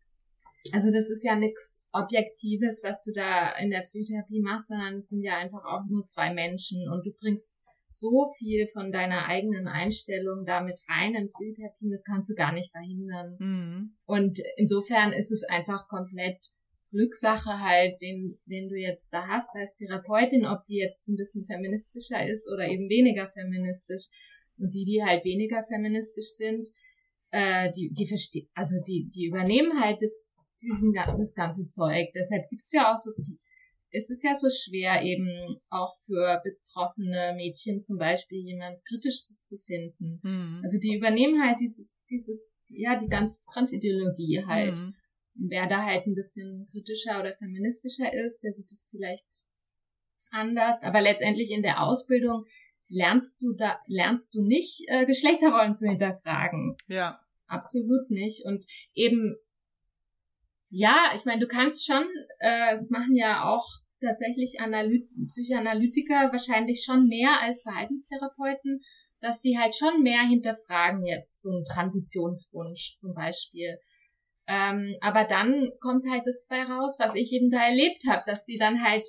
also 0.72 0.92
das 0.92 1.12
ist 1.12 1.24
ja 1.24 1.36
nichts 1.36 1.86
Objektives, 1.92 2.82
was 2.84 3.04
du 3.04 3.14
da 3.14 3.56
in 3.58 3.70
der 3.70 3.82
Psychotherapie 3.82 4.42
machst, 4.42 4.70
sondern 4.70 4.98
es 4.98 5.10
sind 5.10 5.22
ja 5.22 5.38
einfach 5.38 5.64
auch 5.64 5.86
nur 5.88 6.08
zwei 6.08 6.34
Menschen 6.34 6.90
und 6.92 7.06
du 7.06 7.12
bringst 7.20 7.62
so 7.98 8.28
viel 8.38 8.68
von 8.68 8.92
deiner 8.92 9.26
eigenen 9.28 9.68
Einstellung 9.68 10.46
damit 10.46 10.80
rein 10.90 11.16
in 11.16 11.30
Psychotherapie, 11.30 11.90
das 11.90 12.04
kannst 12.04 12.30
du 12.30 12.36
gar 12.36 12.52
nicht 12.52 12.72
verhindern. 12.72 13.38
Mhm. 13.40 13.98
Und 14.06 14.40
insofern 14.58 15.14
ist 15.14 15.32
es 15.32 15.44
einfach 15.44 15.88
komplett 15.88 16.38
Glückssache 16.92 17.60
halt, 17.60 17.96
wen, 18.00 18.40
wen 18.46 18.70
du 18.70 18.76
jetzt 18.76 19.12
da 19.12 19.28
hast 19.28 19.56
als 19.56 19.76
Therapeutin, 19.76 20.46
ob 20.46 20.66
die 20.66 20.78
jetzt 20.78 21.08
ein 21.08 21.18
bisschen 21.18 21.46
feministischer 21.46 22.28
ist 22.28 22.50
oder 22.52 22.68
eben 22.68 22.90
weniger 22.90 23.28
feministisch. 23.28 24.08
Und 24.58 24.74
die, 24.74 24.86
die 24.86 25.04
halt 25.04 25.26
weniger 25.26 25.64
feministisch 25.64 26.30
sind, 26.38 26.70
äh, 27.32 27.70
die, 27.72 27.92
die 27.92 28.08
verstehen, 28.08 28.48
also 28.54 28.76
die, 28.88 29.10
die 29.14 29.26
übernehmen 29.26 29.82
halt 29.82 30.02
das, 30.02 30.26
diesen, 30.62 30.94
das 30.94 31.36
ganze 31.36 31.68
Zeug. 31.68 32.08
Deshalb 32.16 32.48
gibt's 32.50 32.72
ja 32.72 32.94
auch 32.94 32.98
so 32.98 33.12
viel, 33.14 33.38
es 33.96 34.10
ist 34.10 34.24
ja 34.24 34.36
so 34.36 34.50
schwer, 34.50 35.04
eben 35.04 35.30
auch 35.70 35.96
für 36.06 36.42
betroffene 36.44 37.34
Mädchen 37.36 37.82
zum 37.82 37.98
Beispiel 37.98 38.40
jemand 38.40 38.84
Kritisches 38.86 39.46
zu 39.46 39.58
finden. 39.58 40.20
Mhm. 40.24 40.62
Also 40.64 40.78
die 40.80 40.96
übernehmen 40.96 41.44
halt 41.44 41.60
dieses, 41.60 41.96
dieses, 42.10 42.48
ja, 42.68 42.98
die 42.98 43.08
ganze 43.08 43.42
Transideologie 43.52 44.44
halt. 44.46 44.78
Mhm. 44.78 44.96
Wer 45.36 45.68
da 45.68 45.84
halt 45.84 46.08
ein 46.08 46.16
bisschen 46.16 46.68
kritischer 46.72 47.20
oder 47.20 47.36
feministischer 47.36 48.14
ist, 48.14 48.42
der 48.44 48.54
sieht 48.54 48.72
es 48.72 48.88
vielleicht 48.90 49.46
anders. 50.32 50.82
Aber 50.84 51.02
letztendlich 51.02 51.52
in 51.52 51.62
der 51.62 51.84
Ausbildung 51.84 52.46
lernst 52.88 53.42
du 53.42 53.54
da, 53.54 53.80
lernst 53.88 54.34
du 54.36 54.44
nicht, 54.44 54.84
äh, 54.88 55.06
Geschlechterrollen 55.06 55.76
zu 55.76 55.88
hinterfragen. 55.88 56.76
Ja. 56.88 57.20
Absolut 57.48 58.10
nicht. 58.10 58.46
Und 58.46 58.66
eben 58.94 59.36
ja, 60.70 61.12
ich 61.16 61.24
meine, 61.26 61.40
du 61.40 61.48
kannst 61.48 61.86
schon, 61.86 62.06
äh, 62.40 62.82
machen 62.90 63.16
ja 63.16 63.46
auch 63.46 63.66
tatsächlich 64.06 64.60
Analyt 64.60 65.10
Psychoanalytiker 65.28 66.32
wahrscheinlich 66.32 66.84
schon 66.84 67.08
mehr 67.08 67.41
als 67.41 67.63
Verhaltenstherapeuten, 67.63 68.82
dass 69.20 69.41
die 69.41 69.58
halt 69.58 69.76
schon 69.76 70.04
mehr 70.04 70.22
hinterfragen 70.22 71.06
jetzt, 71.06 71.41
so 71.41 71.50
ein 71.50 71.65
Transitionswunsch 71.65 72.96
zum 72.96 73.13
Beispiel. 73.13 73.80
Ähm, 74.48 74.96
aber 75.02 75.24
dann 75.24 75.72
kommt 75.80 76.06
halt 76.10 76.24
das 76.26 76.46
bei 76.48 76.63
raus, 76.63 76.98
was 77.00 77.15
ich 77.15 77.34
eben 77.34 77.50
da 77.50 77.65
erlebt 77.65 78.04
habe, 78.08 78.24
dass 78.28 78.46
sie 78.46 78.58
dann 78.58 78.84
halt 78.84 79.08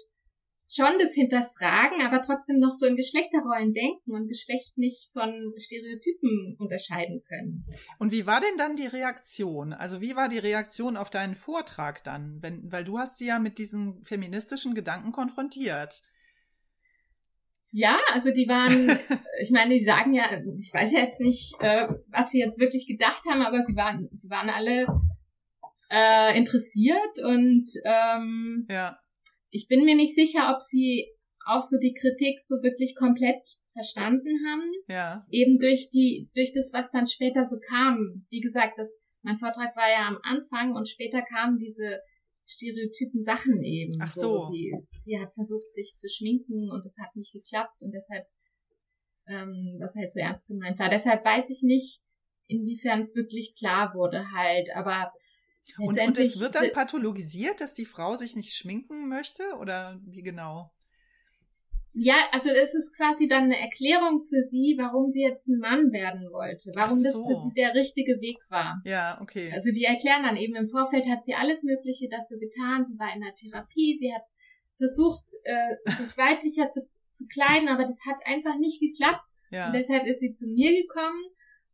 schon 0.69 0.99
das 0.99 1.15
hinterfragen, 1.15 2.03
aber 2.03 2.23
trotzdem 2.23 2.59
noch 2.59 2.73
so 2.73 2.87
in 2.87 2.97
Geschlechterrollen 2.97 3.73
denken 3.73 4.13
und 4.13 4.29
Geschlecht 4.29 4.77
nicht 4.79 5.11
von 5.13 5.53
Stereotypen 5.57 6.57
unterscheiden 6.59 7.23
können. 7.29 7.65
Und 7.99 8.13
wie 8.13 8.27
war 8.27 8.41
denn 8.41 8.59
dann 8.59 8.77
die 8.77 8.87
Reaktion? 8.87 9.73
Also 9.73 10.01
wie 10.01 10.17
war 10.17 10.29
die 10.29 10.39
Reaktion 10.39 10.97
auf 10.97 11.11
deinen 11.11 11.37
Vortrag 11.37 12.03
dann? 12.03 12.39
Wenn, 12.43 12.71
weil 12.73 12.85
du 12.85 12.99
hast 12.99 13.19
sie 13.19 13.27
ja 13.27 13.39
mit 13.39 13.59
diesen 13.59 14.05
feministischen 14.05 14.75
Gedanken 14.75 15.13
konfrontiert. 15.13 16.03
Ja, 17.71 17.99
also 18.13 18.33
die 18.33 18.49
waren, 18.49 18.99
ich 19.41 19.51
meine, 19.53 19.75
die 19.75 19.85
sagen 19.85 20.15
ja, 20.15 20.25
ich 20.57 20.73
weiß 20.73 20.93
ja 20.93 21.01
jetzt 21.01 21.21
nicht, 21.21 21.55
äh, 21.61 21.89
was 22.09 22.31
sie 22.31 22.41
jetzt 22.41 22.59
wirklich 22.59 22.89
gedacht 22.89 23.23
haben, 23.31 23.43
aber 23.43 23.63
sie 23.63 23.77
waren, 23.77 24.09
sie 24.13 24.31
waren 24.31 24.51
alle 24.51 24.87
äh, 25.91 26.37
interessiert 26.37 27.21
und 27.23 27.69
ähm, 27.85 28.67
ja 28.69 28.99
ich 29.51 29.69
bin 29.69 29.85
mir 29.85 29.97
nicht 29.97 30.15
sicher, 30.15 30.53
ob 30.55 30.63
sie 30.63 31.09
auch 31.47 31.63
so 31.63 31.79
die 31.79 31.95
Kritik 31.95 32.41
so 32.43 32.57
wirklich 32.63 32.97
komplett 32.97 33.43
verstanden 33.73 34.37
haben. 34.49 34.73
Ja. 34.89 35.27
Eben 35.31 35.59
durch 35.59 35.91
die, 35.91 36.29
durch 36.35 36.53
das, 36.53 36.73
was 36.73 36.91
dann 36.91 37.07
später 37.07 37.45
so 37.45 37.57
kam. 37.69 38.27
Wie 38.31 38.41
gesagt, 38.41 38.79
das, 38.79 38.99
mein 39.23 39.37
Vortrag 39.37 39.77
war 39.77 39.89
ja 39.89 40.09
am 40.09 40.19
Anfang 40.23 40.75
und 40.75 40.89
später 40.89 41.23
kamen 41.23 41.59
diese 41.59 42.01
stereotypen 42.47 43.23
Sachen 43.23 43.63
eben. 43.63 43.97
Ach 44.01 44.11
so. 44.11 44.41
so 44.41 44.51
sie, 44.51 44.73
sie 44.91 45.19
hat 45.19 45.33
versucht, 45.35 45.73
sich 45.73 45.95
zu 45.97 46.09
schminken 46.09 46.71
und 46.71 46.85
es 46.85 46.97
hat 47.01 47.15
nicht 47.15 47.33
geklappt 47.33 47.81
und 47.81 47.93
deshalb, 47.93 48.27
ähm, 49.29 49.77
was 49.81 49.95
halt 49.97 50.13
so 50.13 50.21
ernst 50.21 50.49
gemeint 50.49 50.79
war. 50.79 50.89
Deshalb 50.89 51.25
weiß 51.25 51.51
ich 51.51 51.63
nicht, 51.63 52.01
inwiefern 52.47 53.01
es 53.01 53.17
wirklich 53.17 53.55
klar 53.59 53.95
wurde 53.95 54.31
halt, 54.33 54.69
aber 54.75 55.13
und, 55.79 56.01
und 56.01 56.19
es 56.19 56.41
wird 56.41 56.55
dann 56.55 56.71
pathologisiert, 56.73 57.61
dass 57.61 57.75
die 57.75 57.85
Frau 57.85 58.17
sich 58.17 58.37
nicht 58.37 58.55
schminken 58.55 59.09
möchte 59.09 59.43
oder 59.61 60.01
wie 60.05 60.23
genau? 60.23 60.71
Ja, 61.99 62.17
also 62.31 62.51
es 62.51 62.75
ist 62.75 62.95
quasi 62.95 63.27
dann 63.27 63.45
eine 63.45 63.59
Erklärung 63.59 64.21
für 64.21 64.43
sie, 64.43 64.77
warum 64.77 65.09
sie 65.09 65.23
jetzt 65.23 65.49
ein 65.49 65.59
Mann 65.59 65.93
werden 65.93 66.31
wollte, 66.31 66.71
warum 66.75 66.99
so. 66.99 67.05
das 67.05 67.25
für 67.27 67.37
sie 67.37 67.55
der 67.57 67.75
richtige 67.75 68.21
Weg 68.21 68.37
war. 68.51 68.83
Ja, 68.85 69.19
okay. 69.23 69.51
Also 69.55 69.73
die 69.73 69.85
erklären 69.85 70.25
dann 70.25 70.37
eben 70.37 70.55
im 70.57 70.69
Vorfeld 70.69 71.09
hat 71.09 71.25
sie 71.25 71.35
alles 71.35 71.63
Mögliche 71.63 72.11
dafür 72.11 72.39
getan. 72.39 72.85
Sie 72.85 72.99
war 72.99 73.15
in 73.15 73.23
der 73.23 73.35
Therapie, 73.35 73.97
sie 73.99 74.13
hat 74.13 74.25
versucht, 74.77 75.25
äh, 75.45 75.91
sich 75.93 76.17
weiblicher 76.19 76.69
zu, 76.69 76.87
zu 77.11 77.27
kleiden, 77.29 77.69
aber 77.69 77.87
das 77.87 78.01
hat 78.07 78.21
einfach 78.27 78.59
nicht 78.59 78.79
geklappt. 78.79 79.25
Ja. 79.51 79.69
Und 79.69 79.73
deshalb 79.73 80.07
ist 80.07 80.21
sie 80.21 80.35
zu 80.35 80.49
mir 80.49 80.73
gekommen 80.73 81.25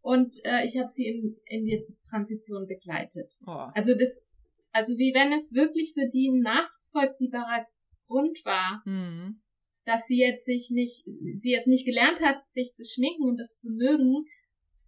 und 0.02 0.34
äh, 0.44 0.64
ich 0.64 0.76
habe 0.76 0.88
sie 0.88 1.06
in, 1.06 1.36
in 1.46 1.64
die 1.64 1.86
Transition 2.10 2.66
begleitet. 2.66 3.32
Oh. 3.46 3.70
Also 3.74 3.94
das, 3.94 4.26
also 4.72 4.98
wie 4.98 5.14
wenn 5.14 5.32
es 5.32 5.54
wirklich 5.54 5.92
für 5.94 6.08
die 6.08 6.28
ein 6.28 6.40
nachvollziehbarer 6.40 7.66
Grund 8.06 8.44
war, 8.44 8.82
mhm. 8.84 9.40
dass 9.84 10.06
sie 10.06 10.18
jetzt 10.18 10.44
sich 10.44 10.70
nicht, 10.70 11.04
sie 11.38 11.50
jetzt 11.50 11.68
nicht 11.68 11.86
gelernt 11.86 12.20
hat, 12.20 12.42
sich 12.50 12.72
zu 12.74 12.84
schminken 12.84 13.28
und 13.28 13.38
das 13.38 13.56
zu 13.56 13.70
mögen. 13.70 14.26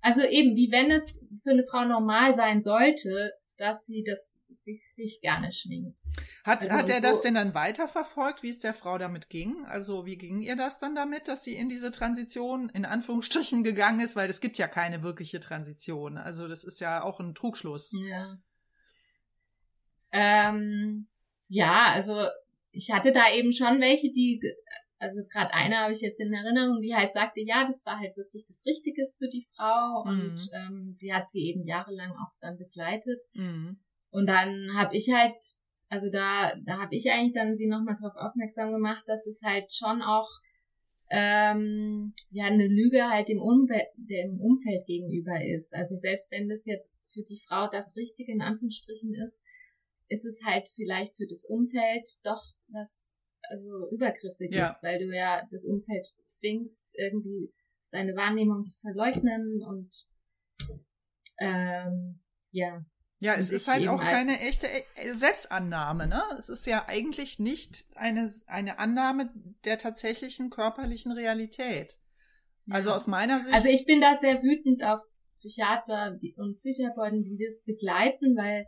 Also 0.01 0.23
eben, 0.23 0.57
wie 0.57 0.71
wenn 0.73 0.91
es 0.91 1.25
für 1.43 1.51
eine 1.51 1.65
Frau 1.65 1.85
normal 1.85 2.35
sein 2.35 2.61
sollte, 2.61 3.33
dass 3.57 3.87
sie 3.87 4.05
das 4.05 4.41
sich, 4.65 4.95
sich 4.95 5.21
gerne 5.21 5.53
schminkt. 5.53 5.97
Hat, 6.45 6.63
also 6.63 6.73
hat 6.73 6.89
er 6.89 7.01
so, 7.01 7.07
das 7.07 7.21
denn 7.21 7.35
dann 7.35 7.55
weiterverfolgt, 7.55 8.43
wie 8.43 8.51
es 8.51 8.61
der 8.61 8.75
Frau 8.75 8.99
damit 8.99 9.29
ging? 9.29 9.65
Also 9.67 10.07
wie 10.07 10.17
ging 10.17 10.41
ihr 10.41 10.57
das 10.57 10.79
dann 10.79 10.95
damit, 10.95 11.29
dass 11.29 11.45
sie 11.45 11.55
in 11.55 11.69
diese 11.69 11.91
Transition 11.91 12.69
in 12.71 12.85
Anführungsstrichen 12.85 13.63
gegangen 13.63 14.01
ist? 14.01 14.17
Weil 14.17 14.29
es 14.31 14.41
gibt 14.41 14.59
ja 14.59 14.69
keine 14.69 15.03
wirkliche 15.03 15.41
Transition. 15.41 16.19
Also 16.19 16.49
das 16.49 16.65
ist 16.65 16.81
ja 16.81 17.03
auch 17.03 17.21
ein 17.21 17.35
Trugschluss. 17.35 17.93
Ja. 17.93 18.39
Ähm, 20.13 21.09
ja, 21.49 21.93
also 21.93 22.29
ich 22.73 22.91
hatte 22.93 23.13
da 23.13 23.33
eben 23.33 23.53
schon 23.53 23.81
welche, 23.81 24.11
die, 24.11 24.41
also 24.99 25.21
gerade 25.31 25.53
eine 25.53 25.79
habe 25.79 25.93
ich 25.93 26.01
jetzt 26.01 26.21
in 26.21 26.33
Erinnerung, 26.33 26.81
die 26.81 26.95
halt 26.95 27.13
sagte, 27.13 27.41
ja, 27.41 27.67
das 27.67 27.85
war 27.87 27.99
halt 27.99 28.17
wirklich 28.17 28.45
das 28.47 28.65
Richtige 28.67 29.09
für 29.19 29.29
die 29.29 29.47
Frau 29.55 30.05
mhm. 30.05 30.11
und 30.11 30.51
ähm, 30.55 30.95
sie 30.95 31.13
hat 31.13 31.29
sie 31.29 31.49
eben 31.49 31.67
jahrelang 31.67 32.13
auch 32.13 32.33
dann 32.41 32.57
begleitet. 32.57 33.25
Mhm. 33.35 33.79
Und 34.11 34.27
dann 34.27 34.71
habe 34.75 34.97
ich 34.97 35.13
halt, 35.13 35.37
also 35.89 36.11
da, 36.11 36.55
da 36.65 36.79
habe 36.79 36.95
ich 36.95 37.11
eigentlich 37.11 37.35
dann 37.35 37.57
sie 37.57 37.67
nochmal 37.67 37.97
darauf 38.01 38.17
aufmerksam 38.17 38.73
gemacht, 38.73 39.05
dass 39.07 39.27
es 39.27 39.43
halt 39.43 39.73
schon 39.73 40.03
auch 40.03 40.29
ähm, 41.11 42.15
ja 42.31 42.47
eine 42.47 42.67
Lüge 42.67 43.11
halt 43.11 43.29
dem, 43.29 43.41
Umbe 43.41 43.83
dem 43.97 44.41
Umfeld 44.41 44.87
gegenüber 44.87 45.45
ist. 45.45 45.75
Also 45.75 45.95
selbst 45.95 46.33
wenn 46.33 46.49
das 46.49 46.65
jetzt 46.65 47.13
für 47.13 47.23
die 47.23 47.41
Frau 47.47 47.69
das 47.71 47.97
Richtige 47.97 48.33
in 48.33 48.43
Anführungsstrichen 48.43 49.15
ist, 49.15 49.43
ist 50.09 50.25
es 50.25 50.45
halt 50.45 50.69
vielleicht 50.69 51.17
für 51.17 51.27
das 51.27 51.45
Umfeld 51.45 52.09
doch 52.23 52.43
was 52.69 53.19
also 53.51 53.89
übergriffig 53.91 54.55
ja. 54.55 54.75
weil 54.83 54.99
du 54.99 55.15
ja 55.15 55.47
das 55.51 55.65
Umfeld 55.65 56.07
zwingst, 56.27 56.95
irgendwie 56.99 57.53
seine 57.85 58.15
Wahrnehmung 58.17 58.67
zu 58.67 58.81
verleugnen 58.81 59.63
und 59.63 59.95
ähm, 61.39 62.21
ja, 62.51 62.85
ja, 63.25 63.37
es 63.37 63.51
ist 63.51 63.69
halt 63.69 63.89
auch 63.89 64.01
keine 64.01 64.39
echte 64.41 64.67
äh, 64.69 65.13
Selbstannahme, 65.15 66.07
ne? 66.07 66.23
Es 66.37 66.51
ist 66.51 66.67
ja 66.67 66.85
eigentlich 66.89 67.39
nicht 67.39 67.87
eine, 67.95 68.31
eine 68.47 68.79
Annahme 68.79 69.31
der 69.65 69.79
tatsächlichen 69.79 70.51
körperlichen 70.51 71.11
Realität. 71.11 71.99
Also 72.69 72.93
aus 72.93 73.07
meiner 73.07 73.41
Sicht. 73.41 73.55
Also 73.55 73.69
ich 73.69 73.87
bin 73.87 74.03
da 74.03 74.17
sehr 74.17 74.43
wütend 74.43 74.85
auf 74.85 75.01
Psychiater 75.37 76.19
und 76.37 76.57
Psychotherapeuten, 76.57 77.23
die 77.23 77.43
das 77.43 77.63
begleiten, 77.65 78.37
weil, 78.37 78.67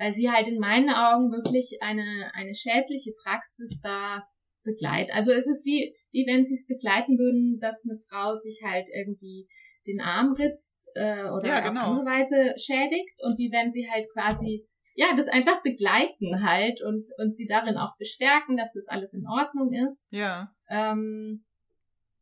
weil 0.00 0.14
sie 0.14 0.30
halt 0.30 0.48
in 0.48 0.58
meinen 0.58 0.88
Augen 0.88 1.30
wirklich 1.30 1.76
eine, 1.82 2.30
eine 2.32 2.54
schädliche 2.54 3.12
Praxis 3.22 3.80
da 3.82 4.24
begleiten. 4.64 5.10
Also 5.12 5.30
es 5.30 5.46
ist 5.46 5.66
wie, 5.66 5.94
wie 6.10 6.26
wenn 6.26 6.42
sie 6.42 6.54
es 6.54 6.66
begleiten 6.66 7.18
würden, 7.18 7.60
dass 7.60 7.84
eine 7.84 7.98
Frau 8.08 8.34
sich 8.34 8.62
halt 8.64 8.88
irgendwie 8.94 9.46
den 9.86 10.00
Arm 10.00 10.32
ritzt 10.32 10.90
äh, 10.94 11.24
oder 11.24 11.48
ja, 11.48 11.60
genau. 11.60 11.80
auf 11.80 11.86
andere 11.88 12.06
Weise 12.06 12.54
schädigt 12.58 13.20
und 13.24 13.36
wie 13.38 13.52
wenn 13.52 13.70
sie 13.70 13.90
halt 13.90 14.06
quasi 14.12 14.66
ja 14.94 15.14
das 15.16 15.28
einfach 15.28 15.62
begleiten 15.62 16.42
halt 16.44 16.82
und 16.82 17.10
und 17.18 17.36
sie 17.36 17.46
darin 17.46 17.76
auch 17.76 17.96
bestärken, 17.98 18.56
dass 18.56 18.72
das 18.72 18.88
alles 18.88 19.12
in 19.12 19.26
Ordnung 19.26 19.72
ist. 19.72 20.08
Ja. 20.12 20.50
Ähm, 20.68 21.44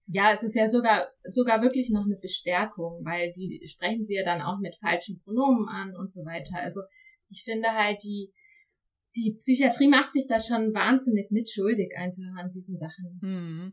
ja, 0.07 0.33
es 0.33 0.43
ist 0.43 0.55
ja 0.55 0.69
sogar 0.69 1.09
sogar 1.25 1.63
wirklich 1.63 1.91
noch 1.91 2.07
eine 2.07 2.17
Bestärkung, 2.17 3.05
weil 3.05 3.33
die 3.33 3.61
sprechen 3.67 4.05
sie 4.05 4.15
ja 4.15 4.25
dann 4.25 4.43
auch 4.43 4.59
mit 4.59 4.77
falschen 4.77 5.21
Pronomen 5.23 5.69
an 5.69 5.95
und 5.97 6.11
so 6.11 6.25
weiter. 6.25 6.57
Also 6.61 6.81
ich 7.29 7.43
finde 7.45 7.69
halt 7.73 8.03
die 8.03 8.33
die 9.17 9.37
Psychiatrie 9.39 9.89
macht 9.89 10.13
sich 10.13 10.27
da 10.29 10.39
schon 10.39 10.73
wahnsinnig 10.75 11.31
mitschuldig 11.31 11.97
einfach 11.97 12.23
an 12.37 12.51
diesen 12.51 12.77
Sachen. 12.77 13.19
Mhm. 13.21 13.73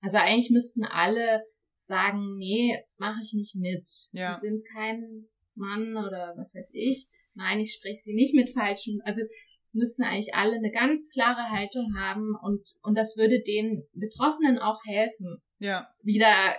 Also 0.00 0.18
eigentlich 0.18 0.50
müssten 0.50 0.84
alle 0.84 1.44
sagen, 1.82 2.36
nee, 2.38 2.78
mache 2.96 3.20
ich 3.22 3.32
nicht 3.34 3.56
mit. 3.56 3.88
Ja. 4.12 4.34
Sie 4.34 4.48
sind 4.48 4.66
kein 4.72 5.26
Mann 5.54 5.96
oder 5.96 6.34
was 6.36 6.54
weiß 6.54 6.70
ich. 6.72 7.08
Nein, 7.34 7.60
ich 7.60 7.72
spreche 7.72 8.00
sie 8.02 8.14
nicht 8.14 8.34
mit 8.34 8.50
falschen. 8.50 9.00
Also 9.04 9.22
es 9.66 9.74
müssten 9.74 10.02
eigentlich 10.02 10.34
alle 10.34 10.56
eine 10.56 10.70
ganz 10.70 11.08
klare 11.08 11.50
Haltung 11.50 11.94
haben 11.96 12.34
und, 12.42 12.74
und 12.82 12.96
das 12.96 13.16
würde 13.16 13.42
den 13.42 13.86
Betroffenen 13.92 14.58
auch 14.58 14.80
helfen. 14.86 15.42
Ja. 15.58 15.88
Wieder, 16.02 16.56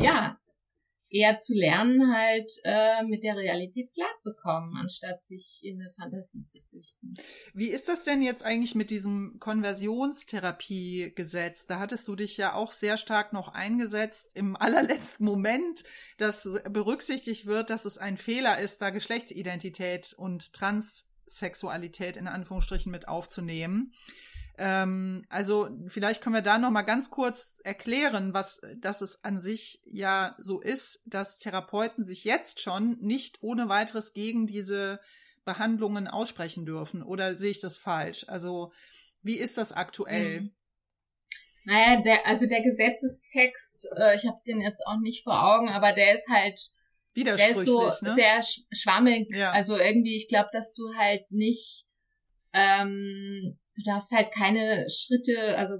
ja, 0.00 0.37
eher 1.10 1.40
zu 1.40 1.54
lernen, 1.54 2.14
halt 2.14 2.52
äh, 2.64 3.02
mit 3.04 3.22
der 3.22 3.36
Realität 3.36 3.92
klarzukommen, 3.92 4.74
anstatt 4.76 5.22
sich 5.24 5.60
in 5.62 5.80
eine 5.80 5.90
Fantasie 5.90 6.46
zu 6.46 6.60
flüchten. 6.62 7.14
Wie 7.54 7.68
ist 7.68 7.88
das 7.88 8.04
denn 8.04 8.20
jetzt 8.22 8.44
eigentlich 8.44 8.74
mit 8.74 8.90
diesem 8.90 9.36
Konversionstherapiegesetz? 9.38 11.66
Da 11.66 11.78
hattest 11.78 12.08
du 12.08 12.16
dich 12.16 12.36
ja 12.36 12.52
auch 12.54 12.72
sehr 12.72 12.98
stark 12.98 13.32
noch 13.32 13.48
eingesetzt 13.48 14.32
im 14.34 14.56
allerletzten 14.56 15.24
Moment, 15.24 15.84
dass 16.18 16.42
berücksichtigt 16.70 17.46
wird, 17.46 17.70
dass 17.70 17.84
es 17.84 17.98
ein 17.98 18.16
Fehler 18.16 18.58
ist, 18.58 18.82
da 18.82 18.90
Geschlechtsidentität 18.90 20.14
und 20.16 20.52
Transsexualität 20.52 22.16
in 22.16 22.26
Anführungsstrichen 22.28 22.92
mit 22.92 23.08
aufzunehmen. 23.08 23.92
Ähm, 24.58 25.22
also 25.28 25.68
vielleicht 25.86 26.20
können 26.20 26.34
wir 26.34 26.42
da 26.42 26.58
noch 26.58 26.70
mal 26.70 26.82
ganz 26.82 27.10
kurz 27.10 27.60
erklären, 27.62 28.34
was, 28.34 28.60
dass 28.76 29.00
es 29.00 29.22
an 29.22 29.40
sich 29.40 29.80
ja 29.84 30.34
so 30.38 30.60
ist, 30.60 31.02
dass 31.06 31.38
Therapeuten 31.38 32.04
sich 32.04 32.24
jetzt 32.24 32.60
schon 32.60 32.98
nicht 33.00 33.38
ohne 33.42 33.68
weiteres 33.68 34.12
gegen 34.12 34.46
diese 34.46 35.00
Behandlungen 35.44 36.08
aussprechen 36.08 36.66
dürfen. 36.66 37.02
Oder 37.02 37.34
sehe 37.36 37.52
ich 37.52 37.60
das 37.60 37.76
falsch? 37.76 38.24
Also 38.28 38.72
wie 39.22 39.36
ist 39.36 39.58
das 39.58 39.72
aktuell? 39.72 40.40
Mhm. 40.40 40.54
Naja, 41.64 42.02
der, 42.02 42.26
also 42.26 42.46
der 42.46 42.62
Gesetzestext, 42.62 43.88
äh, 43.96 44.16
ich 44.16 44.26
habe 44.26 44.40
den 44.46 44.60
jetzt 44.60 44.84
auch 44.86 44.98
nicht 44.98 45.22
vor 45.22 45.42
Augen, 45.42 45.68
aber 45.68 45.92
der 45.92 46.14
ist 46.14 46.28
halt 46.28 46.72
der 47.14 47.50
ist 47.50 47.64
so 47.64 47.92
ne? 48.00 48.12
sehr 48.14 48.42
schwammig. 48.72 49.34
Ja. 49.34 49.50
Also 49.50 49.76
irgendwie, 49.76 50.16
ich 50.16 50.28
glaube, 50.28 50.48
dass 50.52 50.72
du 50.72 50.94
halt 50.96 51.30
nicht 51.30 51.87
ähm, 52.52 53.58
du 53.76 53.82
darfst 53.84 54.12
halt 54.12 54.32
keine 54.32 54.86
Schritte, 54.90 55.56
also 55.56 55.74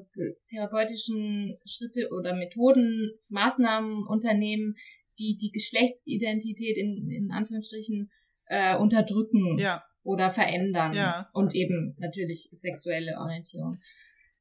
therapeutischen 0.48 1.58
Schritte 1.64 2.10
oder 2.12 2.34
Methoden, 2.34 3.12
Maßnahmen 3.28 4.06
unternehmen, 4.06 4.74
die 5.18 5.36
die 5.36 5.50
Geschlechtsidentität 5.50 6.76
in, 6.76 7.10
in 7.10 7.30
Anführungsstrichen 7.32 8.10
äh, 8.46 8.76
unterdrücken 8.76 9.58
ja. 9.58 9.82
oder 10.02 10.30
verändern. 10.30 10.92
Ja. 10.94 11.28
Und 11.32 11.54
eben 11.54 11.96
natürlich 11.98 12.48
sexuelle 12.52 13.18
Orientierung. 13.18 13.78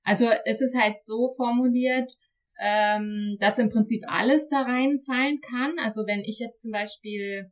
Also 0.03 0.29
es 0.45 0.61
ist 0.61 0.77
halt 0.79 1.03
so 1.03 1.29
formuliert, 1.35 2.13
ähm, 2.59 3.37
dass 3.39 3.59
im 3.59 3.69
Prinzip 3.69 4.03
alles 4.07 4.47
da 4.49 4.61
reinfallen 4.61 5.41
kann. 5.41 5.75
Also 5.79 6.05
wenn 6.07 6.21
ich 6.21 6.39
jetzt 6.39 6.61
zum 6.61 6.71
Beispiel 6.71 7.51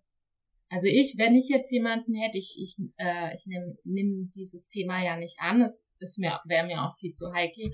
also 0.69 0.87
ich, 0.87 1.15
wenn 1.17 1.35
ich 1.35 1.49
jetzt 1.49 1.71
jemanden 1.71 2.13
hätte, 2.15 2.37
ich, 2.37 2.57
ich, 2.59 2.77
äh, 2.97 3.33
ich 3.33 3.45
nehme 3.47 3.77
nimm 3.83 4.31
dieses 4.35 4.67
Thema 4.67 5.03
ja 5.03 5.15
nicht 5.17 5.39
an, 5.39 5.61
es 5.61 5.89
ist 5.99 6.17
mir, 6.17 6.39
wäre 6.45 6.65
mir 6.65 6.83
auch 6.83 6.95
viel 6.97 7.13
zu 7.13 7.31
heikel, 7.33 7.71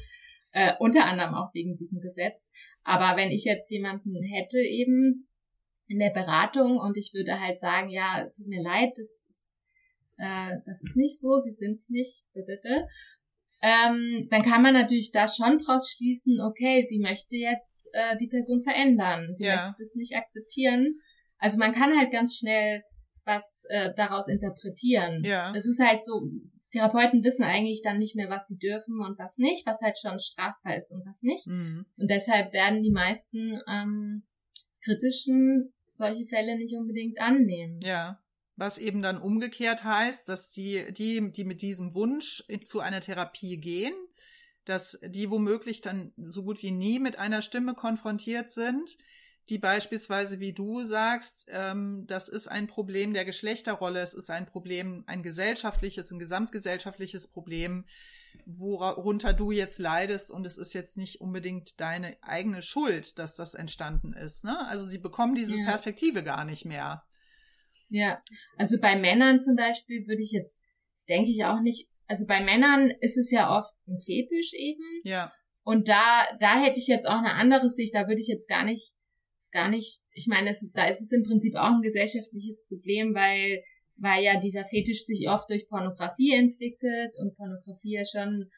äh, 0.54 0.74
unter 0.80 1.06
anderem 1.06 1.34
auch 1.34 1.54
wegen 1.54 1.78
diesem 1.78 2.02
Gesetz. 2.02 2.52
Aber 2.84 3.18
wenn 3.18 3.32
ich 3.32 3.46
jetzt 3.46 3.70
jemanden 3.72 4.22
hätte 4.24 4.60
eben 4.60 5.28
in 5.88 6.00
der 6.00 6.10
Beratung 6.10 6.78
und 6.78 6.98
ich 6.98 7.14
würde 7.14 7.40
halt 7.40 7.60
sagen, 7.60 7.90
ja, 7.90 8.30
tut 8.36 8.48
mir 8.48 8.62
leid, 8.62 8.92
das 8.98 9.26
ist, 9.30 9.56
äh, 10.18 10.58
das 10.66 10.82
ist 10.82 10.96
nicht 10.98 11.20
so, 11.20 11.38
sie 11.38 11.52
sind 11.52 11.82
nicht, 11.90 12.28
ähm, 13.64 14.28
dann 14.30 14.42
kann 14.42 14.64
man 14.64 14.74
natürlich 14.74 15.12
da 15.12 15.28
schon 15.28 15.60
draus 15.60 15.92
schließen, 15.92 16.42
okay, 16.42 16.84
sie 16.84 17.00
möchte 17.00 17.38
jetzt 17.38 17.90
äh, 17.94 18.18
die 18.18 18.28
Person 18.28 18.64
verändern, 18.64 19.36
sie 19.36 19.46
Ja. 19.46 19.64
möchte 19.64 19.84
das 19.84 19.96
nicht 19.96 20.16
akzeptieren 20.16 21.00
also 21.42 21.58
man 21.58 21.74
kann 21.74 21.98
halt 21.98 22.12
ganz 22.12 22.38
schnell 22.38 22.84
was 23.26 23.66
äh, 23.70 23.94
daraus 23.96 24.28
interpretieren. 24.28 25.24
Ja. 25.24 25.54
Es 25.56 25.66
ist 25.66 25.84
halt 25.84 26.06
so, 26.06 26.22
Therapeuten 26.72 27.24
wissen 27.24 27.44
eigentlich 27.44 27.82
dann 27.84 27.98
nicht 27.98 28.16
mehr, 28.16 28.30
was 28.30 28.48
sie 28.48 28.58
dürfen 28.58 29.02
und 29.02 29.20
was 29.20 29.38
nicht, 29.38 29.66
was 29.66 29.82
halt 29.82 29.98
schon 30.00 30.20
strafbar 30.20 30.78
ist 30.78 30.92
und 30.92 31.06
was 31.06 31.24
nicht. 31.24 31.48
Mhm. 31.48 31.86
Und 31.98 32.10
deshalb 32.10 32.54
werden 32.54 32.82
die 32.82 32.92
meisten 32.92 33.60
ähm, 33.68 34.24
kritischen 34.84 35.74
solche 35.94 36.26
Fälle 36.26 36.58
nicht 36.58 36.76
unbedingt 36.78 37.20
annehmen. 37.20 37.80
Ja. 37.82 38.22
Was 38.56 38.78
eben 38.78 39.02
dann 39.02 39.20
umgekehrt 39.20 39.84
heißt, 39.84 40.30
dass 40.30 40.52
die, 40.52 40.94
die, 40.94 41.32
die 41.32 41.44
mit 41.44 41.62
diesem 41.62 41.96
Wunsch 41.96 42.44
zu 42.66 42.80
einer 42.80 43.02
Therapie 43.02 43.58
gehen, 43.58 43.94
dass 44.66 45.00
die 45.04 45.30
womöglich 45.32 45.82
dann 45.82 46.14
so 46.18 46.44
gut 46.44 46.62
wie 46.62 46.72
nie 46.72 47.00
mit 47.00 47.18
einer 47.18 47.42
Stimme 47.42 47.74
konfrontiert 47.74 48.52
sind, 48.52 48.98
die 49.50 49.58
beispielsweise, 49.58 50.40
wie 50.40 50.54
du 50.54 50.84
sagst, 50.84 51.48
ähm, 51.50 52.06
das 52.08 52.30
ist 52.30 52.48
ein 52.48 52.68
Problem 52.68 53.14
der 53.14 53.26
Geschlechterrolle, 53.26 54.00
es 54.00 54.14
ist 54.14 54.30
ein 54.30 54.46
Problem, 54.46 55.04
ein 55.08 55.24
gesellschaftliches, 55.24 56.12
ein 56.12 56.20
gesamtgesellschaftliches 56.20 57.28
Problem, 57.28 57.86
worunter 58.46 59.34
du 59.34 59.52
jetzt 59.52 59.80
leidest 59.80 60.32
und 60.32 60.46
es 60.46 60.58
ist 60.58 60.74
jetzt 60.74 60.98
nicht 60.98 61.20
unbedingt 61.20 61.82
deine 61.82 62.16
eigene 62.22 62.62
Schuld, 62.62 63.20
dass 63.20 63.36
das 63.36 63.54
entstanden 63.56 64.14
ist. 64.14 64.46
Ne? 64.46 64.58
Also 64.68 64.86
sie 64.86 65.00
bekommen 65.00 65.36
diese 65.36 65.58
Ja. 65.60 65.66
Perspektive 65.66 66.24
gar 66.24 66.46
nicht 66.46 66.66
mehr. 66.66 67.04
Ja, 67.90 68.22
also 68.58 68.80
bei 68.80 68.96
Männern 68.96 69.42
zum 69.42 69.58
Beispiel 69.58 70.08
würde 70.08 70.22
ich 70.22 70.32
jetzt, 70.32 70.62
denke 71.10 71.30
ich 71.30 71.44
auch 71.44 71.60
nicht, 71.60 71.90
also 72.08 72.26
bei 72.26 72.42
Männern 72.42 72.90
ist 73.02 73.18
es 73.18 73.32
ja 73.32 73.58
oft 73.58 73.74
ein 73.88 73.98
Fetisch 73.98 74.54
eben. 74.54 74.84
Ja, 75.04 75.34
Und 75.64 75.90
da, 75.90 76.26
da 76.40 76.62
hätte 76.62 76.80
ich 76.80 76.88
jetzt 76.88 77.06
auch 77.08 77.18
eine 77.20 77.34
andere 77.34 77.70
Sicht, 77.70 77.94
da 77.94 78.08
würde 78.08 78.22
ich 78.22 78.28
jetzt 78.28 78.48
gar 78.48 78.64
nicht, 78.64 78.94
gar 79.52 79.70
nicht, 79.70 80.02
ich 80.14 80.28
meine, 80.28 80.50
ist, 80.50 80.72
da 80.74 80.88
ist 80.88 81.02
es 81.02 81.12
im 81.12 81.24
Prinzip 81.24 81.56
auch 81.56 81.76
ein 81.76 81.82
gesellschaftliches 81.82 82.66
Problem, 82.68 83.14
weil, 83.14 83.64
weil 83.98 84.24
ja 84.24 84.40
dieser 84.40 84.66
Fetisch 84.66 85.06
sich 85.06 85.30
oft 85.30 85.50
durch 85.50 85.68
Pornografie 85.68 86.34
entwickelt 86.34 87.16
und 87.20 87.36
Pornografie 87.36 87.96
ja 87.96 88.04
schon 88.06 88.50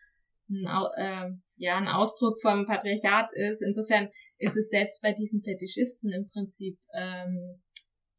ein, 0.50 0.66
äh, 0.98 1.32
ja, 1.58 1.78
ein 1.78 1.88
Ausdruck 1.88 2.40
vom 2.42 2.66
Patriarchat 2.66 3.32
ist. 3.34 3.62
Insofern 3.62 4.10
ist 4.38 4.58
es 4.58 4.70
selbst 4.70 5.02
bei 5.02 5.14
diesen 5.14 5.42
Fetischisten 5.42 6.12
im 6.12 6.28
Prinzip, 6.28 6.78
ähm, 6.94 7.62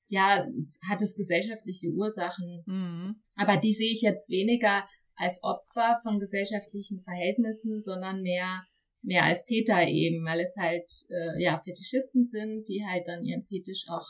ja, 0.06 0.46
hat 0.88 1.02
es 1.02 1.16
gesellschaftliche 1.16 1.88
Ursachen. 1.90 2.62
mhm. 2.66 3.22
Aber 3.36 3.56
die 3.58 3.74
sehe 3.74 3.92
ich 3.92 4.02
jetzt 4.02 4.30
weniger 4.30 4.86
als 5.16 5.42
Opfer 5.42 5.98
von 6.02 6.18
gesellschaftlichen 6.18 7.00
Verhältnissen, 7.02 7.82
sondern 7.82 8.22
mehr 8.22 8.64
mehr 9.04 9.24
als 9.24 9.44
Täter 9.44 9.86
eben, 9.86 10.24
weil 10.24 10.40
es 10.40 10.56
halt 10.58 10.90
äh, 11.10 11.42
ja 11.42 11.60
Fetischisten 11.60 12.24
sind, 12.24 12.68
die 12.68 12.84
halt 12.86 13.06
dann 13.06 13.22
ihren 13.22 13.44
Fetisch 13.44 13.86
auch 13.88 14.06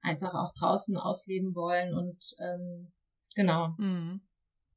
einfach 0.00 0.34
auch 0.34 0.52
draußen 0.58 0.96
ausleben 0.96 1.54
wollen 1.54 1.94
und 1.94 2.18
ähm, 2.40 2.92
genau. 3.34 3.74
Mhm. 3.78 4.20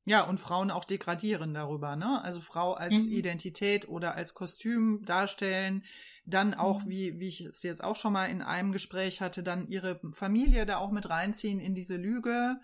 Ja, 0.06 0.24
und 0.28 0.40
Frauen 0.40 0.72
auch 0.72 0.84
degradieren 0.84 1.54
darüber, 1.54 1.96
ne? 1.96 2.24
Also 2.24 2.42
Frau 2.42 2.74
als 2.74 3.06
Mhm. 3.06 3.14
Identität 3.14 3.88
oder 3.88 4.16
als 4.16 4.34
Kostüm 4.34 5.06
darstellen, 5.06 5.84
dann 6.26 6.56
auch, 6.56 6.86
Mhm. 6.86 6.90
wie, 6.90 7.20
wie 7.20 7.28
ich 7.28 7.42
es 7.42 7.62
jetzt 7.62 7.84
auch 7.84 7.96
schon 7.96 8.14
mal 8.14 8.26
in 8.26 8.42
einem 8.42 8.72
Gespräch 8.72 9.22
hatte, 9.22 9.44
dann 9.44 9.68
ihre 9.68 10.02
Familie 10.14 10.66
da 10.66 10.78
auch 10.78 10.92
mit 10.92 11.10
reinziehen 11.10 11.60
in 11.60 11.76
diese 11.76 11.98
Lüge 11.98 12.60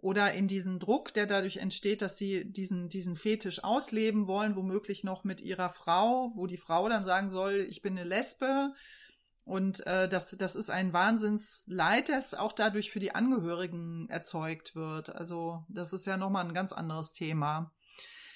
oder 0.00 0.32
in 0.32 0.46
diesen 0.46 0.78
Druck, 0.78 1.12
der 1.12 1.26
dadurch 1.26 1.56
entsteht, 1.56 2.02
dass 2.02 2.16
sie 2.16 2.50
diesen, 2.50 2.88
diesen 2.88 3.16
Fetisch 3.16 3.64
ausleben 3.64 4.28
wollen, 4.28 4.54
womöglich 4.54 5.02
noch 5.02 5.24
mit 5.24 5.40
ihrer 5.40 5.70
Frau, 5.70 6.32
wo 6.36 6.46
die 6.46 6.56
Frau 6.56 6.88
dann 6.88 7.02
sagen 7.02 7.30
soll, 7.30 7.66
ich 7.68 7.82
bin 7.82 7.98
eine 7.98 8.08
Lesbe. 8.08 8.74
Und 9.44 9.84
äh, 9.86 10.08
das, 10.08 10.36
das 10.38 10.56
ist 10.56 10.70
ein 10.70 10.92
Wahnsinnsleid, 10.92 12.10
das 12.10 12.34
auch 12.34 12.52
dadurch 12.52 12.90
für 12.90 13.00
die 13.00 13.14
Angehörigen 13.14 14.06
erzeugt 14.10 14.76
wird. 14.76 15.14
Also 15.14 15.64
das 15.68 15.92
ist 15.92 16.06
ja 16.06 16.16
nochmal 16.16 16.46
ein 16.46 16.54
ganz 16.54 16.72
anderes 16.72 17.12
Thema. 17.12 17.72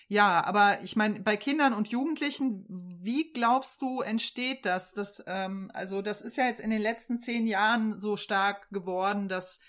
Ja, 0.08 0.44
aber 0.44 0.82
ich 0.82 0.96
meine, 0.96 1.20
bei 1.20 1.36
Kindern 1.36 1.74
und 1.74 1.88
Jugendlichen, 1.88 2.66
wie 2.68 3.32
glaubst 3.32 3.82
du, 3.82 4.00
entsteht 4.00 4.66
das? 4.66 4.92
das 4.92 5.22
ähm, 5.26 5.70
also 5.74 6.02
das 6.02 6.22
ist 6.22 6.36
ja 6.36 6.46
jetzt 6.46 6.60
in 6.60 6.70
den 6.70 6.82
letzten 6.82 7.16
zehn 7.16 7.46
Jahren 7.46 8.00
so 8.00 8.16
stark 8.16 8.68
geworden, 8.70 9.28
dass 9.28 9.60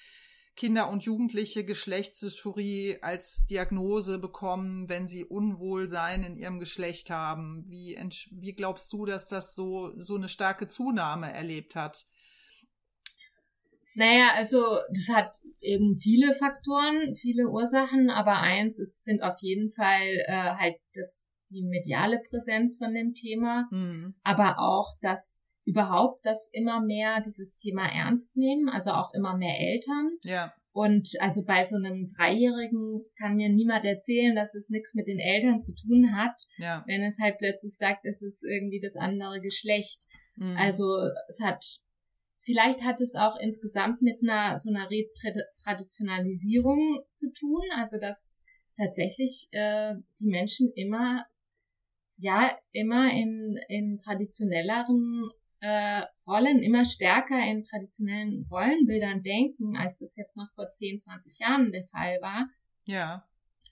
Kinder 0.55 0.89
und 0.89 1.03
Jugendliche 1.03 1.65
Geschlechtsdysphorie 1.65 2.99
als 3.01 3.45
Diagnose 3.47 4.19
bekommen, 4.19 4.87
wenn 4.87 5.07
sie 5.07 5.25
Unwohlsein 5.25 6.23
in 6.23 6.37
ihrem 6.37 6.59
Geschlecht 6.59 7.09
haben. 7.09 7.63
Wie, 7.67 7.97
wie 8.31 8.53
glaubst 8.53 8.93
du, 8.93 9.05
dass 9.05 9.27
das 9.27 9.55
so, 9.55 9.93
so 9.99 10.15
eine 10.15 10.29
starke 10.29 10.67
Zunahme 10.67 11.33
erlebt 11.33 11.75
hat? 11.75 12.05
Naja, 13.95 14.29
also 14.35 14.57
das 14.89 15.15
hat 15.15 15.35
eben 15.59 15.95
viele 15.95 16.33
Faktoren, 16.33 17.15
viele 17.15 17.49
Ursachen, 17.49 18.09
aber 18.09 18.39
eins 18.39 18.79
ist, 18.79 19.03
sind 19.03 19.21
auf 19.21 19.37
jeden 19.41 19.69
Fall 19.69 20.07
äh, 20.25 20.55
halt 20.57 20.75
das, 20.93 21.29
die 21.51 21.63
mediale 21.63 22.19
Präsenz 22.29 22.77
von 22.77 22.93
dem 22.93 23.13
Thema, 23.13 23.67
Hm. 23.69 24.15
aber 24.23 24.59
auch 24.59 24.95
das 25.01 25.42
überhaupt, 25.65 26.25
dass 26.25 26.49
immer 26.51 26.81
mehr 26.81 27.21
dieses 27.25 27.55
Thema 27.55 27.87
ernst 27.87 28.35
nehmen, 28.35 28.69
also 28.69 28.91
auch 28.91 29.13
immer 29.13 29.37
mehr 29.37 29.59
Eltern. 29.59 30.17
Ja, 30.23 30.53
Und 30.71 31.09
also 31.19 31.45
bei 31.45 31.65
so 31.65 31.77
einem 31.77 32.11
Dreijährigen 32.11 33.05
kann 33.19 33.35
mir 33.35 33.49
niemand 33.49 33.85
erzählen, 33.85 34.35
dass 34.35 34.55
es 34.55 34.69
nichts 34.69 34.93
mit 34.93 35.07
den 35.07 35.19
Eltern 35.19 35.61
zu 35.61 35.73
tun 35.75 36.15
hat, 36.15 36.35
ja. 36.57 36.83
wenn 36.87 37.03
es 37.03 37.19
halt 37.21 37.37
plötzlich 37.37 37.77
sagt, 37.77 38.05
es 38.05 38.21
ist 38.21 38.43
irgendwie 38.43 38.81
das 38.81 38.95
andere 38.95 39.39
Geschlecht. 39.39 40.01
Hm. 40.35 40.57
Also 40.57 40.85
es 41.29 41.41
hat, 41.43 41.63
vielleicht 42.41 42.83
hat 42.83 42.99
es 43.01 43.15
auch 43.15 43.37
insgesamt 43.39 44.01
mit 44.01 44.17
einer 44.21 44.57
so 44.57 44.69
einer 44.69 44.89
Retraditionalisierung 44.89 46.99
zu 47.13 47.31
tun, 47.31 47.61
also 47.77 47.99
dass 47.99 48.43
tatsächlich 48.77 49.47
äh, 49.51 49.95
die 50.19 50.27
Menschen 50.27 50.71
immer, 50.75 51.25
ja, 52.17 52.57
immer 52.71 53.11
in, 53.11 53.59
in 53.67 53.99
traditionelleren 54.03 55.29
äh, 55.63 56.03
Rollen, 56.27 56.61
immer 56.61 56.83
stärker 56.83 57.41
in 57.49 57.63
traditionellen 57.63 58.45
Rollenbildern 58.51 59.23
denken, 59.23 59.77
als 59.77 59.99
das 59.99 60.17
jetzt 60.17 60.35
noch 60.35 60.51
vor 60.53 60.69
10, 60.69 60.99
20 60.99 61.39
Jahren 61.39 61.71
der 61.71 61.85
Fall 61.87 62.17
war. 62.21 62.49
ja, 62.85 63.25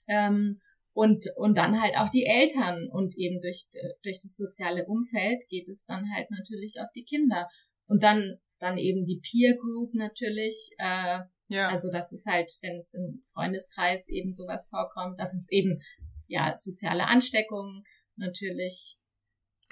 Ähm, 0.08 0.58
und, 0.94 1.26
und 1.36 1.56
dann 1.56 1.80
halt 1.82 1.96
auch 1.98 2.08
die 2.08 2.24
Eltern 2.24 2.88
und 2.90 3.16
eben 3.18 3.42
durch, 3.42 3.66
durch 4.02 4.20
das 4.20 4.36
soziale 4.36 4.86
Umfeld 4.86 5.46
geht 5.50 5.68
es 5.68 5.84
dann 5.84 6.10
halt 6.14 6.30
natürlich 6.30 6.80
auf 6.80 6.88
die 6.94 7.04
Kinder. 7.04 7.46
Und 7.86 8.02
dann, 8.02 8.38
dann 8.58 8.78
eben 8.78 9.04
die 9.04 9.20
Peer 9.20 9.54
Group 9.56 9.92
natürlich, 9.92 10.70
äh, 10.78 11.20
ja. 11.48 11.68
also 11.68 11.90
das 11.92 12.10
ist 12.12 12.26
halt, 12.26 12.52
wenn 12.62 12.78
es 12.78 12.94
im 12.94 13.22
Freundeskreis 13.34 14.08
eben 14.08 14.32
sowas 14.32 14.66
vorkommt, 14.70 15.20
das 15.20 15.34
ist 15.34 15.52
eben, 15.52 15.82
ja, 16.26 16.56
soziale 16.56 17.06
Ansteckung 17.06 17.84
natürlich, 18.16 18.96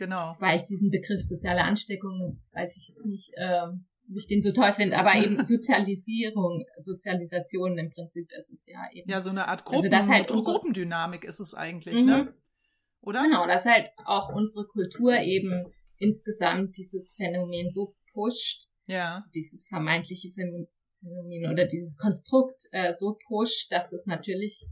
genau. 0.01 0.35
weil 0.41 0.57
ich 0.57 0.65
diesen 0.65 0.91
Begriff 0.91 1.21
soziale 1.23 1.63
Ansteckung, 1.63 2.41
weiß 2.55 2.77
ich 2.77 2.89
jetzt 2.89 3.07
nicht, 3.07 3.31
ob 4.11 4.17
ich 4.17 4.27
den 4.27 4.43
so 4.43 4.51
toll 4.51 4.73
finde, 4.73 4.97
aber 4.99 5.15
eben 5.15 5.45
Sozialisierung, 5.45 6.65
Sozialisation 6.81 7.79
im 7.79 7.91
Prinzip 7.91 8.29
ist 8.37 8.51
es 8.53 8.67
ja 8.67 8.81
eben. 8.93 9.09
Ja, 9.09 9.21
so 9.21 9.31
eine 9.31 9.47
Art 9.47 9.61
Also 9.65 9.77
Gruppen, 9.77 9.91
das 9.93 10.09
halt 10.09 10.33
unsere- 10.33 10.57
Gruppendynamik 10.57 11.23
ist 11.25 11.39
es 11.39 11.55
eigentlich, 11.55 12.01
Mhm. 12.01 12.07
ne? 12.07 12.35
Oder? 13.03 13.23
Genau, 13.23 13.47
dass 13.47 13.65
halt 13.67 13.91
auch 14.05 14.35
unsere 14.35 14.67
Kultur 14.67 15.17
eben 15.21 15.73
insgesamt 15.99 16.77
dieses 16.77 17.13
Phänomen 17.17 17.69
so 17.71 17.95
pusht, 18.13 18.67
Ja, 18.87 19.25
dieses 19.35 19.67
vermeintliche 19.69 20.31
Phänomen 20.33 20.67
oder 21.51 21.65
dieses 21.67 21.97
Konstrukt 21.97 22.63
äh, 22.73 22.93
so 22.93 23.17
pusht, 23.29 23.71
dass 23.73 23.93
es 23.93 24.07
natürlich 24.07 24.67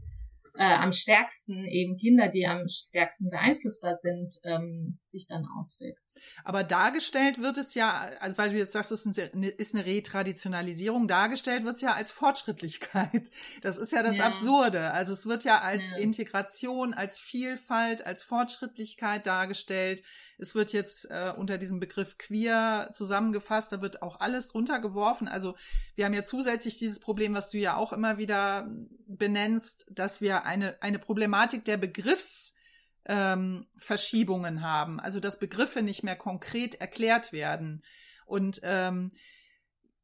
äh, 0.59 0.75
am 0.75 0.91
stärksten 0.91 1.63
eben 1.65 1.95
Kinder, 1.95 2.27
die 2.27 2.45
am 2.45 2.67
stärksten 2.67 3.29
beeinflussbar 3.29 3.95
sind, 3.95 4.35
ähm, 4.43 4.99
sich 5.05 5.25
dann 5.25 5.45
auswirkt. 5.57 6.15
Aber 6.43 6.65
dargestellt 6.65 7.41
wird 7.41 7.57
es 7.57 7.75
ja, 7.75 8.11
also 8.19 8.37
weil 8.37 8.49
du 8.49 8.57
jetzt 8.57 8.73
sagst, 8.73 8.91
es 8.91 9.05
ist 9.05 9.73
eine 9.73 9.85
Retraditionalisierung, 9.85 11.07
dargestellt 11.07 11.63
wird 11.63 11.75
es 11.75 11.81
ja 11.81 11.93
als 11.93 12.11
Fortschrittlichkeit. 12.11 13.31
Das 13.61 13.77
ist 13.77 13.93
ja 13.93 14.03
das 14.03 14.17
ja. 14.17 14.25
Absurde. 14.25 14.91
Also 14.91 15.13
es 15.13 15.25
wird 15.25 15.45
ja 15.45 15.61
als 15.61 15.91
ja. 15.91 15.99
Integration, 15.99 16.93
als 16.93 17.19
Vielfalt, 17.19 18.05
als 18.05 18.23
Fortschrittlichkeit 18.23 19.25
dargestellt. 19.25 20.03
Es 20.39 20.55
wird 20.55 20.73
jetzt 20.73 21.11
äh, 21.11 21.31
unter 21.35 21.57
diesem 21.57 21.79
Begriff 21.79 22.17
queer 22.17 22.89
zusammengefasst, 22.93 23.71
da 23.71 23.81
wird 23.81 24.01
auch 24.01 24.19
alles 24.19 24.47
drunter 24.47 24.79
geworfen. 24.79 25.27
Also 25.27 25.55
wir 25.95 26.05
haben 26.05 26.13
ja 26.13 26.23
zusätzlich 26.23 26.77
dieses 26.77 26.99
Problem, 26.99 27.33
was 27.33 27.49
du 27.51 27.57
ja 27.57 27.75
auch 27.75 27.93
immer 27.93 28.17
wieder 28.17 28.69
benennst, 29.07 29.85
dass 29.89 30.21
wir 30.21 30.45
eine, 30.45 30.81
eine 30.81 30.99
Problematik 30.99 31.65
der 31.65 31.77
Begriffsverschiebungen 31.77 34.55
ähm, 34.55 34.61
haben. 34.61 34.99
Also 34.99 35.19
dass 35.19 35.39
Begriffe 35.39 35.81
nicht 35.81 36.03
mehr 36.03 36.15
konkret 36.15 36.75
erklärt 36.75 37.33
werden. 37.33 37.83
Und 38.25 38.61
ähm, 38.63 39.09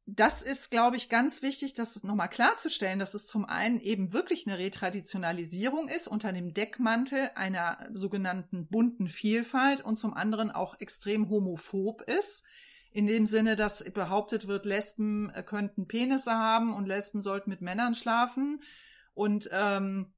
das 0.08 0.42
ist, 0.42 0.70
glaube 0.70 0.96
ich, 0.96 1.08
ganz 1.08 1.42
wichtig, 1.42 1.74
das 1.74 2.04
nochmal 2.04 2.28
klarzustellen, 2.28 3.00
dass 3.00 3.14
es 3.14 3.26
zum 3.26 3.44
einen 3.44 3.80
eben 3.80 4.12
wirklich 4.12 4.46
eine 4.46 4.56
Retraditionalisierung 4.56 5.88
ist 5.88 6.06
unter 6.06 6.32
dem 6.32 6.54
Deckmantel 6.54 7.32
einer 7.34 7.88
sogenannten 7.92 8.68
bunten 8.68 9.08
Vielfalt 9.08 9.80
und 9.80 9.96
zum 9.96 10.14
anderen 10.14 10.52
auch 10.52 10.78
extrem 10.78 11.28
homophob 11.28 12.02
ist. 12.02 12.44
In 12.92 13.08
dem 13.08 13.26
Sinne, 13.26 13.56
dass 13.56 13.82
behauptet 13.92 14.46
wird, 14.46 14.64
Lesben 14.64 15.30
äh, 15.30 15.42
könnten 15.42 15.88
Penisse 15.88 16.32
haben 16.32 16.72
und 16.72 16.86
Lesben 16.86 17.20
sollten 17.20 17.50
mit 17.50 17.60
Männern 17.60 17.96
schlafen. 17.96 18.62
Und 19.12 19.50
ähm, 19.52 20.14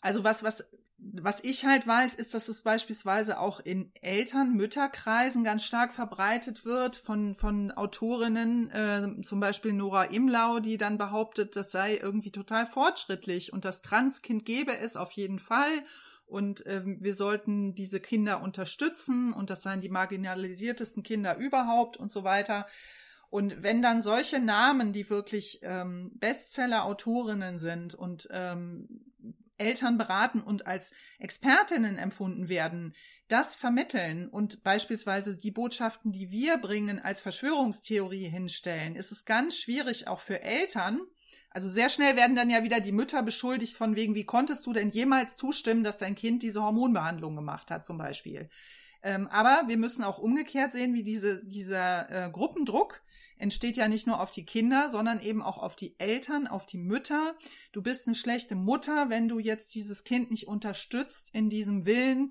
also 0.00 0.22
was, 0.22 0.44
was 0.44 0.70
was 1.14 1.42
ich 1.42 1.64
halt 1.64 1.86
weiß, 1.86 2.14
ist, 2.14 2.34
dass 2.34 2.48
es 2.48 2.62
beispielsweise 2.62 3.40
auch 3.40 3.60
in 3.60 3.90
Eltern, 4.00 4.54
Mütterkreisen 4.54 5.42
ganz 5.42 5.64
stark 5.64 5.92
verbreitet 5.92 6.64
wird 6.64 6.96
von, 6.96 7.34
von 7.34 7.72
Autorinnen, 7.72 8.70
äh, 8.70 9.22
zum 9.22 9.40
Beispiel 9.40 9.72
Nora 9.72 10.04
Imlau, 10.04 10.60
die 10.60 10.78
dann 10.78 10.98
behauptet, 10.98 11.56
das 11.56 11.72
sei 11.72 11.96
irgendwie 11.96 12.30
total 12.30 12.66
fortschrittlich 12.66 13.52
und 13.52 13.64
das 13.64 13.82
Transkind 13.82 14.44
gäbe 14.44 14.78
es 14.78 14.96
auf 14.96 15.12
jeden 15.12 15.38
Fall 15.38 15.84
und 16.26 16.64
ähm, 16.66 16.96
wir 17.00 17.14
sollten 17.14 17.74
diese 17.74 18.00
Kinder 18.00 18.42
unterstützen 18.42 19.32
und 19.32 19.50
das 19.50 19.62
seien 19.62 19.80
die 19.80 19.90
marginalisiertesten 19.90 21.02
Kinder 21.02 21.36
überhaupt 21.36 21.96
und 21.96 22.10
so 22.10 22.24
weiter. 22.24 22.66
Und 23.28 23.62
wenn 23.62 23.82
dann 23.82 24.02
solche 24.02 24.40
Namen, 24.40 24.92
die 24.92 25.08
wirklich 25.08 25.60
ähm, 25.62 26.10
Bestseller-Autorinnen 26.14 27.58
sind 27.58 27.94
und 27.94 28.28
ähm, 28.30 29.11
Eltern 29.62 29.96
beraten 29.96 30.42
und 30.42 30.66
als 30.66 30.92
Expertinnen 31.18 31.96
empfunden 31.96 32.48
werden, 32.48 32.94
das 33.28 33.54
vermitteln 33.54 34.28
und 34.28 34.62
beispielsweise 34.62 35.38
die 35.38 35.52
Botschaften, 35.52 36.12
die 36.12 36.30
wir 36.30 36.58
bringen, 36.58 36.98
als 36.98 37.20
Verschwörungstheorie 37.20 38.28
hinstellen, 38.28 38.94
ist 38.96 39.12
es 39.12 39.24
ganz 39.24 39.56
schwierig 39.56 40.08
auch 40.08 40.20
für 40.20 40.42
Eltern. 40.42 41.00
Also 41.50 41.68
sehr 41.68 41.88
schnell 41.88 42.16
werden 42.16 42.36
dann 42.36 42.50
ja 42.50 42.62
wieder 42.62 42.80
die 42.80 42.92
Mütter 42.92 43.22
beschuldigt 43.22 43.76
von 43.76 43.94
wegen, 43.96 44.14
wie 44.14 44.24
konntest 44.24 44.66
du 44.66 44.72
denn 44.72 44.90
jemals 44.90 45.36
zustimmen, 45.36 45.84
dass 45.84 45.98
dein 45.98 46.14
Kind 46.14 46.42
diese 46.42 46.62
Hormonbehandlung 46.62 47.36
gemacht 47.36 47.70
hat, 47.70 47.86
zum 47.86 47.98
Beispiel. 47.98 48.48
Ähm, 49.02 49.28
aber 49.28 49.64
wir 49.66 49.76
müssen 49.76 50.04
auch 50.04 50.18
umgekehrt 50.18 50.72
sehen, 50.72 50.94
wie 50.94 51.02
diese, 51.02 51.46
dieser 51.46 52.10
äh, 52.10 52.30
Gruppendruck 52.30 53.01
entsteht 53.42 53.76
ja 53.76 53.88
nicht 53.88 54.06
nur 54.06 54.20
auf 54.20 54.30
die 54.30 54.44
Kinder, 54.44 54.88
sondern 54.88 55.20
eben 55.20 55.42
auch 55.42 55.58
auf 55.58 55.74
die 55.74 55.98
Eltern, 55.98 56.46
auf 56.46 56.64
die 56.64 56.78
Mütter. 56.78 57.34
Du 57.72 57.82
bist 57.82 58.06
eine 58.06 58.14
schlechte 58.14 58.54
Mutter, 58.54 59.10
wenn 59.10 59.28
du 59.28 59.40
jetzt 59.40 59.74
dieses 59.74 60.04
Kind 60.04 60.30
nicht 60.30 60.46
unterstützt 60.46 61.30
in 61.32 61.50
diesem 61.50 61.84
Willen, 61.84 62.30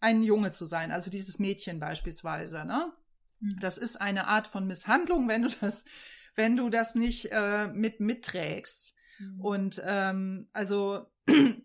ein 0.00 0.22
Junge 0.22 0.50
zu 0.50 0.64
sein, 0.64 0.90
also 0.90 1.10
dieses 1.10 1.38
Mädchen 1.38 1.80
beispielsweise. 1.80 2.64
Ne? 2.64 2.92
Mhm. 3.40 3.58
Das 3.60 3.76
ist 3.76 4.00
eine 4.00 4.26
Art 4.26 4.46
von 4.46 4.66
Misshandlung, 4.66 5.28
wenn 5.28 5.42
du 5.42 5.50
das, 5.60 5.84
wenn 6.34 6.56
du 6.56 6.70
das 6.70 6.94
nicht 6.94 7.26
äh, 7.30 7.68
mit 7.68 8.00
mitträgst. 8.00 8.94
Mhm. 9.18 9.40
Und 9.40 9.82
ähm, 9.84 10.48
also 10.54 11.06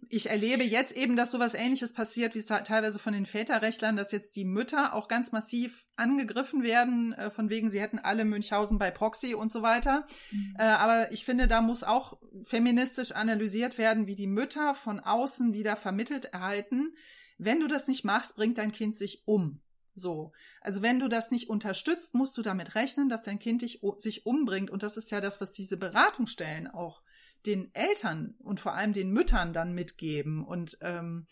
ich 0.10 0.30
erlebe 0.30 0.64
jetzt 0.64 0.96
eben, 0.96 1.16
dass 1.16 1.32
sowas 1.32 1.54
ähnliches 1.54 1.94
passiert, 1.94 2.36
wie 2.36 2.40
es 2.40 2.46
teilweise 2.46 3.00
von 3.00 3.14
den 3.14 3.26
Väterrechtlern, 3.26 3.96
dass 3.96 4.12
jetzt 4.12 4.36
die 4.36 4.46
Mütter 4.46 4.94
auch 4.94 5.08
ganz 5.08 5.32
massiv 5.32 5.86
angegriffen 5.96 6.64
werden, 6.64 7.14
äh, 7.14 7.30
von 7.30 7.50
wegen, 7.50 7.70
sie 7.70 7.82
hätten 7.82 8.00
alle 8.00 8.26
Münchhausen 8.26 8.78
bei 8.78 8.92
Proxy 8.92 9.34
und 9.34 9.52
so 9.52 9.62
weiter. 9.62 10.08
Mhm. 10.32 10.56
Äh, 10.58 10.64
aber 10.64 11.12
ich 11.12 11.26
finde, 11.26 11.48
da 11.48 11.62
muss 11.62 11.84
auch 11.84 12.20
feministisch 12.44 13.12
analysiert 13.12 13.78
werden, 13.78 14.08
wie 14.08 14.16
die 14.16 14.28
Mütter 14.28 14.76
von 14.76 15.00
außen 15.00 15.54
wieder 15.54 15.76
vermittelt 15.76 16.26
erhalten. 16.26 16.94
Wenn 17.38 17.60
du 17.60 17.68
das 17.68 17.88
nicht 17.88 18.04
machst, 18.04 18.36
bringt 18.36 18.58
dein 18.58 18.72
Kind 18.72 18.96
sich 18.96 19.24
um. 19.26 19.62
So. 19.96 20.32
Also 20.62 20.82
wenn 20.82 21.00
du 21.00 21.08
das 21.08 21.32
nicht 21.32 21.50
unterstützt, 21.50 22.16
musst 22.16 22.36
du 22.38 22.42
damit 22.42 22.76
rechnen, 22.76 23.10
dass 23.10 23.22
dein 23.22 23.40
Kind 23.40 23.62
dich, 23.62 23.82
sich 23.98 24.26
umbringt. 24.26 24.72
Und 24.72 24.84
das 24.84 24.98
ist 24.98 25.12
ja 25.12 25.22
das, 25.22 25.40
was 25.40 25.52
diese 25.52 25.78
Beratungsstellen 25.78 26.68
auch 26.68 27.02
den 27.46 27.74
Eltern 27.74 28.36
und 28.40 28.60
vor 28.60 28.74
allem 28.74 28.94
den 28.94 29.12
Müttern 29.12 29.54
dann 29.54 29.74
mitgeben. 29.74 30.46
Und 30.46 30.78
ähm, 30.82 31.28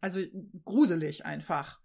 also 0.00 0.20
gruselig 0.64 1.24
einfach. 1.24 1.80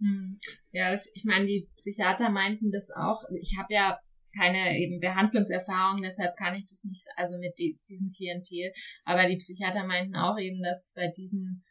Hm. 0.00 0.38
Ja, 0.72 0.90
das, 0.90 1.10
ich 1.14 1.24
meine, 1.24 1.46
die 1.46 1.68
Psychiater 1.76 2.30
meinten 2.30 2.70
das 2.70 2.90
auch. 2.90 3.22
Ich 3.40 3.56
habe 3.58 3.72
ja 3.72 3.98
keine 4.36 4.78
eben 4.78 5.00
Behandlungserfahrung, 5.00 6.02
deshalb 6.02 6.36
kann 6.36 6.56
ich 6.56 6.66
das 6.66 6.82
nicht, 6.84 7.06
also 7.16 7.38
mit 7.38 7.58
die, 7.58 7.78
diesem 7.88 8.10
Klientel. 8.10 8.72
Aber 9.04 9.26
die 9.26 9.36
Psychiater 9.36 9.86
meinten 9.86 10.16
auch 10.16 10.38
eben, 10.38 10.62
dass 10.62 10.92
bei 10.94 11.08
diesen 11.16 11.64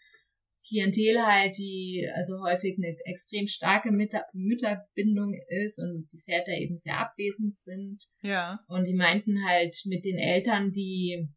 Klientel 0.67 1.21
halt, 1.25 1.57
die 1.57 2.07
also 2.15 2.41
häufig 2.41 2.77
eine 2.77 2.95
extrem 3.05 3.47
starke 3.47 3.91
Mütter 3.91 4.23
Mütterbindung 4.33 5.33
ist 5.65 5.79
und 5.79 6.07
die 6.13 6.21
Väter 6.21 6.53
eben 6.53 6.77
sehr 6.77 6.99
abwesend 6.99 7.57
sind. 7.57 8.05
Ja. 8.21 8.59
Und 8.67 8.87
die 8.87 8.95
meinten 8.95 9.45
halt 9.45 9.75
mit 9.85 10.05
den 10.05 10.17
Eltern, 10.17 10.71
die, 10.71 11.27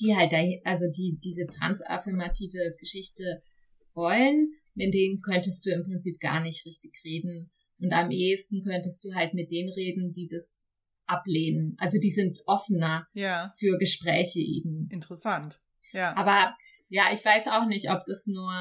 die 0.00 0.14
halt 0.14 0.32
da, 0.32 0.42
also 0.64 0.86
die 0.90 1.18
diese 1.22 1.46
transaffirmative 1.46 2.76
Geschichte 2.78 3.42
wollen, 3.94 4.52
mit 4.74 4.94
denen 4.94 5.20
könntest 5.20 5.66
du 5.66 5.70
im 5.70 5.84
Prinzip 5.84 6.20
gar 6.20 6.40
nicht 6.40 6.64
richtig 6.64 6.92
reden. 7.04 7.50
Und 7.78 7.92
am 7.92 8.10
ehesten 8.10 8.62
könntest 8.62 9.04
du 9.04 9.12
halt 9.12 9.34
mit 9.34 9.50
denen 9.50 9.70
reden, 9.70 10.12
die 10.12 10.28
das 10.28 10.68
ablehnen. 11.06 11.74
Also 11.78 11.98
die 11.98 12.10
sind 12.10 12.40
offener 12.46 13.08
ja. 13.12 13.52
für 13.58 13.76
Gespräche 13.78 14.38
eben. 14.38 14.88
Interessant. 14.90 15.60
Ja. 15.92 16.16
Aber 16.16 16.56
ja, 16.92 17.04
ich 17.10 17.24
weiß 17.24 17.48
auch 17.48 17.64
nicht, 17.66 17.90
ob 17.90 18.04
das 18.04 18.26
nur, 18.26 18.52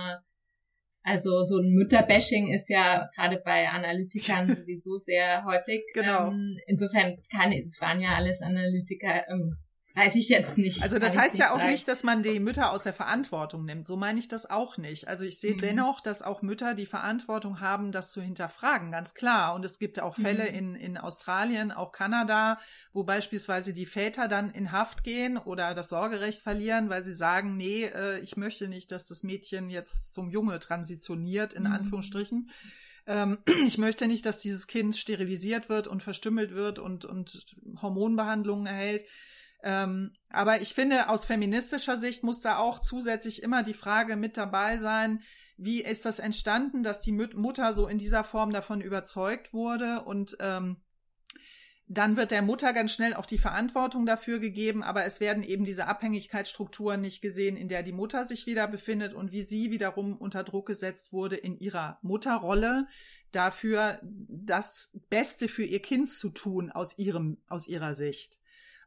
also 1.04 1.44
so 1.44 1.58
ein 1.58 1.74
Mütterbashing 1.74 2.54
ist 2.54 2.70
ja 2.70 3.10
gerade 3.14 3.42
bei 3.44 3.68
Analytikern 3.68 4.48
sowieso 4.56 4.98
sehr 4.98 5.44
häufig. 5.44 5.84
Genau. 5.94 6.30
Ähm, 6.30 6.58
insofern 6.66 7.22
kann, 7.30 7.52
es 7.52 7.82
waren 7.82 8.00
ja 8.00 8.16
alles 8.16 8.42
Analytiker, 8.42 9.28
ähm, 9.30 9.58
Weiß 9.94 10.16
ich 10.16 10.30
jetzt 10.30 10.58
nicht. 10.58 10.82
Also 10.84 11.00
das 11.00 11.18
heißt 11.18 11.38
ja 11.38 11.54
auch 11.54 11.64
nicht, 11.64 11.88
dass 11.88 12.04
man 12.04 12.24
die 12.24 12.40
Mütter 12.40 12.72
aus 12.72 12.84
der 12.84 12.94
Verantwortung 12.94 13.66
nimmt. 13.66 13.86
So 13.86 13.98
meine 13.98 14.20
ich 14.20 14.30
das 14.30 14.50
auch 14.50 14.78
nicht. 14.78 15.08
Also 15.08 15.26
ich 15.26 15.40
sehe 15.40 15.56
mhm. 15.56 15.60
dennoch, 15.60 16.00
dass 16.00 16.22
auch 16.22 16.42
Mütter 16.42 16.74
die 16.76 16.86
Verantwortung 16.86 17.60
haben, 17.60 17.92
das 17.92 18.12
zu 18.12 18.22
hinterfragen, 18.22 18.92
ganz 18.92 19.14
klar. 19.14 19.54
Und 19.54 19.66
es 19.66 19.80
gibt 19.80 20.00
auch 20.00 20.16
Fälle 20.16 20.44
mhm. 20.44 20.58
in, 20.58 20.76
in 20.76 20.98
Australien, 20.98 21.72
auch 21.72 21.92
Kanada, 21.92 22.58
wo 22.94 23.04
beispielsweise 23.04 23.74
die 23.74 23.86
Väter 23.86 24.30
dann 24.30 24.52
in 24.52 24.72
Haft 24.72 25.04
gehen 25.04 25.38
oder 25.38 25.74
das 25.74 25.90
Sorgerecht 25.90 26.42
verlieren, 26.42 26.90
weil 26.90 27.04
sie 27.04 27.14
sagen, 27.14 27.58
nee, 27.58 27.84
äh, 27.84 28.20
ich 28.20 28.38
möchte 28.38 28.70
nicht, 28.70 28.92
dass 28.92 29.08
das 29.08 29.24
Mädchen 29.24 29.70
jetzt 29.70 30.14
zum 30.14 30.30
Junge 30.30 30.60
transitioniert, 30.60 31.54
in 31.54 31.64
mhm. 31.64 31.74
Anführungsstrichen 31.74 32.50
ähm, 33.08 33.40
ich 33.66 33.78
möchte 33.78 34.08
nicht, 34.08 34.26
dass 34.26 34.40
dieses 34.40 34.68
Kind 34.68 34.96
sterilisiert 34.96 35.70
wird 35.70 35.88
und 35.88 36.04
verstümmelt 36.04 36.54
wird 36.54 36.80
und, 36.80 37.06
und 37.06 37.46
Hormonbehandlungen 37.82 38.68
erhält. 38.68 39.06
Ähm, 39.64 40.14
aber 40.30 40.62
ich 40.62 40.74
finde, 40.74 41.10
aus 41.10 41.26
feministischer 41.26 41.98
Sicht 41.98 42.24
muss 42.24 42.42
da 42.42 42.58
auch 42.58 42.80
zusätzlich 42.80 43.44
immer 43.44 43.64
die 43.64 43.74
Frage 43.74 44.16
mit 44.16 44.38
dabei 44.38 44.78
sein, 44.78 45.22
wie 45.58 45.82
ist 45.82 46.06
das 46.06 46.20
entstanden, 46.20 46.82
dass 46.82 47.02
die 47.02 47.12
Mutter 47.12 47.74
so 47.74 47.88
in 47.88 48.00
dieser 48.00 48.24
Form 48.24 48.52
davon 48.52 48.82
überzeugt 48.82 49.54
wurde 49.54 50.04
und 50.04 50.36
ähm, 50.40 50.78
dann 51.94 52.16
wird 52.16 52.32
der 52.32 52.42
Mutter 52.42 52.72
ganz 52.72 52.94
schnell 52.94 53.14
auch 53.14 53.26
die 53.26 53.38
Verantwortung 53.38 54.06
dafür 54.06 54.40
gegeben, 54.40 54.82
aber 54.82 55.04
es 55.04 55.20
werden 55.20 55.44
eben 55.44 55.66
diese 55.66 55.88
Abhängigkeitsstrukturen 55.88 57.02
nicht 57.02 57.22
gesehen, 57.22 57.58
in 57.58 57.68
der 57.68 57.84
die 57.84 57.92
Mutter 57.92 58.24
sich 58.24 58.46
wieder 58.46 58.66
befindet 58.68 59.14
und 59.14 59.34
wie 59.34 59.44
sie 59.44 59.72
wiederum 59.72 60.16
unter 60.16 60.46
Druck 60.46 60.68
gesetzt 60.68 61.12
wurde 61.12 61.36
in 61.36 61.60
ihrer 61.60 62.00
Mutterrolle 62.02 62.88
dafür 63.34 64.00
das 64.02 64.98
Beste 65.10 65.50
für 65.50 65.66
ihr 65.66 65.82
Kind 65.82 66.10
zu 66.10 66.30
tun 66.30 66.72
aus 66.72 66.98
ihrem, 66.98 67.38
aus 67.48 67.68
ihrer 67.68 67.94
Sicht. 67.94 68.40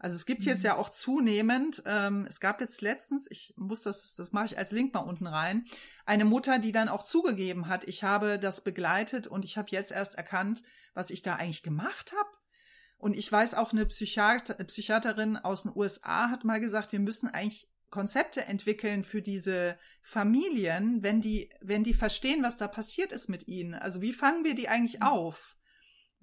Also 0.04 0.16
es 0.16 0.26
gibt 0.26 0.42
mhm. 0.42 0.48
jetzt 0.48 0.64
ja 0.64 0.76
auch 0.76 0.90
zunehmend, 0.90 1.82
ähm, 1.86 2.26
es 2.28 2.38
gab 2.38 2.60
jetzt 2.60 2.82
letztens, 2.82 3.26
ich 3.30 3.54
muss 3.56 3.84
das, 3.84 4.14
das 4.14 4.32
mache 4.32 4.44
ich 4.44 4.58
als 4.58 4.70
Link 4.70 4.92
mal 4.92 5.00
unten 5.00 5.26
rein, 5.26 5.64
eine 6.04 6.26
Mutter, 6.26 6.58
die 6.58 6.72
dann 6.72 6.90
auch 6.90 7.04
zugegeben 7.04 7.68
hat, 7.68 7.84
ich 7.84 8.04
habe 8.04 8.38
das 8.38 8.62
begleitet 8.62 9.26
und 9.26 9.46
ich 9.46 9.56
habe 9.56 9.68
jetzt 9.70 9.92
erst 9.92 10.16
erkannt, 10.16 10.62
was 10.92 11.08
ich 11.08 11.22
da 11.22 11.36
eigentlich 11.36 11.62
gemacht 11.62 12.12
habe. 12.12 12.28
Und 12.98 13.16
ich 13.16 13.32
weiß 13.32 13.54
auch, 13.54 13.72
eine 13.72 13.86
Psychiater, 13.86 14.62
Psychiaterin 14.64 15.38
aus 15.38 15.62
den 15.62 15.72
USA 15.74 16.28
hat 16.28 16.44
mal 16.44 16.60
gesagt, 16.60 16.92
wir 16.92 17.00
müssen 17.00 17.28
eigentlich 17.28 17.70
Konzepte 17.88 18.44
entwickeln 18.44 19.04
für 19.04 19.22
diese 19.22 19.78
Familien, 20.02 21.02
wenn 21.02 21.22
die, 21.22 21.50
wenn 21.62 21.82
die 21.82 21.94
verstehen, 21.94 22.42
was 22.42 22.58
da 22.58 22.68
passiert 22.68 23.10
ist 23.10 23.30
mit 23.30 23.48
ihnen. 23.48 23.72
Also 23.72 24.02
wie 24.02 24.12
fangen 24.12 24.44
wir 24.44 24.54
die 24.54 24.68
eigentlich 24.68 25.00
mhm. 25.00 25.06
auf? 25.06 25.56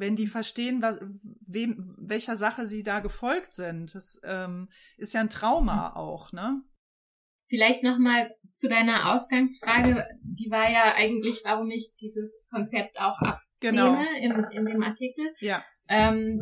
Wenn 0.01 0.15
die 0.15 0.25
verstehen, 0.25 0.81
was, 0.81 0.99
wem, 1.47 1.95
welcher 1.99 2.35
Sache 2.35 2.65
sie 2.65 2.81
da 2.81 3.01
gefolgt 3.01 3.53
sind. 3.53 3.93
Das 3.93 4.19
ähm, 4.23 4.67
ist 4.97 5.13
ja 5.13 5.21
ein 5.21 5.29
Trauma 5.29 5.89
mhm. 5.89 5.95
auch, 5.95 6.31
ne? 6.31 6.63
Vielleicht 7.47 7.83
nochmal 7.83 8.33
zu 8.51 8.67
deiner 8.67 9.13
Ausgangsfrage. 9.13 10.03
Die 10.23 10.49
war 10.49 10.71
ja 10.71 10.95
eigentlich, 10.95 11.41
warum 11.43 11.69
ich 11.69 11.93
dieses 12.01 12.47
Konzept 12.49 12.99
auch 12.99 13.19
ablehne 13.19 13.41
genau. 13.59 14.01
in, 14.19 14.43
in 14.57 14.65
dem 14.65 14.81
Artikel. 14.81 15.29
Ja. 15.39 15.63
Ähm, 15.87 16.41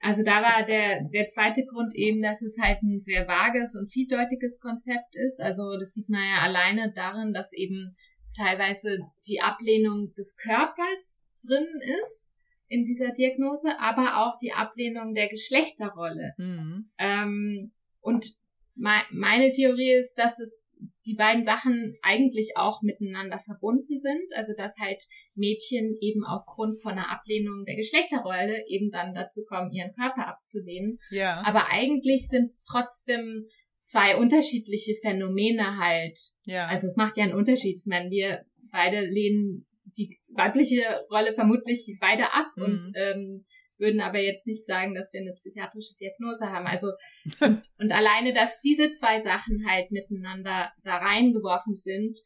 also 0.00 0.22
da 0.22 0.42
war 0.42 0.64
der, 0.64 1.02
der 1.12 1.26
zweite 1.26 1.66
Grund 1.66 1.94
eben, 1.94 2.22
dass 2.22 2.40
es 2.40 2.56
halt 2.58 2.82
ein 2.82 3.00
sehr 3.00 3.28
vages 3.28 3.76
und 3.76 3.92
vieldeutiges 3.92 4.60
Konzept 4.60 5.14
ist. 5.14 5.42
Also 5.42 5.76
das 5.78 5.92
sieht 5.92 6.08
man 6.08 6.22
ja 6.22 6.42
alleine 6.42 6.90
darin, 6.94 7.34
dass 7.34 7.52
eben 7.52 7.94
teilweise 8.34 9.00
die 9.26 9.42
Ablehnung 9.42 10.14
des 10.14 10.36
Körpers 10.36 11.22
drin 11.44 11.68
ist 12.00 12.37
in 12.68 12.84
dieser 12.84 13.10
Diagnose, 13.12 13.78
aber 13.80 14.18
auch 14.18 14.38
die 14.38 14.52
Ablehnung 14.52 15.14
der 15.14 15.28
Geschlechterrolle. 15.28 16.34
Mhm. 16.36 16.90
Ähm, 16.98 17.72
und 18.00 18.34
me 18.74 19.02
meine 19.10 19.52
Theorie 19.52 19.92
ist, 19.92 20.14
dass 20.14 20.38
es 20.38 20.62
die 21.06 21.14
beiden 21.14 21.44
Sachen 21.44 21.96
eigentlich 22.02 22.52
auch 22.56 22.82
miteinander 22.82 23.38
verbunden 23.38 23.98
sind. 23.98 24.22
Also 24.34 24.52
dass 24.56 24.76
halt 24.78 25.02
Mädchen 25.34 25.96
eben 26.00 26.24
aufgrund 26.24 26.80
von 26.80 26.92
einer 26.92 27.10
Ablehnung 27.10 27.64
der 27.64 27.76
Geschlechterrolle 27.76 28.64
eben 28.68 28.90
dann 28.90 29.14
dazu 29.14 29.44
kommen, 29.48 29.72
ihren 29.72 29.92
Körper 29.92 30.28
abzulehnen. 30.28 30.98
Ja. 31.10 31.42
Aber 31.44 31.70
eigentlich 31.70 32.28
sind 32.28 32.46
es 32.46 32.62
trotzdem 32.62 33.46
zwei 33.84 34.16
unterschiedliche 34.16 34.94
Phänomene 35.00 35.78
halt. 35.78 36.18
Ja. 36.44 36.66
Also 36.66 36.86
es 36.86 36.96
macht 36.96 37.16
ja 37.16 37.24
einen 37.24 37.34
Unterschied. 37.34 37.78
Ich 37.78 37.86
meine, 37.86 38.10
wir 38.10 38.44
beide 38.70 39.00
lehnen 39.00 39.66
die 39.96 40.18
weibliche 40.28 41.06
Rolle 41.10 41.32
vermutlich 41.32 41.96
beide 42.00 42.32
ab 42.32 42.48
mhm. 42.56 42.64
und 42.64 42.92
ähm, 42.96 43.46
würden 43.78 44.00
aber 44.00 44.18
jetzt 44.18 44.46
nicht 44.46 44.66
sagen, 44.66 44.94
dass 44.94 45.12
wir 45.12 45.20
eine 45.20 45.34
psychiatrische 45.34 45.94
Diagnose 46.00 46.50
haben. 46.50 46.66
Also 46.66 46.88
und, 47.40 47.62
und 47.78 47.92
alleine, 47.92 48.32
dass 48.32 48.60
diese 48.60 48.90
zwei 48.90 49.20
Sachen 49.20 49.64
halt 49.68 49.90
miteinander 49.90 50.72
da 50.82 50.96
reingeworfen 50.96 51.76
sind 51.76 52.18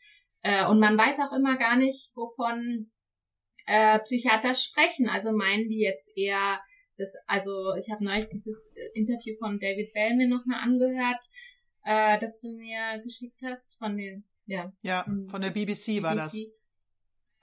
äh, 0.43 0.67
und 0.67 0.81
man 0.81 0.97
weiß 0.97 1.19
auch 1.21 1.37
immer 1.37 1.57
gar 1.57 1.77
nicht, 1.77 2.11
wovon 2.15 2.91
äh, 3.67 3.99
Psychiater 4.01 4.55
sprechen. 4.55 5.09
Also 5.09 5.33
meinen 5.33 5.69
die 5.69 5.81
jetzt 5.81 6.11
eher 6.17 6.61
das, 6.97 7.15
also 7.27 7.75
ich 7.79 7.91
habe 7.91 8.05
neulich 8.05 8.29
dieses 8.29 8.71
Interview 8.95 9.35
von 9.39 9.59
David 9.59 9.93
Bell 9.93 10.17
mir 10.17 10.29
nochmal 10.29 10.61
angehört, 10.63 11.25
äh, 11.85 12.19
das 12.21 12.41
du 12.41 12.53
mir 12.53 13.01
geschickt 13.03 13.41
hast 13.43 13.79
von 13.79 13.97
den, 13.97 14.25
ja. 14.47 14.73
Ja, 14.83 15.05
von 15.29 15.41
der 15.41 15.51
BBC, 15.51 15.87
BBC. 15.87 16.03
war 16.03 16.15
das. 16.15 16.37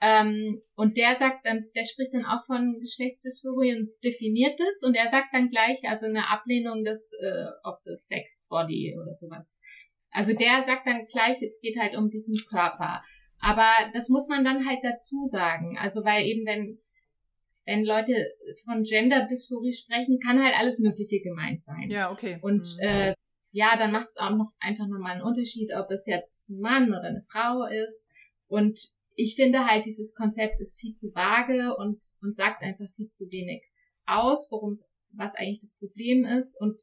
Ähm, 0.02 0.62
und 0.76 0.96
der 0.96 1.16
sagt 1.16 1.46
dann, 1.46 1.66
der 1.74 1.84
spricht 1.84 2.14
dann 2.14 2.24
auch 2.24 2.42
von 2.46 2.78
Geschlechtsdysphorie 2.80 3.76
und 3.76 3.90
definiert 4.02 4.58
es 4.58 4.82
und 4.82 4.94
er 4.94 5.08
sagt 5.08 5.28
dann 5.32 5.50
gleich, 5.50 5.88
also 5.88 6.06
eine 6.06 6.30
Ablehnung 6.30 6.84
des 6.84 7.12
äh, 7.20 7.68
of 7.68 7.78
the 7.84 7.94
sex 7.94 8.42
body 8.48 8.96
oder 9.00 9.14
sowas. 9.14 9.60
Also 10.10 10.32
der 10.32 10.62
sagt 10.64 10.86
dann 10.86 11.06
gleich, 11.06 11.42
es 11.42 11.60
geht 11.60 11.78
halt 11.78 11.96
um 11.96 12.08
diesen 12.08 12.34
Körper. 12.48 13.02
Aber 13.40 13.68
das 13.92 14.08
muss 14.08 14.26
man 14.28 14.44
dann 14.44 14.66
halt 14.66 14.80
dazu 14.82 15.26
sagen. 15.26 15.76
Also 15.78 16.04
weil 16.04 16.24
eben 16.24 16.46
wenn 16.46 16.78
wenn 17.66 17.84
Leute 17.84 18.14
von 18.64 18.82
Gender-Dysphorie 18.82 19.72
sprechen, 19.72 20.18
kann 20.18 20.42
halt 20.42 20.54
alles 20.58 20.80
Mögliche 20.80 21.20
gemeint 21.20 21.62
sein. 21.62 21.90
Ja, 21.90 22.10
okay. 22.10 22.38
Und 22.40 22.66
mhm. 22.80 22.88
äh, 22.88 23.14
ja, 23.52 23.76
dann 23.76 23.92
macht 23.92 24.08
es 24.10 24.16
auch 24.16 24.30
noch 24.30 24.52
einfach 24.58 24.86
nochmal 24.88 25.12
einen 25.12 25.22
Unterschied, 25.22 25.70
ob 25.76 25.90
es 25.90 26.06
jetzt 26.06 26.50
ein 26.50 26.60
Mann 26.60 26.88
oder 26.88 27.08
eine 27.08 27.22
Frau 27.30 27.64
ist. 27.64 28.08
Und 28.48 28.80
ich 29.20 29.34
finde 29.34 29.66
halt, 29.66 29.84
dieses 29.84 30.14
Konzept 30.14 30.60
ist 30.60 30.80
viel 30.80 30.94
zu 30.94 31.14
vage 31.14 31.76
und, 31.76 32.02
und 32.22 32.34
sagt 32.34 32.62
einfach 32.62 32.88
viel 32.96 33.10
zu 33.10 33.30
wenig 33.30 33.62
aus, 34.06 34.48
worum 34.50 34.74
was 35.12 35.34
eigentlich 35.34 35.60
das 35.60 35.76
Problem 35.76 36.24
ist. 36.24 36.58
Und 36.60 36.80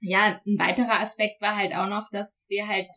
ja, 0.00 0.40
ein 0.46 0.58
weiterer 0.58 1.00
Aspekt 1.00 1.40
war 1.42 1.56
halt 1.56 1.74
auch 1.74 1.88
noch, 1.88 2.08
dass 2.10 2.46
wir 2.48 2.66
halt, 2.66 2.88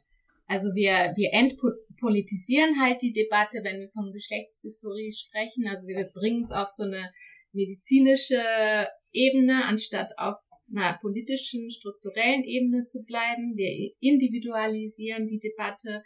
also 0.45 0.69
wir, 0.75 1.13
wir 1.15 1.33
entpolitisieren 1.33 2.81
halt 2.81 3.01
die 3.01 3.13
Debatte, 3.13 3.59
wenn 3.63 3.79
wir 3.79 3.89
von 3.89 4.13
Geschlechtsdysphorie 4.13 5.11
sprechen. 5.11 5.67
Also 5.67 5.87
wir 5.87 6.03
bringen 6.13 6.43
es 6.43 6.51
auf 6.51 6.69
so 6.69 6.83
eine 6.83 7.11
medizinische 7.51 8.41
Ebene, 9.11 9.65
anstatt 9.65 10.11
auf 10.17 10.39
einer 10.73 10.97
politischen, 11.01 11.69
strukturellen 11.69 12.43
Ebene 12.43 12.85
zu 12.85 13.03
bleiben. 13.03 13.57
Wir 13.57 13.91
individualisieren 13.99 15.27
die 15.27 15.39
Debatte 15.39 16.01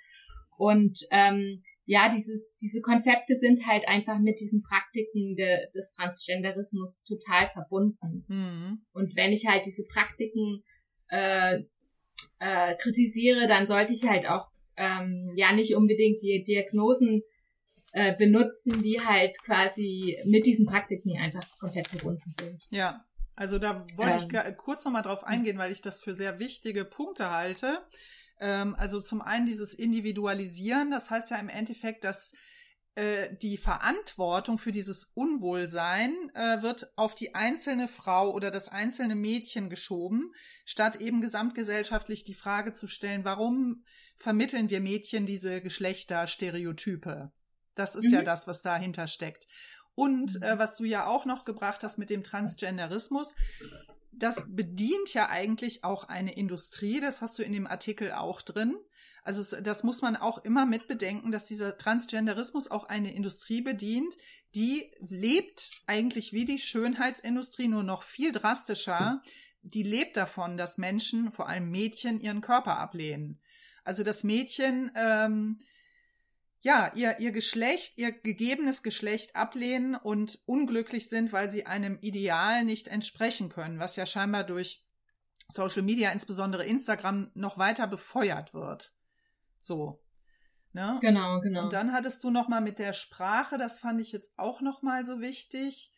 und 0.58 0.98
ähm, 1.12 1.62
ja, 1.86 2.10
dieses, 2.10 2.58
diese 2.58 2.82
Konzepte 2.82 3.36
sind 3.36 3.68
halt 3.68 3.88
einfach 3.88 4.20
mit 4.20 4.40
diesen 4.40 4.64
Praktiken 4.64 5.36
de, 5.36 5.70
des 5.74 5.92
Transgenderismus 5.92 7.04
total 7.04 7.48
verbunden. 7.50 8.26
Mhm. 8.28 8.86
Und 8.92 9.16
wenn 9.16 9.32
ich 9.32 9.48
halt 9.48 9.66
diese 9.66 9.86
Praktiken 9.86 10.64
äh, 11.10 11.64
äh, 12.40 12.76
kritisiere, 12.76 13.48
dann 13.48 13.68
sollte 13.68 13.94
ich 13.94 14.08
halt 14.08 14.28
auch 14.28 14.50
ähm, 14.78 15.34
ja 15.36 15.54
nicht 15.54 15.76
unbedingt 15.76 16.22
die 16.24 16.44
Diagnosen 16.44 17.22
äh, 17.92 18.16
benutzen, 18.18 18.82
die 18.82 19.00
halt 19.00 19.38
quasi 19.44 20.18
mit 20.26 20.46
diesen 20.46 20.66
Praktiken 20.66 21.18
einfach 21.18 21.44
komplett 21.60 21.88
verbunden 21.88 22.32
sind. 22.32 22.68
Ja, 22.72 23.06
also 23.36 23.60
da 23.60 23.86
wollte 23.96 24.36
ähm, 24.36 24.46
ich 24.50 24.58
kurz 24.58 24.86
nochmal 24.86 25.04
drauf 25.04 25.24
eingehen, 25.24 25.58
weil 25.58 25.72
ich 25.72 25.82
das 25.82 26.00
für 26.00 26.14
sehr 26.14 26.40
wichtige 26.40 26.84
Punkte 26.84 27.32
halte. 27.32 27.80
Ähm, 28.40 28.76
also 28.76 29.02
zum 29.02 29.22
einen 29.22 29.46
dieses 29.46 29.74
Individualisieren, 29.74 30.92
das 30.92 31.10
heißt 31.10 31.32
ja 31.32 31.38
im 31.38 31.50
Endeffekt, 31.50 32.04
dass 32.04 32.34
äh, 32.96 33.36
die 33.42 33.58
Verantwortung 33.58 34.58
für 34.58 34.72
dieses 34.72 35.12
Unwohlsein 35.16 36.32
äh, 36.34 36.62
wird 36.62 36.98
auf 36.98 37.14
die 37.14 37.36
einzelne 37.36 37.90
Frau 37.90 38.32
oder 38.32 38.52
das 38.52 38.70
einzelne 38.70 39.16
Mädchen 39.16 39.70
geschoben, 39.70 40.34
statt 40.64 40.96
eben 41.02 41.20
gesamtgesellschaftlich 41.20 42.24
die 42.24 42.34
Frage 42.34 42.72
zu 42.72 42.88
stellen, 42.88 43.26
warum 43.26 43.84
vermitteln 44.18 44.70
wir 44.70 44.80
Mädchen 44.80 45.26
diese 45.26 45.62
Geschlechterstereotype? 45.62 47.34
Das 47.76 47.96
ist 47.96 48.06
mhm. 48.06 48.14
ja 48.14 48.22
das, 48.22 48.48
was 48.48 48.62
dahinter 48.62 49.08
steckt. 49.08 49.46
Und 49.94 50.42
äh, 50.42 50.58
was 50.58 50.78
du 50.78 50.86
ja 50.86 51.06
auch 51.06 51.26
noch 51.26 51.44
gebracht 51.44 51.84
hast 51.84 51.98
mit 51.98 52.10
dem 52.10 52.24
Transgenderismus, 52.24 53.36
das 54.18 54.44
bedient 54.48 55.14
ja 55.14 55.30
eigentlich 55.30 55.84
auch 55.84 56.06
eine 56.06 56.34
Industrie, 56.34 57.00
das 57.00 57.22
hast 57.22 57.38
du 57.38 57.44
in 57.44 57.54
dem 57.54 57.68
Artikel 57.68 58.12
auch 58.14 58.42
drin. 58.42 58.76
Also 59.24 59.60
das 59.60 59.84
muss 59.84 60.02
man 60.02 60.16
auch 60.16 60.38
immer 60.44 60.66
mit 60.66 60.88
bedenken, 60.88 61.32
dass 61.32 61.46
dieser 61.46 61.78
Transgenderismus 61.78 62.70
auch 62.70 62.86
eine 62.86 63.14
Industrie 63.14 63.62
bedient, 63.62 64.16
die 64.54 64.92
lebt 65.00 65.72
eigentlich 65.88 66.32
wie 66.32 66.46
die 66.46 66.60
Schönheitsindustrie, 66.60 67.68
nur 67.68 67.84
noch 67.84 68.04
viel 68.04 68.32
drastischer. 68.32 69.22
Die 69.64 69.84
lebt 69.84 70.16
davon, 70.16 70.58
dass 70.58 70.78
Menschen, 70.78 71.32
vor 71.32 71.50
allem 71.50 71.72
Mädchen, 71.72 72.22
ihren 72.22 72.42
Körper 72.42 72.78
ablehnen. 72.78 73.42
Also 73.84 74.04
das 74.04 74.24
Mädchen 74.24 74.92
ähm, 74.96 75.60
ja, 76.62 76.92
ihr, 76.96 77.20
ihr 77.20 77.32
Geschlecht, 77.32 77.98
ihr 77.98 78.12
gegebenes 78.12 78.82
Geschlecht 78.82 79.36
ablehnen 79.36 79.96
und 79.96 80.40
unglücklich 80.46 81.10
sind, 81.10 81.32
weil 81.32 81.50
sie 81.50 81.66
einem 81.66 82.00
Ideal 82.02 82.64
nicht 82.64 82.88
entsprechen 82.88 83.50
können, 83.50 83.80
was 83.80 83.96
ja 83.96 84.06
scheinbar 84.06 84.44
durch 84.44 84.84
Social 85.48 85.84
Media, 85.84 86.12
insbesondere 86.12 86.66
Instagram, 86.66 87.32
noch 87.36 87.58
weiter 87.58 87.88
befeuert 87.88 88.54
wird. 88.54 88.94
So. 89.62 90.02
Ne? 90.74 90.90
Genau, 91.02 91.40
genau. 91.40 91.64
Und 91.64 91.74
dann 91.74 91.94
hattest 91.94 92.24
du 92.24 92.32
noch 92.32 92.48
mal 92.48 92.62
mit 92.62 92.80
der 92.80 92.94
Sprache, 92.94 93.58
das 93.58 93.80
fand 93.80 94.02
ich 94.02 94.12
jetzt 94.12 94.38
auch 94.38 94.62
noch 94.62 94.82
mal 94.82 95.06
so 95.06 95.22
wichtig. 95.22 95.92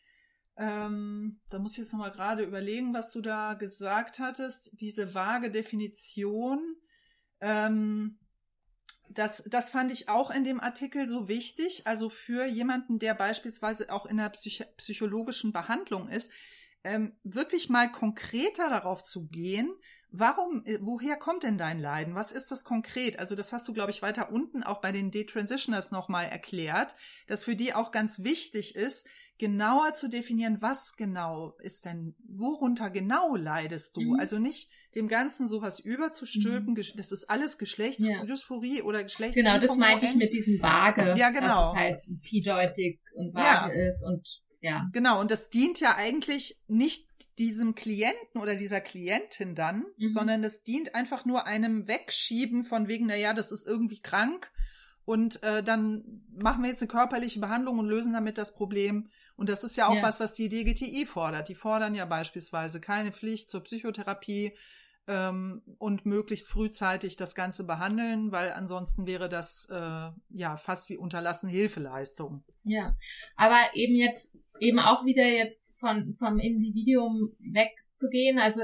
Ähm, 0.56 1.40
da 1.50 1.58
muss 1.58 1.72
ich 1.72 1.78
jetzt 1.78 1.92
noch 1.92 2.00
mal 2.00 2.10
gerade 2.10 2.42
überlegen, 2.42 2.92
was 2.92 3.10
du 3.10 3.20
da 3.20 3.54
gesagt 3.54 4.18
hattest. 4.18 4.70
Diese 4.80 5.14
vage 5.14 5.50
Definition. 5.50 6.76
Ähm, 7.40 8.18
das, 9.10 9.44
das 9.44 9.70
fand 9.70 9.90
ich 9.90 10.08
auch 10.08 10.30
in 10.30 10.44
dem 10.44 10.60
Artikel 10.60 11.06
so 11.06 11.28
wichtig. 11.28 11.86
Also 11.86 12.08
für 12.08 12.46
jemanden, 12.46 12.98
der 12.98 13.14
beispielsweise 13.14 13.90
auch 13.90 14.06
in 14.06 14.18
der 14.18 14.28
Psych 14.30 14.64
psychologischen 14.76 15.52
Behandlung 15.52 16.08
ist, 16.08 16.30
ähm, 16.84 17.16
wirklich 17.24 17.68
mal 17.68 17.90
konkreter 17.90 18.70
darauf 18.70 19.02
zu 19.02 19.26
gehen, 19.26 19.74
warum, 20.10 20.62
äh, 20.64 20.78
woher 20.80 21.16
kommt 21.16 21.42
denn 21.42 21.58
dein 21.58 21.80
Leiden? 21.80 22.14
Was 22.14 22.32
ist 22.32 22.50
das 22.50 22.64
konkret? 22.64 23.18
Also 23.18 23.34
das 23.34 23.52
hast 23.52 23.68
du, 23.68 23.72
glaube 23.72 23.90
ich, 23.90 24.02
weiter 24.02 24.32
unten 24.32 24.62
auch 24.62 24.80
bei 24.80 24.92
den 24.92 25.10
Detransitioners 25.10 25.90
nochmal 25.90 26.26
erklärt, 26.26 26.94
dass 27.26 27.44
für 27.44 27.56
die 27.56 27.74
auch 27.74 27.90
ganz 27.90 28.22
wichtig 28.22 28.74
ist, 28.74 29.06
genauer 29.38 29.94
zu 29.94 30.08
definieren, 30.08 30.60
was 30.60 30.96
genau 30.96 31.54
ist 31.60 31.84
denn, 31.84 32.16
worunter 32.26 32.90
genau 32.90 33.36
leidest 33.36 33.96
du? 33.96 34.00
Mhm. 34.00 34.20
Also 34.20 34.38
nicht 34.38 34.68
dem 34.94 35.06
Ganzen 35.06 35.46
sowas 35.46 35.78
überzustülpen, 35.78 36.74
mhm. 36.74 36.96
das 36.96 37.12
ist 37.12 37.30
alles 37.30 37.56
Geschlechtsdysphorie 37.56 38.78
ja. 38.78 38.84
oder 38.84 39.04
Geschlechts. 39.04 39.36
Genau, 39.36 39.58
das 39.58 39.76
meinte 39.76 40.06
ich 40.06 40.16
mit 40.16 40.32
diesem 40.32 40.60
Vage. 40.60 41.14
Ja, 41.16 41.30
genau. 41.30 41.60
Dass 41.60 41.72
es 41.72 41.76
halt 41.76 42.00
vielseitig 42.20 43.00
und 43.14 43.32
vage 43.34 43.78
ja. 43.78 43.88
ist 43.88 44.04
und 44.04 44.42
ja. 44.60 44.88
Genau, 44.92 45.20
und 45.20 45.30
das 45.30 45.50
dient 45.50 45.78
ja 45.80 45.94
eigentlich 45.96 46.56
nicht 46.66 47.06
diesem 47.38 47.74
Klienten 47.74 48.40
oder 48.40 48.56
dieser 48.56 48.80
Klientin 48.80 49.54
dann, 49.54 49.84
mhm. 49.96 50.10
sondern 50.10 50.42
das 50.42 50.64
dient 50.64 50.94
einfach 50.94 51.24
nur 51.24 51.46
einem 51.46 51.86
Wegschieben 51.86 52.64
von 52.64 52.88
wegen, 52.88 53.06
naja, 53.06 53.34
das 53.34 53.52
ist 53.52 53.66
irgendwie 53.66 54.00
krank 54.00 54.50
und 55.08 55.42
äh, 55.42 55.62
dann 55.62 56.22
machen 56.38 56.62
wir 56.62 56.68
jetzt 56.68 56.82
eine 56.82 56.90
körperliche 56.90 57.40
Behandlung 57.40 57.78
und 57.78 57.86
lösen 57.86 58.12
damit 58.12 58.36
das 58.36 58.54
Problem. 58.54 59.08
Und 59.36 59.48
das 59.48 59.64
ist 59.64 59.76
ja 59.78 59.86
auch 59.86 59.94
ja. 59.94 60.02
was, 60.02 60.20
was 60.20 60.34
die 60.34 60.50
DGTI 60.50 61.06
fordert. 61.06 61.48
Die 61.48 61.54
fordern 61.54 61.94
ja 61.94 62.04
beispielsweise 62.04 62.78
keine 62.78 63.10
Pflicht 63.10 63.48
zur 63.48 63.62
Psychotherapie, 63.62 64.52
ähm, 65.08 65.62
und 65.78 66.06
möglichst 66.06 66.48
frühzeitig 66.48 67.16
das 67.16 67.34
Ganze 67.34 67.64
behandeln, 67.64 68.30
weil 68.30 68.52
ansonsten 68.52 69.06
wäre 69.06 69.28
das 69.28 69.66
äh, 69.70 70.10
ja 70.28 70.56
fast 70.56 70.90
wie 70.90 70.98
unterlassene 70.98 71.50
Hilfeleistung. 71.50 72.44
Ja, 72.64 72.94
aber 73.34 73.58
eben 73.74 73.96
jetzt 73.96 74.36
eben 74.60 74.78
auch 74.78 75.04
wieder 75.04 75.24
jetzt 75.24 75.78
von 75.80 76.12
vom 76.14 76.38
Individuum 76.38 77.34
wegzugehen. 77.38 78.38
Also 78.38 78.60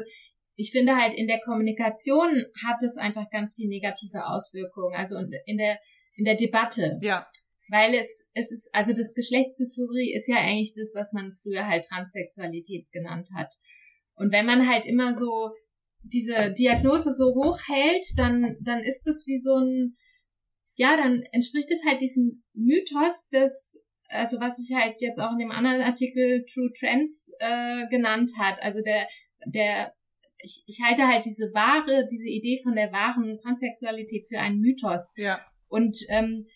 ich 0.57 0.71
finde 0.71 0.97
halt 0.97 1.15
in 1.15 1.27
der 1.27 1.41
Kommunikation 1.41 2.45
hat 2.67 2.83
es 2.83 2.99
einfach 2.99 3.31
ganz 3.31 3.55
viel 3.55 3.69
negative 3.69 4.27
Auswirkungen. 4.27 4.95
Also 4.95 5.19
in 5.19 5.57
der 5.57 5.79
in 6.17 6.25
der 6.25 6.37
Debatte. 6.37 6.99
Ja. 7.03 7.27
Weil 7.71 7.95
es, 7.95 8.29
es 8.35 8.53
ist, 8.53 8.69
also 8.75 8.93
das 8.93 9.15
Geschlechtsdysphorie 9.15 10.15
ist 10.15 10.29
ja 10.29 10.37
eigentlich 10.37 10.75
das, 10.75 10.93
was 10.95 11.15
man 11.15 11.33
früher 11.33 11.67
halt 11.67 11.87
Transsexualität 11.87 12.93
genannt 12.93 13.31
hat. 13.35 13.55
Und 14.17 14.33
wenn 14.33 14.47
man 14.47 14.69
halt 14.69 14.85
immer 14.85 15.15
so 15.15 15.51
diese 16.05 16.53
Diagnose 16.53 17.13
so 17.13 17.35
hoch 17.35 17.59
hält, 17.67 18.07
dann, 18.17 18.57
dann 18.61 18.81
ist 18.81 19.07
es 19.07 19.27
wie 19.27 19.39
so 19.39 19.57
ein, 19.57 19.97
ja, 20.77 20.97
dann 20.97 21.23
entspricht 21.33 21.71
es 21.71 21.85
halt 21.87 22.01
diesem 22.01 22.43
Mythos 22.53 23.29
des, 23.29 23.83
also 24.09 24.41
was 24.41 24.57
sich 24.57 24.77
halt 24.77 25.01
jetzt 25.01 25.21
auch 25.21 25.33
in 25.33 25.39
dem 25.39 25.51
anderen 25.51 25.83
Artikel 25.83 26.45
True 26.53 26.71
Trends 26.79 27.31
äh, 27.39 27.87
genannt 27.89 28.33
hat. 28.39 28.61
Also 28.61 28.81
der, 28.83 29.09
der, 29.47 29.95
ich, 30.39 30.63
ich 30.67 30.81
halte 30.85 31.07
halt 31.07 31.25
diese 31.25 31.53
wahre, 31.55 32.07
diese 32.11 32.29
Idee 32.29 32.61
von 32.63 32.75
der 32.75 32.93
wahren 32.93 33.39
Transsexualität 33.39 34.27
für 34.29 34.39
einen 34.39 34.61
Mythos. 34.61 35.13
Ja. 35.17 35.41
Und 35.69 35.97
ähm, 36.11 36.47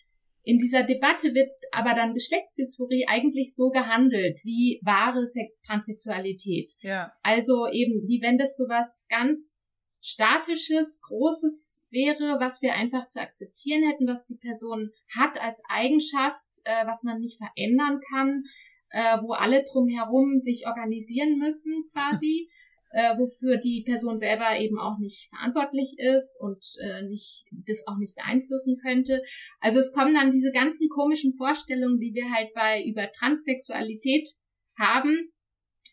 in 0.43 0.59
dieser 0.59 0.83
Debatte 0.83 1.33
wird 1.33 1.49
aber 1.71 1.93
dann 1.93 2.13
Geschlechtsdysphorie 2.13 3.05
eigentlich 3.07 3.55
so 3.55 3.69
gehandelt 3.69 4.39
wie 4.43 4.79
wahre 4.83 5.25
Transsexualität. 5.65 6.73
Ja. 6.81 7.11
Also 7.23 7.67
eben, 7.67 8.07
wie 8.07 8.21
wenn 8.21 8.37
das 8.37 8.57
sowas 8.57 9.05
ganz 9.09 9.59
statisches, 10.01 11.01
großes 11.01 11.85
wäre, 11.91 12.39
was 12.39 12.61
wir 12.61 12.73
einfach 12.73 13.07
zu 13.07 13.19
akzeptieren 13.19 13.83
hätten, 13.83 14.07
was 14.07 14.25
die 14.25 14.37
Person 14.37 14.91
hat 15.17 15.39
als 15.41 15.61
Eigenschaft, 15.69 16.47
äh, 16.63 16.85
was 16.85 17.03
man 17.03 17.19
nicht 17.19 17.37
verändern 17.37 17.99
kann, 18.09 18.43
äh, 18.91 19.17
wo 19.21 19.33
alle 19.33 19.63
drumherum 19.63 20.39
sich 20.39 20.67
organisieren 20.67 21.37
müssen 21.37 21.85
quasi. 21.91 22.49
äh, 22.91 23.17
wofür 23.17 23.57
die 23.57 23.83
Person 23.85 24.17
selber 24.17 24.59
eben 24.59 24.79
auch 24.79 24.97
nicht 24.99 25.29
verantwortlich 25.29 25.95
ist 25.97 26.39
und 26.39 26.63
äh, 26.81 27.03
nicht 27.03 27.45
das 27.67 27.85
auch 27.87 27.97
nicht 27.97 28.15
beeinflussen 28.15 28.77
könnte. 28.81 29.21
Also 29.59 29.79
es 29.79 29.93
kommen 29.93 30.13
dann 30.13 30.31
diese 30.31 30.51
ganzen 30.51 30.89
komischen 30.89 31.33
Vorstellungen, 31.33 31.99
die 31.99 32.13
wir 32.13 32.31
halt 32.31 32.53
bei 32.53 32.83
über 32.83 33.11
Transsexualität 33.11 34.29
haben, 34.77 35.31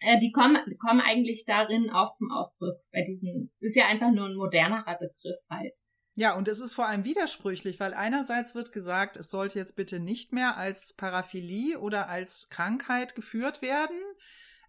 äh, 0.00 0.18
die 0.20 0.32
kommen, 0.32 0.58
kommen 0.78 1.00
eigentlich 1.00 1.44
darin 1.46 1.90
auch 1.90 2.12
zum 2.12 2.30
Ausdruck. 2.30 2.76
Bei 2.92 3.02
diesem 3.02 3.50
ist 3.60 3.76
ja 3.76 3.86
einfach 3.86 4.10
nur 4.12 4.26
ein 4.26 4.36
modernerer 4.36 4.98
Begriff 4.98 5.40
halt. 5.50 5.78
Ja, 6.18 6.34
und 6.34 6.48
es 6.48 6.60
ist 6.60 6.72
vor 6.72 6.88
allem 6.88 7.04
widersprüchlich, 7.04 7.78
weil 7.78 7.92
einerseits 7.92 8.54
wird 8.54 8.72
gesagt, 8.72 9.18
es 9.18 9.28
sollte 9.28 9.58
jetzt 9.58 9.76
bitte 9.76 10.00
nicht 10.00 10.32
mehr 10.32 10.56
als 10.56 10.94
Paraphilie 10.94 11.78
oder 11.78 12.08
als 12.08 12.48
Krankheit 12.48 13.14
geführt 13.14 13.60
werden. 13.60 13.98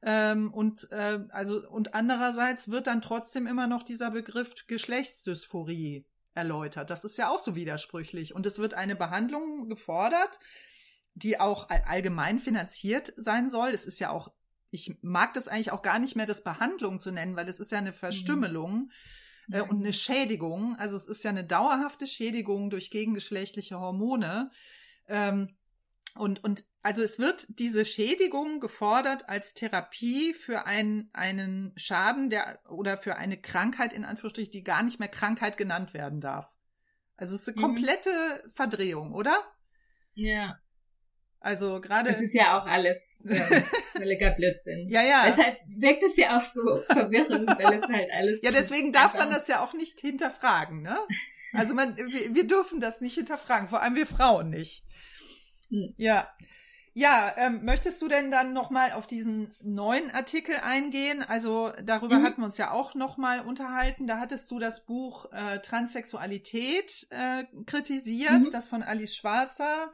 Ähm, 0.04 0.54
und 0.54 0.92
äh, 0.92 1.20
also 1.30 1.68
und 1.68 1.94
andererseits 1.94 2.70
wird 2.70 2.88
dann 2.88 3.02
trotzdem 3.02 3.48
immer 3.48 3.68
noch 3.68 3.84
dieser 3.84 4.12
Begriff 4.12 4.54
Geschlechtsdysphorie 4.68 6.06
erläutert. 6.34 6.90
Das 6.90 7.04
ist 7.04 7.18
ja 7.18 7.30
auch 7.30 7.40
so 7.40 7.56
widersprüchlich. 7.56 8.36
Und 8.36 8.46
es 8.46 8.60
wird 8.60 8.76
eine 8.76 8.96
Behandlung 8.96 9.68
gefordert, 9.70 10.40
die 11.16 11.40
auch 11.40 11.70
allgemein 11.70 12.40
finanziert 12.40 13.12
sein 13.18 13.50
soll. 13.50 13.72
Es 13.72 13.86
ist 13.86 14.00
ja 14.00 14.12
auch, 14.12 14.32
ich 14.70 14.96
mag 15.02 15.34
das 15.34 15.48
eigentlich 15.48 15.72
auch 15.72 15.82
gar 15.82 15.98
nicht 15.98 16.16
mehr, 16.16 16.28
das 16.28 16.44
Behandlung 16.44 17.00
zu 17.00 17.12
nennen, 17.12 17.36
weil 17.36 17.50
es 17.50 17.60
ist 17.60 17.72
ja 17.72 17.80
eine 17.80 17.94
Verstümmelung. 17.94 18.92
Mhm. 19.48 19.54
Äh, 19.54 19.62
und 19.62 19.80
eine 19.80 19.94
Schädigung. 19.94 20.76
Also 20.78 20.96
es 20.96 21.08
ist 21.08 21.24
ja 21.24 21.32
eine 21.32 21.44
dauerhafte 21.44 22.06
Schädigung 22.06 22.70
durch 22.70 22.92
gegengeschlechtliche 22.92 23.80
Hormone. 23.80 24.52
Ähm, 25.08 25.56
und, 26.18 26.44
und 26.44 26.66
also 26.82 27.04
es 27.04 27.20
wird 27.20 27.46
diese 27.50 27.86
Schädigung 27.86 28.60
gefordert 28.60 29.30
als 29.30 29.54
Therapie 29.54 30.34
für 30.34 30.66
einen, 30.66 31.10
einen 31.14 31.74
Schaden 31.76 32.30
der 32.30 32.60
oder 32.70 32.98
für 32.98 33.18
eine 33.18 33.40
Krankheit 33.40 33.94
in 33.94 34.06
Anführungsstrichen, 34.06 34.52
die 34.52 34.64
gar 34.64 34.84
nicht 34.84 35.00
mehr 35.00 35.10
Krankheit 35.10 35.58
genannt 35.58 35.94
werden 35.94 36.22
darf. 36.22 36.56
Also 37.16 37.36
es 37.36 37.42
ist 37.42 37.48
eine 37.50 37.58
mhm. 37.58 37.62
komplette 37.62 38.10
mhm. 38.10 38.52
Verdrehung, 38.52 39.14
oder? 39.14 39.44
Ja. 40.14 40.60
Also 41.40 41.80
gerade. 41.82 42.10
Das 42.10 42.22
ist 42.22 42.34
ja 42.34 42.60
auch 42.60 42.66
alles 42.66 43.24
äh, 43.28 43.62
völliger 43.96 44.32
Blödsinn. 44.32 44.88
ja, 44.90 45.02
ja. 45.02 45.26
Deshalb 45.28 45.58
wirkt 45.68 46.04
es 46.04 46.18
ja 46.18 46.38
auch 46.38 46.44
so 46.44 46.82
verwirrend, 46.90 47.48
weil 47.48 47.80
es 47.80 47.88
halt 47.88 48.10
alles. 48.12 48.42
Ja, 48.42 48.52
deswegen 48.52 48.92
darf 48.92 49.14
man 49.14 49.30
das 49.30 49.48
ja 49.48 49.64
auch 49.64 49.74
nicht 49.74 50.00
hinterfragen, 50.00 50.82
ne? 50.82 50.98
Also 51.54 51.74
man, 51.74 51.96
wir, 51.96 52.36
wir 52.36 52.48
dürfen 52.48 52.80
das 52.80 53.02
nicht 53.02 53.16
hinterfragen, 53.16 53.68
vor 53.68 53.82
allem 53.82 53.96
wir 53.96 54.06
Frauen 54.06 54.50
nicht. 54.50 54.84
Hm. 55.70 55.94
Ja. 55.98 56.28
Ja, 56.94 57.32
ähm, 57.38 57.64
möchtest 57.64 58.02
du 58.02 58.08
denn 58.08 58.32
dann 58.32 58.54
nochmal 58.54 58.92
auf 58.94 59.06
diesen 59.06 59.54
neuen 59.62 60.10
Artikel 60.10 60.56
eingehen? 60.56 61.22
Also 61.22 61.72
darüber 61.84 62.18
mhm. 62.18 62.24
hatten 62.24 62.42
wir 62.42 62.46
uns 62.46 62.58
ja 62.58 62.72
auch 62.72 62.96
nochmal 62.96 63.42
unterhalten. 63.42 64.08
Da 64.08 64.18
hattest 64.18 64.50
du 64.50 64.58
das 64.58 64.84
Buch 64.84 65.32
äh, 65.32 65.60
Transsexualität 65.60 67.06
äh, 67.12 67.44
kritisiert, 67.68 68.46
mhm. 68.46 68.52
das 68.52 68.68
von 68.68 68.82
Alice 68.82 69.16
Schwarzer 69.16 69.92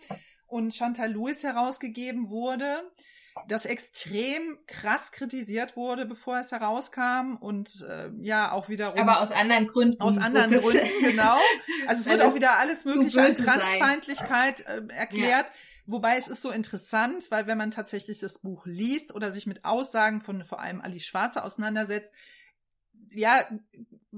und 0.48 0.74
Chantal 0.74 1.12
Lewis 1.12 1.44
herausgegeben 1.44 2.30
wurde, 2.30 2.90
das 3.48 3.66
extrem 3.66 4.58
krass 4.68 5.12
kritisiert 5.12 5.76
wurde, 5.76 6.06
bevor 6.06 6.40
es 6.40 6.52
herauskam 6.52 7.36
und 7.40 7.86
äh, 7.90 8.10
ja 8.22 8.52
auch 8.52 8.70
wiederum. 8.70 9.00
Aber 9.00 9.22
aus 9.22 9.32
anderen 9.32 9.68
Gründen. 9.68 10.00
Aus 10.02 10.18
anderen 10.18 10.52
Gründen, 10.52 10.88
genau. 11.02 11.38
Also 11.88 12.02
es 12.02 12.06
wird 12.06 12.22
auch 12.22 12.36
wieder 12.36 12.58
alles 12.58 12.86
Mögliche 12.86 13.22
an 13.22 13.36
Transfeindlichkeit 13.36 14.62
äh, 14.62 14.82
erklärt. 14.94 15.50
Ja 15.50 15.54
Wobei 15.86 16.16
es 16.16 16.30
ist 16.30 16.42
so 16.42 16.52
interessant, 16.52 17.30
weil 17.30 17.46
wenn 17.46 17.58
man 17.58 17.72
tatsächlich 17.72 18.20
das 18.20 18.40
Buch 18.40 18.66
liest 18.66 19.14
oder 19.14 19.32
sich 19.32 19.46
mit 19.46 19.66
Aussagen 19.66 20.22
von 20.22 20.46
vor 20.46 20.62
allem 20.62 20.80
Ali 20.80 21.02
Schwarze 21.02 21.44
auseinandersetzt, 21.44 22.14
ja, 23.14 23.46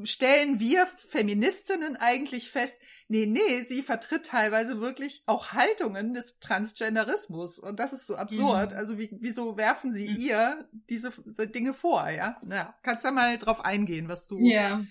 stellen 0.03 0.59
wir 0.59 0.85
Feministinnen 1.09 1.95
eigentlich 1.95 2.49
fest, 2.49 2.77
nee, 3.07 3.25
nee, 3.25 3.59
sie 3.65 3.81
vertritt 3.81 4.25
teilweise 4.25 4.81
wirklich 4.81 5.23
auch 5.25 5.53
Haltungen 5.53 6.13
des 6.13 6.39
Transgenderismus. 6.39 7.59
Und 7.59 7.79
das 7.79 7.93
ist 7.93 8.07
so 8.07 8.15
absurd. 8.15 8.71
Mhm. 8.71 8.77
Also 8.77 8.99
wie, 8.99 9.09
wieso 9.19 9.57
werfen 9.57 9.93
sie 9.93 10.09
mhm. 10.09 10.17
ihr 10.17 10.69
diese 10.89 11.11
Dinge 11.47 11.73
vor, 11.73 12.09
ja? 12.09 12.35
Na, 12.45 12.75
kannst 12.83 13.03
du 13.03 13.09
ja 13.09 13.13
mal 13.13 13.37
drauf 13.37 13.63
eingehen, 13.63 14.09
was 14.09 14.27
du. 14.27 14.37
Ja. 14.39 14.83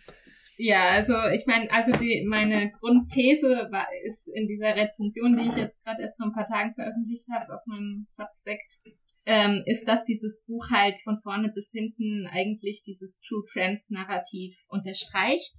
Ja, 0.56 0.90
also 0.90 1.14
ich 1.34 1.46
meine, 1.48 1.70
also 1.72 1.90
die 1.92 2.24
meine 2.28 2.70
Grundthese 2.70 3.68
war 3.72 3.88
ist 4.04 4.28
in 4.28 4.46
dieser 4.46 4.76
Rezension, 4.76 5.36
die 5.36 5.48
ich 5.48 5.56
jetzt 5.56 5.84
gerade 5.84 6.02
erst 6.02 6.16
vor 6.16 6.26
ein 6.26 6.32
paar 6.32 6.46
Tagen 6.46 6.72
veröffentlicht 6.74 7.26
habe 7.28 7.52
auf 7.52 7.66
meinem 7.66 8.04
Substack, 8.06 8.60
ähm, 9.26 9.62
ist, 9.66 9.86
dass 9.86 10.04
dieses 10.04 10.44
Buch 10.46 10.70
halt 10.70 11.00
von 11.02 11.18
vorne 11.20 11.50
bis 11.54 11.70
hinten 11.72 12.26
eigentlich 12.30 12.82
dieses 12.82 13.20
True 13.20 13.44
Trans 13.52 13.90
Narrativ 13.90 14.56
unterstreicht, 14.68 15.54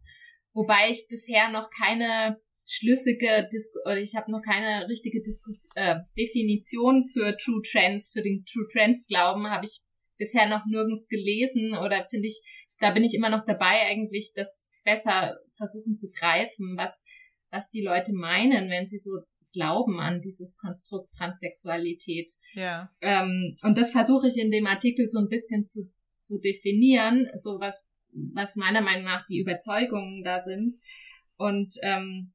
wobei 0.54 0.90
ich 0.90 1.08
bisher 1.10 1.50
noch 1.50 1.70
keine 1.70 2.40
schlüssige 2.68 3.48
Dis 3.52 3.72
oder 3.86 3.98
ich 3.98 4.16
habe 4.16 4.32
noch 4.32 4.42
keine 4.42 4.88
richtige 4.88 5.22
Diskus 5.22 5.70
äh, 5.76 5.98
Definition 6.18 7.04
für 7.14 7.38
True 7.38 7.62
Trans, 7.72 8.12
für 8.12 8.24
den 8.24 8.44
True 8.46 8.68
Trans 8.72 9.06
Glauben 9.08 9.50
habe 9.50 9.66
ich 9.66 9.82
bisher 10.18 10.48
noch 10.48 10.66
nirgends 10.66 11.08
gelesen 11.08 11.78
oder 11.78 12.08
finde 12.10 12.28
ich 12.28 12.42
da 12.80 12.92
bin 12.92 13.04
ich 13.04 13.14
immer 13.14 13.30
noch 13.30 13.46
dabei, 13.46 13.88
eigentlich 13.88 14.34
das 14.36 14.72
besser 14.84 15.38
versuchen 15.56 15.96
zu 15.96 16.12
greifen, 16.12 16.76
was, 16.78 17.06
was 17.52 17.70
die 17.70 17.82
Leute 17.82 18.12
meinen, 18.14 18.70
wenn 18.70 18.86
sie 18.86 18.98
so 18.98 19.12
glauben 19.56 20.00
an 20.00 20.22
dieses 20.22 20.58
Konstrukt 20.58 21.14
Transsexualität. 21.14 22.32
Ja. 22.54 22.92
Ähm, 23.02 23.56
und 23.64 23.78
das 23.78 23.92
versuche 23.92 24.28
ich 24.28 24.38
in 24.38 24.52
dem 24.52 24.68
Artikel 24.68 25.08
so 25.08 25.20
ein 25.20 25.30
bisschen 25.30 25.66
zu, 25.66 25.92
zu 26.18 26.40
definieren, 26.40 27.28
so 27.36 27.60
was, 27.60 27.88
was 28.34 28.56
meiner 28.58 28.82
Meinung 28.82 29.06
nach 29.06 29.26
die 29.26 29.40
Überzeugungen 29.40 30.24
da 30.24 30.42
sind. 30.42 30.76
Und 31.38 31.76
ähm, 31.82 32.34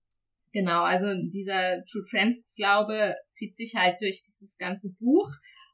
genau, 0.53 0.83
also 0.83 1.07
dieser 1.29 1.85
True 1.85 2.05
Trans 2.11 2.49
Glaube 2.57 3.15
zieht 3.29 3.55
sich 3.55 3.75
halt 3.77 4.01
durch 4.01 4.23
dieses 4.23 4.57
ganze 4.59 4.91
Buch 4.99 5.29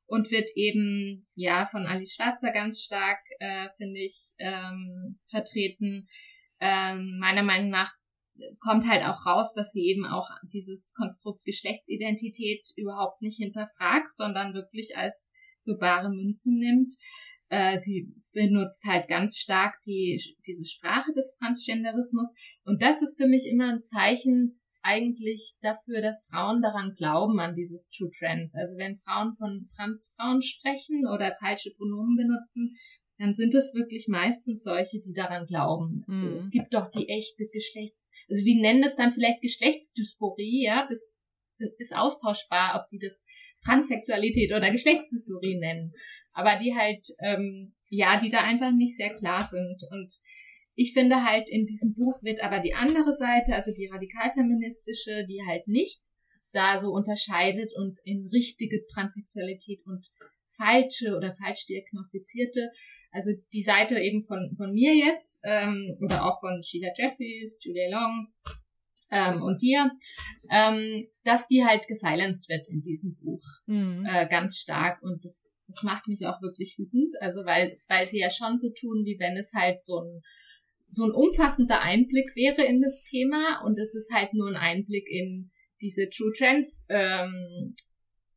und 0.07 0.31
wird 0.31 0.51
eben 0.55 1.27
ja 1.35 1.67
von 1.67 1.87
Alice 1.87 2.15
Schwarzer 2.15 2.53
ganz 2.53 2.83
stark, 2.83 3.19
äh, 3.39 3.69
finde 3.77 4.01
ich, 4.01 4.35
ähm, 4.39 5.17
vertreten. 5.27 6.09
Ähm, 6.59 7.19
meiner 7.21 7.43
Meinung 7.43 7.71
nach 7.71 7.93
kommt 8.61 8.89
halt 8.89 9.05
auch 9.05 9.27
raus, 9.27 9.55
dass 9.55 9.73
sie 9.73 9.85
eben 9.87 10.07
auch 10.07 10.29
dieses 10.53 10.93
Konstrukt 10.95 11.45
Geschlechtsidentität 11.45 12.69
überhaupt 12.77 13.23
nicht 13.23 13.37
hinterfragt, 13.37 14.15
sondern 14.15 14.55
wirklich 14.55 14.97
als 14.97 15.33
für 15.63 15.77
bare 15.77 16.11
Münze 16.11 16.51
nimmt. 16.53 16.95
Äh, 17.49 17.79
sie 17.79 18.13
benutzt 18.33 18.85
halt 18.87 19.09
ganz 19.09 19.39
stark 19.39 19.75
die, 19.87 20.21
diese 20.47 20.65
Sprache 20.65 21.13
des 21.13 21.37
Transgenderismus. 21.39 22.35
Und 22.65 22.83
das 22.83 23.03
ist 23.03 23.21
für 23.21 23.29
mich 23.29 23.47
immer 23.47 23.73
ein 23.73 23.83
Zeichen 23.83 24.61
eigentlich 24.87 25.57
dafür, 25.63 26.01
dass 26.01 26.29
Frauen 26.31 26.63
daran 26.63 26.95
glauben, 26.95 27.41
an 27.41 27.57
dieses 27.57 27.89
True 27.89 28.11
Trans. 28.17 28.55
Also 28.55 28.77
wenn 28.77 28.97
Frauen 28.97 29.35
von 29.35 29.69
Transfrauen 29.75 30.43
sprechen 30.43 31.09
oder 31.13 31.35
falsche 31.35 31.73
Pronomen 31.77 32.17
benutzen, 32.17 32.77
dann 33.19 33.35
sind 33.35 33.55
es 33.55 33.75
wirklich 33.75 34.09
meistens 34.09 34.63
solche, 34.63 35.01
die 35.01 35.15
daran 35.15 35.47
glauben. 35.47 36.05
Also 36.09 36.27
mhm. 36.27 36.35
es 36.35 36.51
gibt 36.51 36.75
doch 36.75 36.91
die 36.91 37.09
echte 37.09 37.47
Geschlechts, 37.49 38.09
also 38.29 38.45
die 38.45 38.61
nennen 38.61 38.83
es 38.83 38.97
dann 38.97 39.11
vielleicht 39.11 39.41
Geschlechtsdysphorie, 39.41 40.65
ja, 40.65 40.87
das 40.89 41.17
ist 41.79 41.97
austauschbar, 41.97 42.79
ob 42.81 42.89
die 42.89 42.99
das 42.99 43.25
Transsexualität 43.65 44.53
oder 44.53 44.71
Geschlechtsdysphorie 44.71 45.59
nennen. 45.59 45.93
Aber 46.33 46.57
die 46.57 46.75
halt, 46.75 47.07
ähm, 47.23 47.75
ja, 47.89 48.21
die 48.21 48.29
da 48.29 48.41
einfach 48.41 48.73
nicht 48.73 48.97
sehr 48.97 49.15
klar 49.15 49.49
sind. 49.49 49.83
Und 49.91 50.13
ich 50.75 50.93
finde 50.93 51.25
halt, 51.25 51.49
in 51.49 51.67
diesem 51.67 51.95
Buch 51.95 52.23
wird 52.23 52.43
aber 52.43 52.61
die 52.61 52.75
andere 52.75 53.15
Seite, 53.15 53.55
also 53.55 53.73
die 53.73 53.87
radikalfeministische, 53.87 55.27
die 55.27 55.41
halt 55.47 55.67
nicht 55.67 56.03
da 56.53 56.79
so 56.79 56.91
unterscheidet 56.93 57.73
und 57.77 57.99
in 58.05 58.29
richtige 58.33 58.87
Transsexualität 58.93 59.81
und 59.87 60.09
falsche 60.57 61.17
oder 61.17 61.33
falsch 61.33 61.67
diagnostizierte, 61.67 62.71
also 63.11 63.31
die 63.53 63.63
Seite 63.63 63.99
eben 63.99 64.23
von, 64.23 64.55
von 64.57 64.73
mir 64.73 64.95
jetzt 64.95 65.41
ähm, 65.45 65.97
oder 66.03 66.25
auch 66.25 66.39
von 66.41 66.63
Sheila 66.63 66.91
Jeffries, 66.97 67.59
Julia 67.61 67.89
Long 67.91 68.29
ähm, 69.11 69.43
und 69.43 69.63
dir, 69.63 69.91
ähm, 70.51 71.09
dass 71.25 71.49
die 71.49 71.65
halt 71.65 71.87
gesilenced 71.87 72.49
wird 72.49 72.69
in 72.69 72.83
diesem 72.83 73.15
Buch 73.15 73.43
mhm. 73.67 74.07
äh, 74.09 74.29
ganz 74.29 74.59
stark. 74.59 75.03
Und 75.03 75.25
das, 75.25 75.53
das 75.67 75.83
macht 75.83 76.09
mich 76.09 76.27
auch 76.27 76.43
wirklich 76.43 76.77
wütend, 76.79 77.15
also 77.21 77.45
weil, 77.45 77.79
weil 77.89 78.07
sie 78.07 78.19
ja 78.19 78.31
schon 78.31 78.59
so 78.59 78.69
tun, 78.71 79.05
wie 79.05 79.19
wenn 79.19 79.37
es 79.37 79.53
halt 79.55 79.83
so 79.83 80.01
ein 80.01 80.23
so 80.89 81.05
ein 81.05 81.13
umfassender 81.13 81.83
Einblick 81.83 82.35
wäre 82.37 82.63
in 82.63 82.81
das 82.81 83.03
Thema. 83.03 83.61
Und 83.65 83.79
es 83.79 83.95
ist 83.95 84.15
halt 84.15 84.33
nur 84.35 84.49
ein 84.49 84.57
Einblick 84.57 85.07
in 85.09 85.51
diese 85.83 86.09
True 86.09 86.33
Trends 86.37 86.87
ähm, 86.89 87.75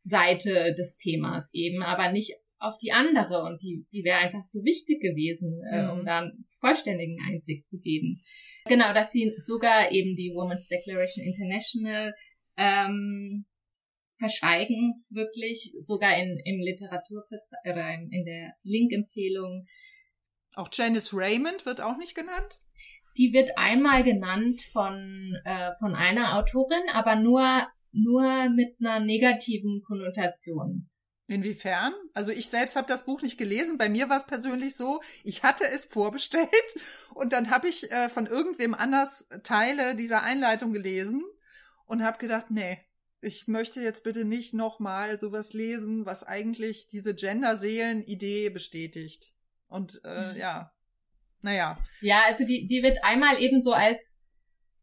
Seite 0.03 0.73
des 0.77 0.97
Themas 0.97 1.49
eben, 1.53 1.83
aber 1.83 2.11
nicht 2.11 2.35
auf 2.59 2.77
die 2.77 2.91
andere 2.91 3.43
und 3.43 3.61
die, 3.61 3.85
die 3.93 4.03
wäre 4.03 4.19
einfach 4.19 4.43
so 4.43 4.63
wichtig 4.63 5.01
gewesen, 5.01 5.61
äh, 5.71 5.87
um 5.89 6.01
mhm. 6.01 6.05
da 6.05 6.19
einen 6.19 6.45
vollständigen 6.59 7.17
Einblick 7.25 7.67
zu 7.67 7.79
geben. 7.79 8.21
Genau, 8.65 8.93
dass 8.93 9.11
sie 9.11 9.33
sogar 9.37 9.91
eben 9.91 10.15
die 10.15 10.33
Women's 10.35 10.67
Declaration 10.67 11.25
International 11.25 12.13
ähm, 12.57 13.45
verschweigen, 14.17 15.05
wirklich, 15.09 15.73
sogar 15.79 16.17
in, 16.17 16.37
im 16.43 16.59
Literatur 16.59 17.23
oder 17.63 17.93
in, 17.93 18.11
in 18.11 18.25
der 18.25 18.53
Link-Empfehlung. 18.63 19.65
Auch 20.55 20.67
Janice 20.73 21.13
Raymond 21.13 21.65
wird 21.65 21.79
auch 21.79 21.97
nicht 21.97 22.15
genannt? 22.15 22.59
Die 23.17 23.31
wird 23.31 23.57
einmal 23.57 24.03
genannt 24.03 24.61
von, 24.61 25.37
äh, 25.45 25.71
von 25.79 25.95
einer 25.95 26.37
Autorin, 26.37 26.83
aber 26.91 27.15
nur 27.15 27.65
nur 27.91 28.49
mit 28.49 28.75
einer 28.79 28.99
negativen 28.99 29.81
Konnotation. 29.85 30.89
Inwiefern? 31.27 31.93
Also 32.15 32.31
ich 32.31 32.49
selbst 32.49 32.75
habe 32.75 32.87
das 32.87 33.05
Buch 33.05 33.21
nicht 33.21 33.37
gelesen. 33.37 33.77
Bei 33.77 33.87
mir 33.87 34.09
war 34.09 34.17
es 34.17 34.25
persönlich 34.25 34.75
so, 34.75 34.99
ich 35.23 35.43
hatte 35.43 35.63
es 35.63 35.85
vorbestellt 35.85 36.49
und 37.13 37.33
dann 37.33 37.51
habe 37.51 37.67
ich 37.69 37.91
äh, 37.91 38.09
von 38.09 38.25
irgendwem 38.25 38.73
anders 38.73 39.27
Teile 39.43 39.95
dieser 39.95 40.23
Einleitung 40.23 40.73
gelesen 40.73 41.23
und 41.85 42.03
habe 42.03 42.17
gedacht, 42.17 42.47
nee, 42.49 42.79
ich 43.21 43.47
möchte 43.47 43.79
jetzt 43.81 44.03
bitte 44.03 44.25
nicht 44.25 44.53
nochmal 44.53 45.19
sowas 45.19 45.53
lesen, 45.53 46.05
was 46.05 46.23
eigentlich 46.23 46.87
diese 46.87 47.13
Gender-Seelen-Idee 47.13 48.49
bestätigt. 48.49 49.33
Und 49.67 50.01
äh, 50.03 50.31
mhm. 50.31 50.37
ja, 50.37 50.71
naja. 51.41 51.77
Ja, 52.01 52.23
also 52.25 52.45
die, 52.45 52.65
die 52.65 52.81
wird 52.81 53.03
einmal 53.03 53.41
eben 53.41 53.59
so 53.59 53.73
als 53.73 54.18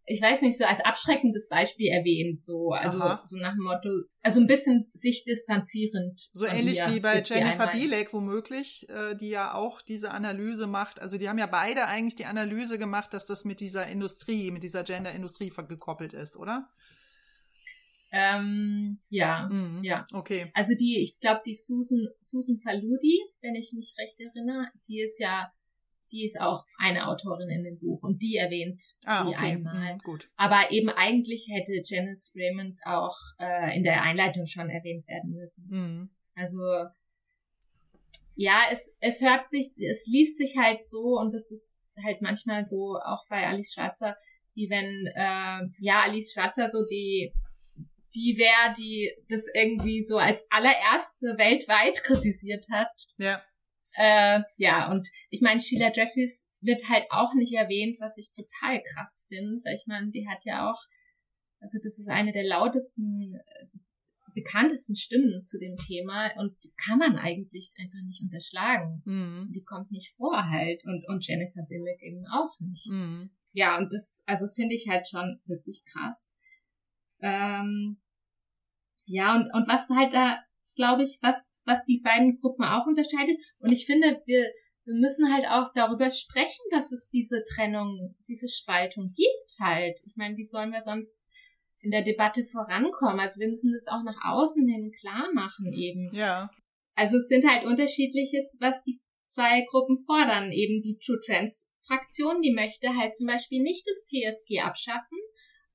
ich 0.09 0.23
weiß 0.23 0.43
nicht, 0.43 0.57
so 0.57 0.65
als 0.65 0.85
abschreckendes 0.85 1.49
Beispiel 1.49 1.89
erwähnt, 1.89 2.45
so, 2.45 2.71
also 2.71 3.01
Aha. 3.01 3.23
so 3.25 3.37
nach 3.37 3.55
dem 3.55 3.65
Motto, 3.65 3.89
also 4.23 4.41
ein 4.41 4.47
bisschen 4.47 4.89
sich 4.95 5.25
distanzierend. 5.25 6.29
So 6.33 6.47
ähnlich 6.47 6.81
wie 6.87 7.01
bei 7.01 7.23
Jennifer 7.23 7.67
Bielek 7.73 8.13
womöglich, 8.13 8.89
äh, 8.89 9.17
die 9.17 9.31
ja 9.31 9.55
auch 9.55 9.83
diese 9.83 10.13
Analyse 10.13 10.69
macht. 10.69 11.01
Also 11.01 11.19
die 11.19 11.29
haben 11.29 11.39
ja 11.39 11.47
beide 11.47 11.87
eigentlich 11.87 12.15
die 12.15 12.25
Analyse 12.25 12.79
gemacht, 12.79 13.13
dass 13.15 13.27
das 13.27 13.45
mit 13.45 13.59
dieser 13.59 13.87
Industrie, 13.89 14.53
mit 14.53 14.63
dieser 14.63 14.85
Gender-Industrie 14.85 15.53
gekoppelt 15.69 16.13
ist, 16.13 16.37
oder? 16.37 16.71
Ähm, 18.13 19.01
ja, 19.09 19.49
mhm. 19.51 19.83
ja. 19.83 20.07
Okay. 20.13 20.51
Also 20.55 20.75
die, 20.75 21.01
ich 21.03 21.19
glaube, 21.19 21.41
die 21.45 21.57
Susan, 21.57 22.07
Susan 22.21 22.59
Faludi, 22.63 23.21
wenn 23.43 23.57
ich 23.57 23.73
mich 23.75 23.95
recht 23.99 24.21
erinnere, 24.21 24.69
die 24.89 25.01
ist 25.01 25.19
ja 25.19 25.53
die 26.13 26.25
ist 26.25 26.41
auch 26.41 26.65
eine 26.79 27.09
Autorin 27.09 27.51
in 27.51 27.65
dem 27.65 27.79
Buch 27.79 28.03
und 28.03 28.23
die 28.23 28.37
erwähnt 28.37 28.83
ah, 29.05 29.25
sie 29.25 29.35
okay. 29.35 29.53
einmal. 29.53 29.95
Mhm, 29.95 29.99
gut. 29.99 30.29
Aber 30.37 30.71
eben 30.71 30.89
eigentlich 30.89 31.49
hätte 31.51 31.83
Janice 31.85 32.33
Raymond 32.35 32.79
auch 32.85 33.17
äh, 33.39 33.77
in 33.77 33.83
der 33.83 34.03
Einleitung 34.03 34.47
schon 34.47 34.71
erwähnt 34.71 35.07
werden 35.09 35.33
müssen. 35.33 35.69
Mhm. 35.69 36.11
Also 36.35 36.59
ja, 38.35 38.61
es, 38.71 38.95
es 39.01 39.23
hört 39.23 39.49
sich, 39.49 39.73
es 39.79 40.07
liest 40.07 40.39
sich 40.39 40.57
halt 40.59 40.87
so 40.87 41.19
und 41.19 41.35
es 41.35 41.51
ist 41.51 41.81
halt 42.05 42.21
manchmal 42.21 42.65
so 42.65 42.99
auch 43.03 43.27
bei 43.29 43.47
Alice 43.47 43.73
Schwarzer, 43.73 44.17
wie 44.55 44.69
wenn 44.69 45.07
äh, 45.15 45.69
ja 45.81 46.03
Alice 46.05 46.33
Schwarzer 46.33 46.69
so 46.69 46.85
die 46.85 47.33
die 48.15 48.39
wäre, 48.39 48.73
die 48.79 49.13
das 49.29 49.47
irgendwie 49.55 50.03
so 50.03 50.17
als 50.19 50.47
allererste 50.51 51.35
weltweit 51.37 52.03
kritisiert 52.03 52.67
hat. 52.71 52.91
Ja. 53.19 53.43
Äh, 53.97 54.43
ja, 54.57 54.91
und 54.91 55.09
ich 55.31 55.41
meine, 55.41 55.61
Sheila 55.61 55.91
Jeffries 55.93 56.47
wird 56.61 56.89
halt 56.89 57.07
auch 57.11 57.35
nicht 57.35 57.55
erwähnt, 57.55 57.99
was 58.01 58.19
ich 58.19 58.33
total 58.35 58.83
krass 58.83 59.27
finde. 59.29 59.63
Ich 59.75 59.85
meine, 59.87 60.11
die 60.11 60.29
hat 60.29 60.45
ja 60.45 60.71
auch, 60.71 60.81
also 61.61 61.79
das 61.83 61.99
ist 61.99 62.09
eine 62.09 62.33
der 62.33 62.45
lautesten, 62.45 63.35
äh, 63.35 63.67
bekanntesten 64.35 64.95
Stimmen 64.95 65.45
zu 65.45 65.59
dem 65.59 65.77
Thema 65.79 66.31
und 66.37 66.53
die 66.63 66.73
kann 66.77 66.99
man 66.99 67.17
eigentlich 67.17 67.73
einfach 67.79 68.03
nicht 68.05 68.23
unterschlagen. 68.23 69.03
Mhm. 69.07 69.51
Die 69.55 69.63
kommt 69.63 69.91
nicht 69.91 70.15
vor 70.15 70.51
halt 70.51 70.85
und, 70.85 71.05
und 71.09 71.27
Jennifer 71.27 71.63
Billig 71.63 71.99
eben 72.03 72.23
auch 72.27 72.61
nicht. 72.61 72.91
Mhm. 72.91 73.31
Ja, 73.53 73.79
und 73.79 73.91
das, 73.91 74.23
also 74.27 74.47
finde 74.55 74.75
ich 74.75 74.89
halt 74.91 75.09
schon 75.09 75.41
wirklich 75.47 75.83
krass. 75.91 76.37
Ähm, 77.21 77.97
ja, 79.07 79.35
und, 79.37 79.51
und 79.55 79.67
was 79.67 79.89
halt 79.89 80.13
da 80.13 80.39
glaube 80.77 81.03
ich, 81.03 81.19
was, 81.23 81.61
was 81.65 81.85
die 81.85 82.01
beiden 82.01 82.39
Gruppen 82.39 82.65
auch 82.65 82.87
unterscheidet. 82.87 83.37
Und 83.59 83.73
ich 83.73 83.87
finde, 83.87 84.23
wir, 84.27 84.49
wir 84.85 84.95
müssen 84.95 85.33
halt 85.35 85.47
auch 85.49 85.73
darüber 85.75 86.11
sprechen, 86.11 86.63
dass 86.71 86.93
es 86.93 87.09
diese 87.09 87.43
Trennung, 87.43 88.15
diese 88.29 88.49
Spaltung 88.49 89.13
gibt 89.17 89.59
halt. 89.61 90.01
Ich 90.07 90.15
meine, 90.17 90.37
wie 90.37 90.45
sollen 90.45 90.71
wir 90.71 90.83
sonst 90.83 91.25
in 91.81 91.91
der 91.91 92.03
Debatte 92.03 92.45
vorankommen? 92.45 93.19
Also 93.19 93.41
wir 93.41 93.49
müssen 93.49 93.73
das 93.73 93.89
auch 93.89 94.05
nach 94.05 94.19
außen 94.25 94.67
hin 94.69 94.93
klar 94.93 95.29
machen 95.35 95.73
eben. 95.73 96.15
Ja. 96.15 96.51
Also 96.95 97.17
es 97.17 97.29
sind 97.29 97.49
halt 97.51 97.65
unterschiedliches, 97.65 98.57
was 98.61 98.83
die 98.85 99.01
zwei 99.27 99.65
Gruppen 99.69 99.99
fordern. 100.07 100.53
Eben 100.53 100.81
die 100.83 100.99
True 101.05 101.19
Trans 101.25 101.69
Fraktion, 101.87 102.43
die 102.43 102.53
möchte 102.53 102.97
halt 102.97 103.15
zum 103.15 103.27
Beispiel 103.27 103.63
nicht 103.63 103.87
das 103.87 104.05
TSG 104.05 104.61
abschaffen, 104.61 105.19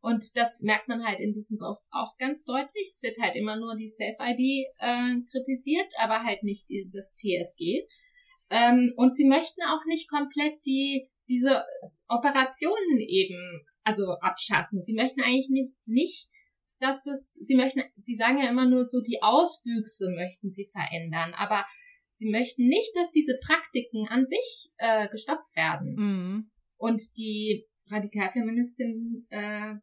und 0.02 0.36
das 0.36 0.62
merkt 0.62 0.88
man 0.88 1.06
halt 1.06 1.20
in 1.20 1.34
diesem 1.34 1.58
Buch 1.58 1.78
auch 1.92 2.18
ganz 2.18 2.44
deutlich. 2.44 2.88
Es 2.90 3.04
wird 3.04 3.20
halt 3.20 3.36
immer 3.36 3.56
nur 3.56 3.76
die 3.76 3.88
Self-ID 3.88 4.68
äh, 4.80 5.22
kritisiert, 5.32 5.94
aber 6.00 6.24
halt 6.24 6.44
nicht 6.44 6.68
die, 6.70 6.90
das 6.92 7.14
TSG. 7.16 7.86
Ähm, 8.50 8.94
und 8.98 9.16
sie 9.16 9.26
möchten 9.26 9.62
auch 9.64 9.86
nicht 9.86 10.10
komplett 10.10 10.66
die 10.66 11.10
diese 11.30 11.64
Operationen 12.08 13.00
eben 13.00 13.66
also 13.84 14.04
abschaffen. 14.22 14.84
Sie 14.84 14.94
möchten 14.94 15.22
eigentlich 15.22 15.50
nicht 15.50 15.76
nicht, 15.86 16.30
dass 16.80 17.06
es 17.06 17.34
sie 17.34 17.56
möchten 17.56 17.84
sie 17.98 18.16
sagen 18.16 18.40
ja 18.40 18.50
immer 18.50 18.68
nur 18.68 18.88
so 18.88 19.02
die 19.02 19.22
Auswüchse 19.22 20.10
möchten 20.10 20.50
sie 20.50 20.68
verändern, 20.72 21.34
aber 21.36 21.66
sie 22.12 22.30
möchten 22.30 22.68
nicht, 22.68 22.92
dass 22.96 23.12
diese 23.12 23.40
Praktiken 23.46 24.08
an 24.10 24.26
sich 24.26 24.72
äh, 24.78 25.08
gestoppt 25.10 25.56
werden. 25.56 25.96
Mhm. 25.96 26.52
Und 26.78 27.02
die 27.18 27.68
Radikalfeministinnen 27.90 29.28
äh, 29.30 29.76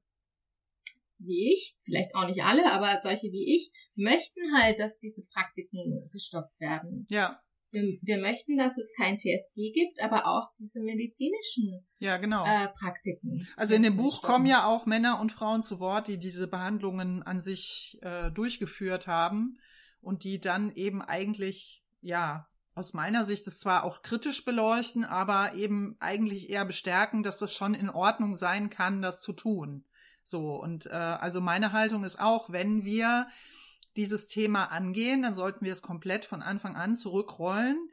wie 1.18 1.52
ich, 1.52 1.76
vielleicht 1.84 2.14
auch 2.14 2.26
nicht 2.26 2.44
alle, 2.44 2.72
aber 2.72 3.00
solche 3.00 3.28
wie 3.32 3.54
ich, 3.54 3.72
möchten 3.94 4.40
halt, 4.56 4.78
dass 4.78 4.98
diese 4.98 5.26
Praktiken 5.26 6.08
gestoppt 6.12 6.58
werden. 6.60 7.06
Ja. 7.10 7.40
Wir, 7.70 7.98
wir 8.00 8.18
möchten, 8.18 8.56
dass 8.56 8.78
es 8.78 8.90
kein 8.96 9.18
TSG 9.18 9.72
gibt, 9.74 10.02
aber 10.02 10.26
auch 10.26 10.48
diese 10.58 10.80
medizinischen 10.80 11.86
ja, 11.98 12.16
genau. 12.16 12.44
äh, 12.46 12.68
Praktiken. 12.68 13.46
Also 13.56 13.74
in 13.74 13.82
dem 13.82 13.96
Buch 13.96 14.18
stoppen. 14.18 14.32
kommen 14.32 14.46
ja 14.46 14.64
auch 14.64 14.86
Männer 14.86 15.20
und 15.20 15.32
Frauen 15.32 15.60
zu 15.60 15.78
Wort, 15.78 16.08
die 16.08 16.18
diese 16.18 16.48
Behandlungen 16.48 17.22
an 17.22 17.40
sich 17.40 17.98
äh, 18.00 18.30
durchgeführt 18.30 19.06
haben 19.06 19.58
und 20.00 20.24
die 20.24 20.40
dann 20.40 20.70
eben 20.74 21.02
eigentlich, 21.02 21.84
ja, 22.00 22.48
aus 22.74 22.94
meiner 22.94 23.24
Sicht 23.24 23.46
es 23.48 23.58
zwar 23.58 23.84
auch 23.84 24.02
kritisch 24.02 24.44
beleuchten, 24.44 25.04
aber 25.04 25.54
eben 25.54 25.96
eigentlich 25.98 26.48
eher 26.48 26.64
bestärken, 26.64 27.22
dass 27.22 27.38
das 27.38 27.52
schon 27.52 27.74
in 27.74 27.90
Ordnung 27.90 28.36
sein 28.36 28.70
kann, 28.70 29.02
das 29.02 29.20
zu 29.20 29.32
tun. 29.32 29.84
So, 30.28 30.56
und 30.56 30.86
äh, 30.86 30.90
also 30.90 31.40
meine 31.40 31.72
Haltung 31.72 32.04
ist 32.04 32.20
auch, 32.20 32.50
wenn 32.50 32.84
wir 32.84 33.28
dieses 33.96 34.28
Thema 34.28 34.64
angehen, 34.66 35.22
dann 35.22 35.34
sollten 35.34 35.64
wir 35.64 35.72
es 35.72 35.80
komplett 35.82 36.26
von 36.26 36.42
Anfang 36.42 36.76
an 36.76 36.96
zurückrollen, 36.96 37.88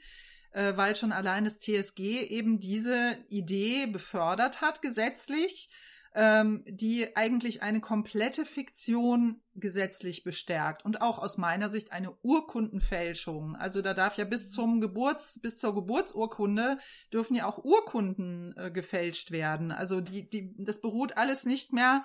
äh, 0.51 0.73
weil 0.75 0.95
schon 0.95 1.13
allein 1.13 1.45
das 1.45 1.59
TSG 1.59 1.99
eben 2.27 2.59
diese 2.59 3.17
Idee 3.29 3.87
befördert 3.87 4.59
hat 4.59 4.81
gesetzlich 4.81 5.69
ähm, 6.15 6.63
die 6.65 7.15
eigentlich 7.17 7.61
eine 7.61 7.81
komplette 7.81 8.45
Fiktion 8.45 9.41
gesetzlich 9.53 10.23
bestärkt 10.23 10.83
und 10.83 11.01
auch 11.01 11.19
aus 11.19 11.37
meiner 11.37 11.69
Sicht 11.69 11.91
eine 11.91 12.15
Urkundenfälschung. 12.21 13.55
Also 13.55 13.81
da 13.81 13.93
darf 13.93 14.17
ja 14.17 14.23
bis 14.23 14.51
zum 14.51 14.79
Geburts, 14.79 15.39
bis 15.41 15.57
zur 15.57 15.75
Geburtsurkunde 15.75 16.77
dürfen 17.11 17.35
ja 17.35 17.45
auch 17.47 17.63
Urkunden 17.63 18.55
äh, 18.57 18.71
gefälscht 18.71 19.31
werden. 19.31 19.71
Also 19.71 19.99
die, 19.99 20.29
die, 20.29 20.53
das 20.57 20.81
beruht 20.81 21.17
alles 21.17 21.45
nicht 21.45 21.73
mehr 21.73 22.03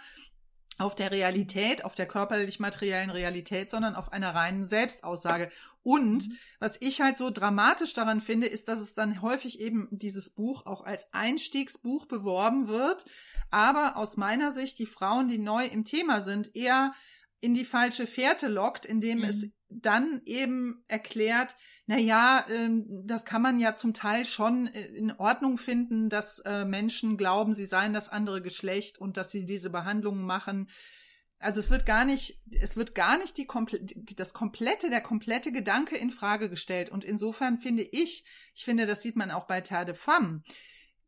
auf 0.80 0.94
der 0.94 1.10
Realität, 1.10 1.84
auf 1.84 1.94
der 1.94 2.06
körperlich-materiellen 2.06 3.10
Realität, 3.10 3.70
sondern 3.70 3.94
auf 3.94 4.12
einer 4.12 4.34
reinen 4.34 4.64
Selbstaussage. 4.64 5.50
Und 5.82 6.30
was 6.58 6.78
ich 6.80 7.02
halt 7.02 7.18
so 7.18 7.28
dramatisch 7.30 7.92
daran 7.92 8.22
finde, 8.22 8.46
ist, 8.46 8.68
dass 8.68 8.80
es 8.80 8.94
dann 8.94 9.20
häufig 9.20 9.60
eben 9.60 9.88
dieses 9.90 10.30
Buch 10.30 10.64
auch 10.64 10.82
als 10.82 11.12
Einstiegsbuch 11.12 12.06
beworben 12.06 12.68
wird, 12.68 13.04
aber 13.50 13.96
aus 13.96 14.16
meiner 14.16 14.52
Sicht 14.52 14.78
die 14.78 14.86
Frauen, 14.86 15.28
die 15.28 15.38
neu 15.38 15.66
im 15.66 15.84
Thema 15.84 16.24
sind, 16.24 16.56
eher 16.56 16.92
in 17.40 17.52
die 17.52 17.64
falsche 17.66 18.06
Fährte 18.06 18.48
lockt, 18.48 18.86
indem 18.86 19.18
mhm. 19.18 19.24
es 19.24 19.52
dann 19.68 20.22
eben 20.24 20.82
erklärt, 20.88 21.56
na 21.90 21.98
ja, 21.98 22.46
ähm, 22.48 22.86
das 23.04 23.24
kann 23.24 23.42
man 23.42 23.58
ja 23.58 23.74
zum 23.74 23.92
Teil 23.92 24.24
schon 24.24 24.68
äh, 24.68 24.86
in 24.94 25.10
Ordnung 25.10 25.58
finden, 25.58 26.08
dass 26.08 26.38
äh, 26.38 26.64
Menschen 26.64 27.16
glauben, 27.16 27.52
sie 27.52 27.66
seien 27.66 27.92
das 27.92 28.08
andere 28.08 28.40
Geschlecht 28.40 28.98
und 28.98 29.16
dass 29.16 29.32
sie 29.32 29.44
diese 29.44 29.70
Behandlungen 29.70 30.24
machen. 30.24 30.70
Also 31.40 31.58
es 31.58 31.68
wird 31.68 31.86
gar 31.86 32.04
nicht, 32.04 32.40
es 32.60 32.76
wird 32.76 32.94
gar 32.94 33.18
nicht 33.18 33.38
die 33.38 33.48
das 34.14 34.34
komplette, 34.34 34.88
der 34.88 35.00
komplette 35.00 35.50
Gedanke 35.50 35.96
in 35.96 36.12
Frage 36.12 36.48
gestellt. 36.48 36.90
Und 36.90 37.02
insofern 37.02 37.58
finde 37.58 37.82
ich, 37.82 38.24
ich 38.54 38.64
finde, 38.64 38.86
das 38.86 39.02
sieht 39.02 39.16
man 39.16 39.32
auch 39.32 39.48
bei 39.48 39.60
Terre 39.60 39.86
de 39.86 39.94
Femme, 39.96 40.44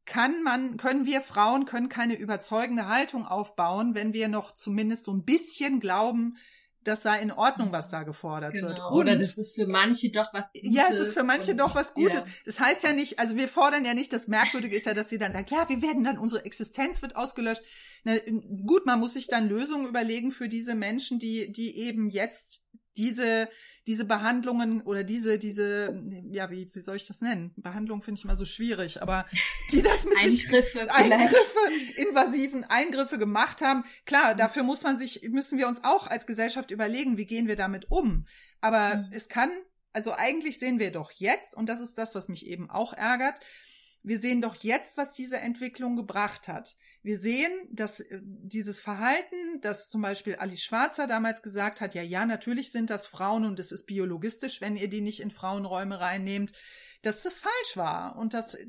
kann 0.04 0.42
man, 0.42 0.78
können 0.78 1.06
wir 1.06 1.20
Frauen, 1.20 1.64
können 1.64 1.90
keine 1.90 2.16
überzeugende 2.16 2.88
Haltung 2.88 3.24
aufbauen, 3.24 3.94
wenn 3.94 4.14
wir 4.14 4.26
noch 4.26 4.50
zumindest 4.56 5.04
so 5.04 5.12
ein 5.12 5.24
bisschen 5.24 5.78
glauben, 5.78 6.38
das 6.84 7.02
sei 7.02 7.20
in 7.20 7.32
Ordnung, 7.32 7.72
was 7.72 7.90
da 7.90 8.02
gefordert 8.02 8.52
genau. 8.52 8.68
wird. 8.68 8.78
Und, 8.78 8.92
Oder 8.92 9.16
das 9.16 9.38
ist 9.38 9.54
für 9.54 9.66
manche 9.66 10.10
doch 10.10 10.32
was 10.32 10.52
Gutes. 10.52 10.74
Ja, 10.74 10.84
es 10.90 10.98
ist 10.98 11.14
für 11.14 11.24
manche 11.24 11.52
und, 11.52 11.58
doch 11.58 11.74
was 11.74 11.94
Gutes. 11.94 12.24
Ja. 12.24 12.26
Das 12.44 12.60
heißt 12.60 12.82
ja 12.82 12.92
nicht, 12.92 13.18
also 13.18 13.36
wir 13.36 13.48
fordern 13.48 13.84
ja 13.84 13.94
nicht, 13.94 14.12
das 14.12 14.28
Merkwürdige 14.28 14.76
ist 14.76 14.86
ja, 14.86 14.94
dass 14.94 15.08
sie 15.08 15.18
dann 15.18 15.32
sagt, 15.32 15.50
ja, 15.50 15.68
wir 15.68 15.82
werden 15.82 16.04
dann, 16.04 16.18
unsere 16.18 16.44
Existenz 16.44 17.02
wird 17.02 17.16
ausgelöscht. 17.16 17.62
Na, 18.04 18.14
gut, 18.66 18.86
man 18.86 19.00
muss 19.00 19.14
sich 19.14 19.28
dann 19.28 19.48
Lösungen 19.48 19.86
überlegen 19.86 20.32
für 20.32 20.48
diese 20.48 20.74
Menschen, 20.74 21.18
die, 21.18 21.52
die 21.52 21.76
eben 21.78 22.08
jetzt 22.08 22.62
diese, 22.96 23.48
diese 23.86 24.04
Behandlungen 24.04 24.82
oder 24.82 25.04
diese, 25.04 25.38
diese, 25.38 25.94
ja, 26.30 26.50
wie, 26.50 26.70
wie 26.72 26.80
soll 26.80 26.96
ich 26.96 27.06
das 27.06 27.20
nennen? 27.20 27.52
Behandlung 27.56 28.02
finde 28.02 28.18
ich 28.18 28.24
immer 28.24 28.36
so 28.36 28.44
schwierig, 28.44 29.02
aber 29.02 29.26
die 29.72 29.82
das 29.82 30.04
mit 30.04 30.16
Eingriffe, 30.18 30.78
sich, 30.78 30.90
Eingriffe, 30.90 31.58
invasiven 31.96 32.64
Eingriffe 32.64 33.18
gemacht 33.18 33.60
haben. 33.62 33.84
Klar, 34.04 34.34
dafür 34.34 34.62
muss 34.62 34.82
man 34.82 34.98
sich, 34.98 35.28
müssen 35.30 35.58
wir 35.58 35.68
uns 35.68 35.84
auch 35.84 36.06
als 36.06 36.26
Gesellschaft 36.26 36.70
überlegen, 36.70 37.16
wie 37.16 37.26
gehen 37.26 37.48
wir 37.48 37.56
damit 37.56 37.90
um. 37.90 38.26
Aber 38.60 38.96
mhm. 38.96 39.08
es 39.12 39.28
kann, 39.28 39.50
also 39.92 40.12
eigentlich 40.12 40.58
sehen 40.58 40.78
wir 40.78 40.92
doch 40.92 41.10
jetzt, 41.12 41.56
und 41.56 41.68
das 41.68 41.80
ist 41.80 41.98
das, 41.98 42.14
was 42.14 42.28
mich 42.28 42.46
eben 42.46 42.70
auch 42.70 42.92
ärgert, 42.92 43.40
wir 44.02 44.18
sehen 44.18 44.40
doch 44.40 44.56
jetzt, 44.56 44.96
was 44.96 45.12
diese 45.12 45.38
Entwicklung 45.38 45.96
gebracht 45.96 46.48
hat. 46.48 46.76
Wir 47.02 47.18
sehen, 47.18 47.52
dass 47.70 48.00
äh, 48.00 48.20
dieses 48.22 48.80
Verhalten, 48.80 49.60
das 49.60 49.88
zum 49.88 50.02
Beispiel 50.02 50.36
Alice 50.36 50.62
Schwarzer 50.62 51.06
damals 51.06 51.42
gesagt 51.42 51.80
hat, 51.80 51.94
ja, 51.94 52.02
ja, 52.02 52.26
natürlich 52.26 52.72
sind 52.72 52.90
das 52.90 53.06
Frauen 53.06 53.44
und 53.44 53.60
es 53.60 53.72
ist 53.72 53.86
biologistisch, 53.86 54.60
wenn 54.60 54.76
ihr 54.76 54.88
die 54.88 55.00
nicht 55.00 55.20
in 55.20 55.30
Frauenräume 55.30 56.00
reinnehmt, 56.00 56.52
dass 57.02 57.22
das 57.22 57.38
falsch 57.38 57.76
war 57.76 58.16
und 58.16 58.34
dass 58.34 58.54
äh, 58.54 58.68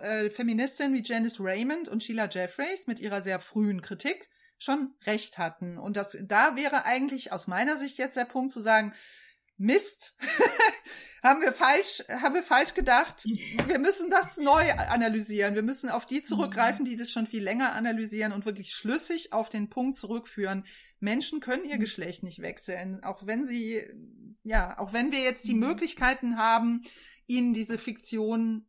äh, 0.00 0.30
Feministinnen 0.30 0.94
wie 0.94 1.02
Janice 1.04 1.40
Raymond 1.40 1.88
und 1.88 2.02
Sheila 2.02 2.28
Jeffreys 2.30 2.86
mit 2.86 3.00
ihrer 3.00 3.22
sehr 3.22 3.40
frühen 3.40 3.82
Kritik 3.82 4.28
schon 4.58 4.94
recht 5.06 5.38
hatten. 5.38 5.78
Und 5.78 5.96
das, 5.96 6.16
da 6.22 6.56
wäre 6.56 6.84
eigentlich 6.84 7.32
aus 7.32 7.46
meiner 7.46 7.76
Sicht 7.76 7.96
jetzt 7.98 8.16
der 8.16 8.24
Punkt 8.24 8.52
zu 8.52 8.60
sagen, 8.60 8.92
Mist, 9.58 10.16
haben 11.22 11.42
wir 11.42 11.52
falsch, 11.52 12.04
haben 12.08 12.34
wir 12.34 12.42
falsch 12.42 12.74
gedacht. 12.74 13.24
Wir 13.24 13.78
müssen 13.78 14.08
das 14.08 14.38
neu 14.38 14.70
analysieren. 14.72 15.54
Wir 15.54 15.62
müssen 15.62 15.90
auf 15.90 16.06
die 16.06 16.22
zurückgreifen, 16.22 16.84
die 16.84 16.96
das 16.96 17.10
schon 17.10 17.26
viel 17.26 17.42
länger 17.42 17.72
analysieren 17.72 18.32
und 18.32 18.46
wirklich 18.46 18.72
schlüssig 18.72 19.32
auf 19.32 19.48
den 19.48 19.68
Punkt 19.68 19.96
zurückführen. 19.96 20.64
Menschen 21.00 21.40
können 21.40 21.64
ihr 21.64 21.76
mhm. 21.76 21.80
Geschlecht 21.80 22.22
nicht 22.22 22.40
wechseln, 22.40 23.02
auch 23.02 23.26
wenn 23.26 23.46
sie, 23.46 23.82
ja, 24.44 24.78
auch 24.78 24.92
wenn 24.92 25.12
wir 25.12 25.20
jetzt 25.20 25.46
die 25.46 25.54
mhm. 25.54 25.60
Möglichkeiten 25.60 26.38
haben, 26.38 26.82
ihnen 27.26 27.52
diese 27.52 27.78
Fiktion 27.78 28.66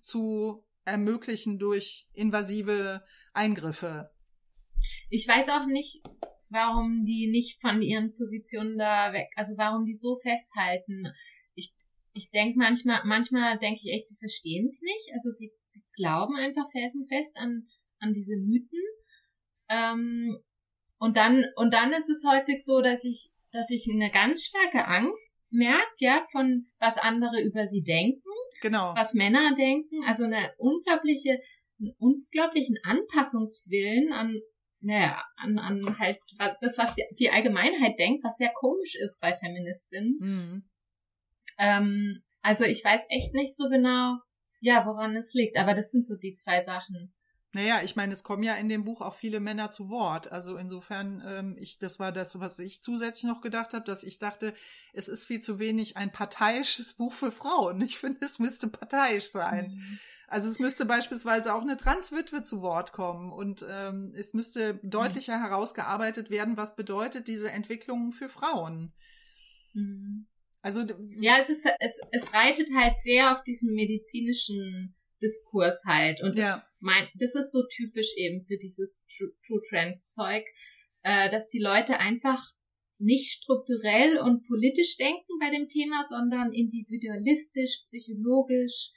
zu 0.00 0.66
ermöglichen 0.84 1.58
durch 1.58 2.08
invasive 2.12 3.04
Eingriffe. 3.32 4.10
Ich 5.08 5.28
weiß 5.28 5.48
auch 5.50 5.66
nicht, 5.66 6.02
warum 6.52 7.04
die 7.04 7.28
nicht 7.30 7.60
von 7.60 7.82
ihren 7.82 8.14
Positionen 8.14 8.78
da 8.78 9.12
weg, 9.12 9.28
also 9.36 9.54
warum 9.56 9.84
die 9.84 9.94
so 9.94 10.16
festhalten. 10.16 11.12
Ich, 11.54 11.72
ich 12.12 12.30
denke 12.30 12.58
manchmal, 12.58 13.00
manchmal 13.04 13.58
denke 13.58 13.80
ich 13.82 13.92
echt, 13.92 14.08
sie 14.08 14.16
verstehen 14.16 14.66
es 14.66 14.80
nicht. 14.80 15.14
Also 15.14 15.30
sie, 15.30 15.52
sie 15.62 15.82
glauben 15.96 16.36
einfach 16.36 16.70
felsenfest 16.70 17.36
an, 17.36 17.66
an 17.98 18.12
diese 18.12 18.36
Mythen. 18.36 18.80
Ähm, 19.68 20.38
und 20.98 21.16
dann, 21.16 21.44
und 21.56 21.74
dann 21.74 21.92
ist 21.92 22.08
es 22.08 22.24
häufig 22.28 22.62
so, 22.62 22.80
dass 22.80 23.04
ich, 23.04 23.30
dass 23.50 23.70
ich 23.70 23.88
eine 23.92 24.10
ganz 24.10 24.44
starke 24.44 24.86
Angst 24.86 25.34
merke, 25.50 25.96
ja, 25.98 26.22
von 26.30 26.66
was 26.78 26.98
andere 26.98 27.42
über 27.42 27.66
sie 27.66 27.82
denken. 27.82 28.22
Genau. 28.60 28.94
Was 28.94 29.14
Männer 29.14 29.54
denken. 29.56 30.04
Also 30.04 30.24
eine 30.24 30.52
unglaubliche, 30.58 31.40
einen 31.80 31.94
unglaublichen 31.98 32.78
Anpassungswillen 32.84 34.12
an, 34.12 34.40
naja, 34.82 35.22
an, 35.36 35.58
an 35.58 35.98
halt 35.98 36.18
das, 36.60 36.76
was 36.78 36.94
die, 36.94 37.04
die 37.18 37.30
Allgemeinheit 37.30 37.98
denkt, 37.98 38.24
was 38.24 38.36
sehr 38.36 38.52
komisch 38.52 38.94
ist 38.96 39.20
bei 39.20 39.34
Feministinnen. 39.34 40.18
Mhm. 40.20 40.70
Ähm, 41.58 42.22
also 42.42 42.64
ich 42.64 42.84
weiß 42.84 43.02
echt 43.08 43.34
nicht 43.34 43.56
so 43.56 43.68
genau, 43.68 44.16
ja, 44.60 44.84
woran 44.86 45.16
es 45.16 45.32
liegt, 45.34 45.56
aber 45.56 45.74
das 45.74 45.90
sind 45.90 46.06
so 46.06 46.16
die 46.16 46.34
zwei 46.34 46.62
Sachen. 46.62 47.14
Naja, 47.54 47.82
ich 47.84 47.96
meine, 47.96 48.14
es 48.14 48.24
kommen 48.24 48.42
ja 48.42 48.54
in 48.54 48.70
dem 48.70 48.84
Buch 48.84 49.02
auch 49.02 49.14
viele 49.14 49.38
Männer 49.38 49.70
zu 49.70 49.90
Wort. 49.90 50.32
Also 50.32 50.56
insofern, 50.56 51.22
ähm, 51.26 51.56
ich, 51.58 51.78
das 51.78 52.00
war 52.00 52.10
das, 52.10 52.40
was 52.40 52.58
ich 52.58 52.82
zusätzlich 52.82 53.24
noch 53.24 53.42
gedacht 53.42 53.74
habe, 53.74 53.84
dass 53.84 54.04
ich 54.04 54.18
dachte, 54.18 54.54
es 54.94 55.06
ist 55.06 55.26
viel 55.26 55.40
zu 55.40 55.58
wenig 55.58 55.96
ein 55.98 56.10
parteiisches 56.10 56.94
Buch 56.96 57.12
für 57.12 57.30
Frauen. 57.30 57.80
Ich 57.82 57.98
finde, 57.98 58.24
es 58.24 58.38
müsste 58.38 58.68
parteiisch 58.68 59.32
sein. 59.32 59.72
Mhm. 59.72 59.98
Also 60.28 60.48
es 60.48 60.58
müsste 60.60 60.86
beispielsweise 60.86 61.52
auch 61.52 61.60
eine 61.60 61.76
Transwitwe 61.76 62.42
zu 62.42 62.62
Wort 62.62 62.92
kommen 62.92 63.30
und 63.30 63.66
ähm, 63.68 64.14
es 64.16 64.32
müsste 64.32 64.80
deutlicher 64.82 65.36
mhm. 65.36 65.42
herausgearbeitet 65.42 66.30
werden, 66.30 66.56
was 66.56 66.74
bedeutet 66.74 67.28
diese 67.28 67.50
Entwicklung 67.50 68.12
für 68.12 68.30
Frauen. 68.30 68.94
Mhm. 69.74 70.26
Also 70.62 70.86
ja, 71.20 71.34
es 71.38 71.50
ist 71.50 71.68
es, 71.80 72.00
es 72.12 72.32
reitet 72.32 72.70
halt 72.74 72.96
sehr 72.98 73.32
auf 73.32 73.42
diesen 73.42 73.74
medizinischen 73.74 74.94
Diskurs 75.20 75.82
halt 75.84 76.22
und 76.22 76.36
ja. 76.36 76.64
Mein, 76.82 77.08
das 77.14 77.34
ist 77.34 77.52
so 77.52 77.62
typisch 77.66 78.14
eben 78.16 78.42
für 78.42 78.58
dieses 78.58 79.06
True, 79.06 79.32
True 79.46 79.60
Trans 79.68 80.10
Zeug, 80.10 80.44
äh, 81.02 81.30
dass 81.30 81.48
die 81.48 81.60
Leute 81.60 81.98
einfach 81.98 82.42
nicht 82.98 83.32
strukturell 83.32 84.18
und 84.18 84.46
politisch 84.46 84.96
denken 84.96 85.38
bei 85.40 85.50
dem 85.50 85.68
Thema, 85.68 86.04
sondern 86.04 86.52
individualistisch, 86.52 87.82
psychologisch, 87.84 88.92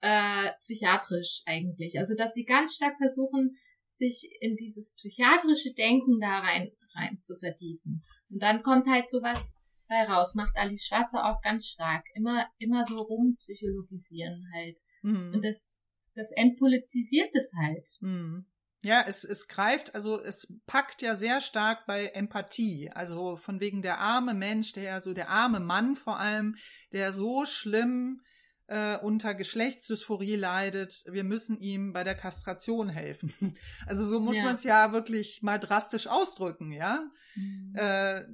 äh, 0.00 0.52
psychiatrisch 0.60 1.42
eigentlich. 1.46 1.98
Also 1.98 2.14
dass 2.16 2.34
sie 2.34 2.44
ganz 2.44 2.76
stark 2.76 2.96
versuchen, 2.96 3.58
sich 3.92 4.30
in 4.40 4.56
dieses 4.56 4.94
psychiatrische 4.94 5.72
Denken 5.74 6.20
da 6.20 6.38
rein, 6.38 6.70
rein 6.94 7.18
zu 7.22 7.36
vertiefen. 7.36 8.04
Und 8.30 8.42
dann 8.42 8.62
kommt 8.62 8.86
halt 8.88 9.10
sowas 9.10 9.56
bei 9.88 10.04
raus, 10.04 10.34
macht 10.34 10.56
Alice 10.56 10.86
Schwarzer 10.86 11.24
auch 11.24 11.40
ganz 11.42 11.66
stark. 11.66 12.04
Immer, 12.14 12.46
immer 12.58 12.84
so 12.84 12.96
rumpsychologisieren 12.96 14.50
halt. 14.54 14.78
Mhm. 15.02 15.32
Und 15.34 15.44
das, 15.44 15.82
das 16.16 16.32
entpolitisiert 16.32 17.34
es 17.34 17.52
halt. 17.56 17.88
Mhm. 18.00 18.46
Ja, 18.82 19.04
es, 19.06 19.24
es 19.24 19.48
greift, 19.48 19.94
also 19.94 20.20
es 20.20 20.60
packt 20.66 21.02
ja 21.02 21.16
sehr 21.16 21.40
stark 21.40 21.86
bei 21.86 22.06
Empathie. 22.06 22.90
Also 22.90 23.36
von 23.36 23.60
wegen 23.60 23.82
der 23.82 23.98
arme 23.98 24.34
Mensch, 24.34 24.72
der 24.72 25.00
so 25.00 25.12
der 25.12 25.30
arme 25.30 25.60
Mann 25.60 25.96
vor 25.96 26.18
allem, 26.18 26.56
der 26.92 27.12
so 27.12 27.46
schlimm 27.46 28.20
äh, 28.68 28.96
unter 28.98 29.34
Geschlechtsdysphorie 29.34 30.36
leidet, 30.36 31.04
wir 31.08 31.24
müssen 31.24 31.58
ihm 31.58 31.92
bei 31.92 32.04
der 32.04 32.14
Kastration 32.14 32.88
helfen. 32.88 33.32
Also 33.86 34.04
so 34.04 34.20
muss 34.20 34.38
ja. 34.38 34.44
man 34.44 34.54
es 34.56 34.64
ja 34.64 34.92
wirklich 34.92 35.42
mal 35.42 35.58
drastisch 35.58 36.06
ausdrücken, 36.06 36.72
ja. 36.72 37.08
Mhm. 37.34 37.74
Äh, 37.76 38.24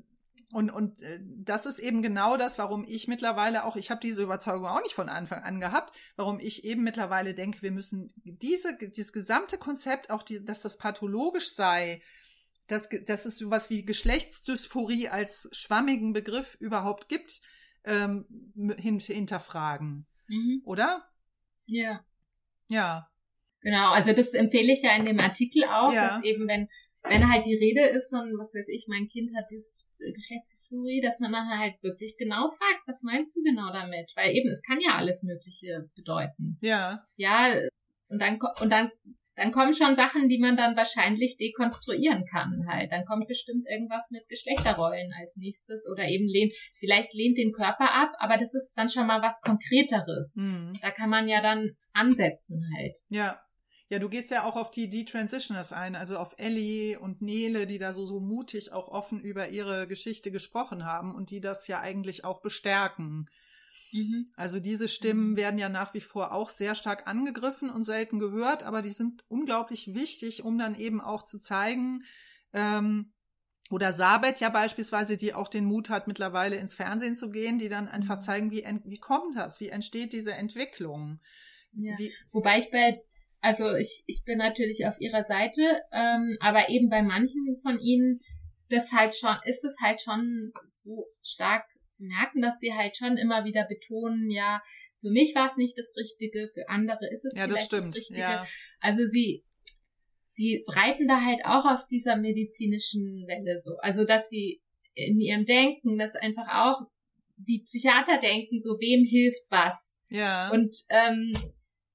und, 0.52 0.70
und 0.70 1.02
äh, 1.02 1.18
das 1.22 1.64
ist 1.64 1.78
eben 1.78 2.02
genau 2.02 2.36
das, 2.36 2.58
warum 2.58 2.84
ich 2.86 3.08
mittlerweile 3.08 3.64
auch, 3.64 3.76
ich 3.76 3.90
habe 3.90 4.00
diese 4.00 4.22
Überzeugung 4.22 4.66
auch 4.66 4.82
nicht 4.82 4.94
von 4.94 5.08
Anfang 5.08 5.42
an 5.42 5.60
gehabt, 5.60 5.96
warum 6.16 6.38
ich 6.40 6.64
eben 6.64 6.82
mittlerweile 6.82 7.32
denke, 7.32 7.62
wir 7.62 7.70
müssen 7.70 8.08
diese, 8.16 8.76
dieses 8.76 9.14
gesamte 9.14 9.56
Konzept, 9.56 10.10
auch 10.10 10.22
die, 10.22 10.44
dass 10.44 10.60
das 10.60 10.76
pathologisch 10.76 11.54
sei, 11.54 12.02
dass, 12.66 12.90
dass 13.06 13.24
es 13.24 13.38
sowas 13.38 13.70
wie 13.70 13.84
Geschlechtsdysphorie 13.84 15.08
als 15.08 15.48
schwammigen 15.52 16.12
Begriff 16.12 16.54
überhaupt 16.60 17.08
gibt, 17.08 17.40
ähm, 17.84 18.26
hinterfragen. 18.76 20.06
Mhm. 20.28 20.60
Oder? 20.64 21.08
Ja. 21.64 22.04
Ja. 22.68 23.08
Genau, 23.62 23.92
also 23.92 24.12
das 24.12 24.34
empfehle 24.34 24.72
ich 24.74 24.82
ja 24.82 24.94
in 24.96 25.06
dem 25.06 25.18
Artikel 25.18 25.64
auch, 25.64 25.94
ja. 25.94 26.08
dass 26.08 26.24
eben, 26.24 26.46
wenn, 26.46 26.68
wenn 27.04 27.30
halt 27.30 27.44
die 27.44 27.56
Rede 27.56 27.82
ist 27.88 28.10
von, 28.10 28.32
was 28.38 28.54
weiß 28.54 28.68
ich, 28.68 28.86
mein 28.88 29.08
Kind 29.08 29.30
hat 29.36 29.46
das 29.50 29.88
Geschlechtshistorie, 29.98 31.00
dass 31.00 31.20
man 31.20 31.32
dann 31.32 31.48
halt 31.58 31.74
wirklich 31.82 32.16
genau 32.16 32.48
fragt, 32.48 32.86
was 32.86 33.02
meinst 33.02 33.36
du 33.36 33.42
genau 33.42 33.72
damit? 33.72 34.12
Weil 34.14 34.34
eben, 34.34 34.48
es 34.50 34.62
kann 34.62 34.80
ja 34.80 34.96
alles 34.96 35.22
Mögliche 35.22 35.90
bedeuten. 35.96 36.58
Ja. 36.60 37.04
Ja, 37.16 37.54
und 38.08 38.20
dann, 38.20 38.38
und 38.60 38.70
dann 38.70 38.90
dann 39.34 39.50
kommen 39.50 39.74
schon 39.74 39.96
Sachen, 39.96 40.28
die 40.28 40.38
man 40.38 40.56
dann 40.56 40.76
wahrscheinlich 40.76 41.38
dekonstruieren 41.38 42.24
kann 42.26 42.66
halt. 42.68 42.92
Dann 42.92 43.04
kommt 43.04 43.26
bestimmt 43.28 43.66
irgendwas 43.66 44.10
mit 44.10 44.28
Geschlechterrollen 44.28 45.12
als 45.18 45.36
nächstes 45.36 45.88
oder 45.90 46.04
eben 46.04 46.26
lehnt, 46.26 46.54
vielleicht 46.78 47.14
lehnt 47.14 47.38
den 47.38 47.52
Körper 47.52 47.92
ab, 47.92 48.12
aber 48.18 48.36
das 48.36 48.54
ist 48.54 48.74
dann 48.76 48.88
schon 48.88 49.06
mal 49.06 49.22
was 49.22 49.40
Konkreteres. 49.40 50.36
Mhm. 50.36 50.74
Da 50.82 50.90
kann 50.90 51.08
man 51.08 51.28
ja 51.28 51.40
dann 51.40 51.70
ansetzen 51.92 52.70
halt. 52.76 52.96
Ja. 53.08 53.40
Ja, 53.92 53.98
du 53.98 54.08
gehst 54.08 54.30
ja 54.30 54.44
auch 54.44 54.56
auf 54.56 54.70
die 54.70 54.88
Detransitioners 54.88 55.74
ein, 55.74 55.96
also 55.96 56.16
auf 56.16 56.36
Ellie 56.38 56.98
und 56.98 57.20
Nele, 57.20 57.66
die 57.66 57.76
da 57.76 57.92
so, 57.92 58.06
so 58.06 58.20
mutig 58.20 58.72
auch 58.72 58.88
offen 58.88 59.20
über 59.20 59.50
ihre 59.50 59.86
Geschichte 59.86 60.30
gesprochen 60.30 60.86
haben 60.86 61.14
und 61.14 61.30
die 61.30 61.42
das 61.42 61.68
ja 61.68 61.78
eigentlich 61.78 62.24
auch 62.24 62.40
bestärken. 62.40 63.28
Mhm. 63.92 64.24
Also 64.34 64.60
diese 64.60 64.88
Stimmen 64.88 65.32
mhm. 65.32 65.36
werden 65.36 65.58
ja 65.58 65.68
nach 65.68 65.92
wie 65.92 66.00
vor 66.00 66.32
auch 66.32 66.48
sehr 66.48 66.74
stark 66.74 67.06
angegriffen 67.06 67.68
und 67.68 67.84
selten 67.84 68.18
gehört, 68.18 68.62
aber 68.62 68.80
die 68.80 68.92
sind 68.92 69.26
unglaublich 69.28 69.92
wichtig, 69.92 70.42
um 70.42 70.56
dann 70.56 70.74
eben 70.74 71.02
auch 71.02 71.22
zu 71.22 71.38
zeigen, 71.38 72.04
ähm, 72.54 73.12
oder 73.70 73.92
Sabet 73.92 74.40
ja 74.40 74.48
beispielsweise, 74.48 75.18
die 75.18 75.34
auch 75.34 75.48
den 75.48 75.66
Mut 75.66 75.90
hat, 75.90 76.08
mittlerweile 76.08 76.56
ins 76.56 76.74
Fernsehen 76.74 77.14
zu 77.14 77.28
gehen, 77.28 77.58
die 77.58 77.68
dann 77.68 77.88
einfach 77.88 78.16
mhm. 78.16 78.22
zeigen, 78.22 78.50
wie, 78.52 78.64
wie 78.86 78.98
kommt 79.00 79.36
das, 79.36 79.60
wie 79.60 79.68
entsteht 79.68 80.14
diese 80.14 80.32
Entwicklung. 80.32 81.20
Ja. 81.74 81.98
Wie, 81.98 82.10
Wobei 82.32 82.58
ich 82.58 82.70
bei, 82.70 82.94
also 83.42 83.74
ich, 83.74 84.04
ich 84.06 84.22
bin 84.24 84.38
natürlich 84.38 84.86
auf 84.86 85.00
ihrer 85.00 85.24
Seite, 85.24 85.82
ähm, 85.92 86.38
aber 86.40 86.68
eben 86.68 86.88
bei 86.88 87.02
manchen 87.02 87.58
von 87.60 87.78
ihnen, 87.80 88.20
das 88.68 88.92
halt 88.92 89.14
schon, 89.16 89.36
ist 89.44 89.64
es 89.64 89.76
halt 89.82 90.00
schon 90.00 90.52
so 90.66 91.08
stark 91.22 91.64
zu 91.88 92.04
merken, 92.04 92.40
dass 92.40 92.60
sie 92.60 92.72
halt 92.72 92.96
schon 92.96 93.18
immer 93.18 93.44
wieder 93.44 93.64
betonen, 93.64 94.30
ja, 94.30 94.62
für 95.00 95.10
mich 95.10 95.34
war 95.34 95.48
es 95.48 95.56
nicht 95.56 95.76
das 95.76 95.92
Richtige, 95.96 96.48
für 96.54 96.68
andere 96.68 97.10
ist 97.12 97.24
es 97.24 97.36
ja, 97.36 97.44
vielleicht 97.44 97.72
das, 97.72 97.86
das 97.86 97.96
Richtige. 97.96 98.20
Ja. 98.20 98.46
Also 98.80 99.04
sie, 99.06 99.44
sie 100.30 100.64
reiten 100.68 101.08
da 101.08 101.20
halt 101.20 101.44
auch 101.44 101.66
auf 101.66 101.86
dieser 101.88 102.16
medizinischen 102.16 103.26
Welle 103.26 103.58
so. 103.58 103.76
Also 103.78 104.04
dass 104.04 104.30
sie 104.30 104.62
in 104.94 105.18
ihrem 105.18 105.44
Denken, 105.44 105.98
das 105.98 106.14
einfach 106.14 106.46
auch 106.48 106.86
wie 107.38 107.64
Psychiater 107.64 108.18
denken, 108.18 108.60
so 108.60 108.78
wem 108.78 109.04
hilft 109.04 109.42
was. 109.50 110.00
Ja. 110.10 110.50
Und 110.52 110.76
ähm, 110.90 111.34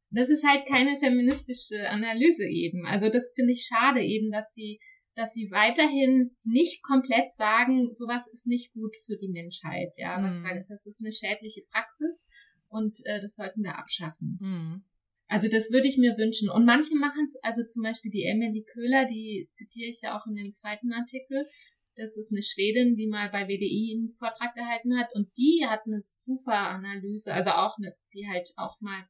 das 0.09 0.29
ist 0.29 0.45
halt 0.45 0.67
keine 0.67 0.97
feministische 0.97 1.89
Analyse 1.89 2.47
eben. 2.47 2.85
Also 2.85 3.09
das 3.09 3.33
finde 3.35 3.53
ich 3.53 3.65
schade 3.65 4.01
eben, 4.01 4.31
dass 4.31 4.53
sie 4.53 4.79
dass 5.17 5.33
sie 5.33 5.49
weiterhin 5.49 6.37
nicht 6.43 6.83
komplett 6.83 7.33
sagen, 7.33 7.91
sowas 7.91 8.27
ist 8.31 8.45
nicht 8.45 8.71
gut 8.73 8.95
für 9.07 9.17
die 9.17 9.29
Menschheit. 9.29 9.97
Ja, 9.97 10.19
mhm. 10.19 10.63
das 10.69 10.85
ist 10.85 11.01
eine 11.01 11.11
schädliche 11.11 11.63
Praxis 11.71 12.27
und 12.69 12.99
äh, 13.05 13.19
das 13.19 13.35
sollten 13.35 13.63
wir 13.63 13.79
abschaffen. 13.79 14.37
Mhm. 14.39 14.83
Also 15.27 15.49
das 15.49 15.71
würde 15.71 15.87
ich 15.87 15.97
mir 15.97 16.15
wünschen. 16.17 16.49
Und 16.49 16.65
manche 16.65 16.95
machen 16.95 17.27
es, 17.27 17.35
also 17.41 17.65
zum 17.65 17.81
Beispiel 17.83 18.11
die 18.11 18.25
Emily 18.25 18.63
Köhler, 18.63 19.05
die 19.05 19.49
zitiere 19.53 19.89
ich 19.89 20.01
ja 20.03 20.15
auch 20.15 20.27
in 20.27 20.35
dem 20.35 20.53
zweiten 20.53 20.93
Artikel. 20.93 21.49
Das 21.95 22.15
ist 22.15 22.31
eine 22.31 22.43
Schwedin, 22.43 22.95
die 22.95 23.07
mal 23.07 23.29
bei 23.29 23.47
WDI 23.47 23.97
einen 23.97 24.13
Vortrag 24.13 24.53
gehalten 24.53 24.99
hat 24.99 25.15
und 25.15 25.35
die 25.35 25.65
hat 25.67 25.81
eine 25.87 25.99
super 25.99 26.69
Analyse, 26.69 27.33
also 27.33 27.49
auch 27.49 27.75
eine, 27.79 27.95
die 28.13 28.27
halt 28.27 28.53
auch 28.55 28.79
mal 28.81 29.03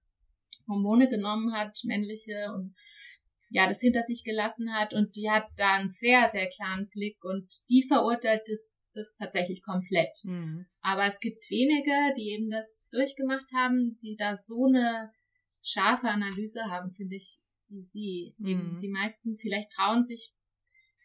Hormone 0.68 1.10
genommen 1.10 1.54
hat, 1.54 1.80
männliche 1.84 2.52
und 2.54 2.76
ja, 3.50 3.68
das 3.68 3.80
hinter 3.80 4.04
sich 4.04 4.24
gelassen 4.24 4.74
hat 4.74 4.94
und 4.94 5.16
die 5.16 5.30
hat 5.30 5.46
da 5.56 5.76
einen 5.76 5.90
sehr, 5.90 6.28
sehr 6.30 6.48
klaren 6.50 6.90
Blick 6.90 7.24
und 7.24 7.48
die 7.70 7.84
verurteilt 7.88 8.42
das, 8.46 8.76
das 8.94 9.16
tatsächlich 9.16 9.64
komplett. 9.64 10.18
Mhm. 10.24 10.66
Aber 10.82 11.06
es 11.06 11.20
gibt 11.20 11.50
wenige, 11.50 12.14
die 12.18 12.32
eben 12.32 12.50
das 12.50 12.90
durchgemacht 12.92 13.50
haben, 13.56 13.98
die 14.02 14.18
da 14.18 14.36
so 14.36 14.66
eine 14.66 15.12
scharfe 15.62 16.10
Analyse 16.10 16.62
haben, 16.70 16.94
finde 16.94 17.16
ich, 17.16 17.40
wie 17.70 17.82
sie. 17.82 18.36
Mhm. 18.38 18.80
Die 18.82 18.90
meisten 18.90 19.38
vielleicht 19.38 19.72
trauen 19.72 20.04
sich, 20.04 20.34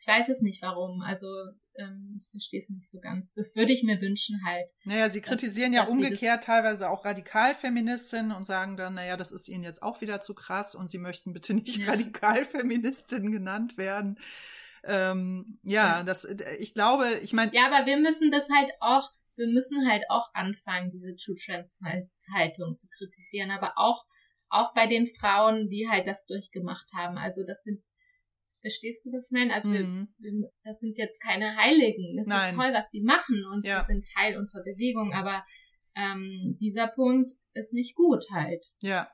ich 0.01 0.07
weiß 0.07 0.29
es 0.29 0.41
nicht 0.41 0.63
warum, 0.63 1.01
also 1.01 1.29
ähm, 1.77 2.17
ich 2.19 2.31
verstehe 2.31 2.61
es 2.61 2.69
nicht 2.69 2.89
so 2.89 3.01
ganz. 3.01 3.35
Das 3.35 3.57
würde 3.57 3.73
ich 3.73 3.83
mir 3.83 4.01
wünschen 4.01 4.41
halt. 4.45 4.69
Naja, 4.85 5.09
sie 5.11 5.21
kritisieren 5.21 5.73
dass, 5.73 5.81
ja 5.81 5.85
dass 5.85 5.91
umgekehrt 5.91 6.45
teilweise 6.45 6.91
auch 6.91 7.05
Radikalfeministinnen 7.05 8.33
und 8.33 8.45
sagen 8.45 8.77
dann, 8.77 8.95
naja, 8.95 9.17
das 9.17 9.33
ist 9.33 9.49
ihnen 9.49 9.65
jetzt 9.65 9.83
auch 9.83 10.01
wieder 10.01 10.21
zu 10.21 10.35
krass 10.35 10.75
und 10.75 10.91
sie 10.91 10.99
möchten 10.99 11.33
bitte 11.33 11.55
nicht 11.55 11.79
ja. 11.79 11.91
Radikalfeministin 11.91 13.33
genannt 13.33 13.79
werden. 13.79 14.19
Ähm, 14.85 15.59
ja, 15.63 15.99
ja, 15.99 16.03
das, 16.03 16.27
ich 16.59 16.75
glaube, 16.75 17.09
ich 17.23 17.33
meine. 17.33 17.55
Ja, 17.55 17.67
aber 17.71 17.87
wir 17.87 17.99
müssen 17.99 18.31
das 18.31 18.49
halt 18.51 18.71
auch, 18.81 19.11
wir 19.37 19.47
müssen 19.47 19.89
halt 19.89 20.05
auch 20.09 20.29
anfangen, 20.35 20.91
diese 20.91 21.15
True 21.17 21.37
Trans 21.37 21.79
Haltung 22.35 22.77
zu 22.77 22.89
kritisieren, 22.89 23.51
aber 23.51 23.75
auch, 23.77 24.05
auch 24.49 24.75
bei 24.75 24.87
den 24.87 25.07
Frauen, 25.07 25.71
die 25.71 25.89
halt 25.89 26.07
das 26.07 26.27
durchgemacht 26.27 26.87
haben. 26.93 27.17
Also 27.17 27.47
das 27.47 27.63
sind 27.63 27.83
Verstehst 28.63 29.05
du, 29.05 29.11
was 29.13 29.27
ich 29.27 29.33
meine? 29.33 29.53
Also 29.53 29.71
mhm. 29.71 30.09
wir, 30.19 30.33
wir, 30.33 30.51
das 30.65 30.81
sind 30.81 30.97
jetzt 30.97 31.21
keine 31.21 31.57
Heiligen. 31.57 32.19
Es 32.19 32.29
ist 32.29 32.57
toll, 32.57 32.73
was 32.73 32.91
sie 32.91 33.03
machen 33.03 33.45
und 33.53 33.67
ja. 33.67 33.81
sie 33.81 33.93
sind 33.93 34.09
Teil 34.17 34.39
unserer 34.39 34.63
Bewegung, 34.63 35.13
aber 35.13 35.45
ähm, 35.95 36.57
dieser 36.61 36.87
Punkt 36.87 37.33
ist 37.55 37.75
nicht 37.75 37.95
gut 37.97 38.25
halt. 38.31 38.65
Ja. 38.81 39.11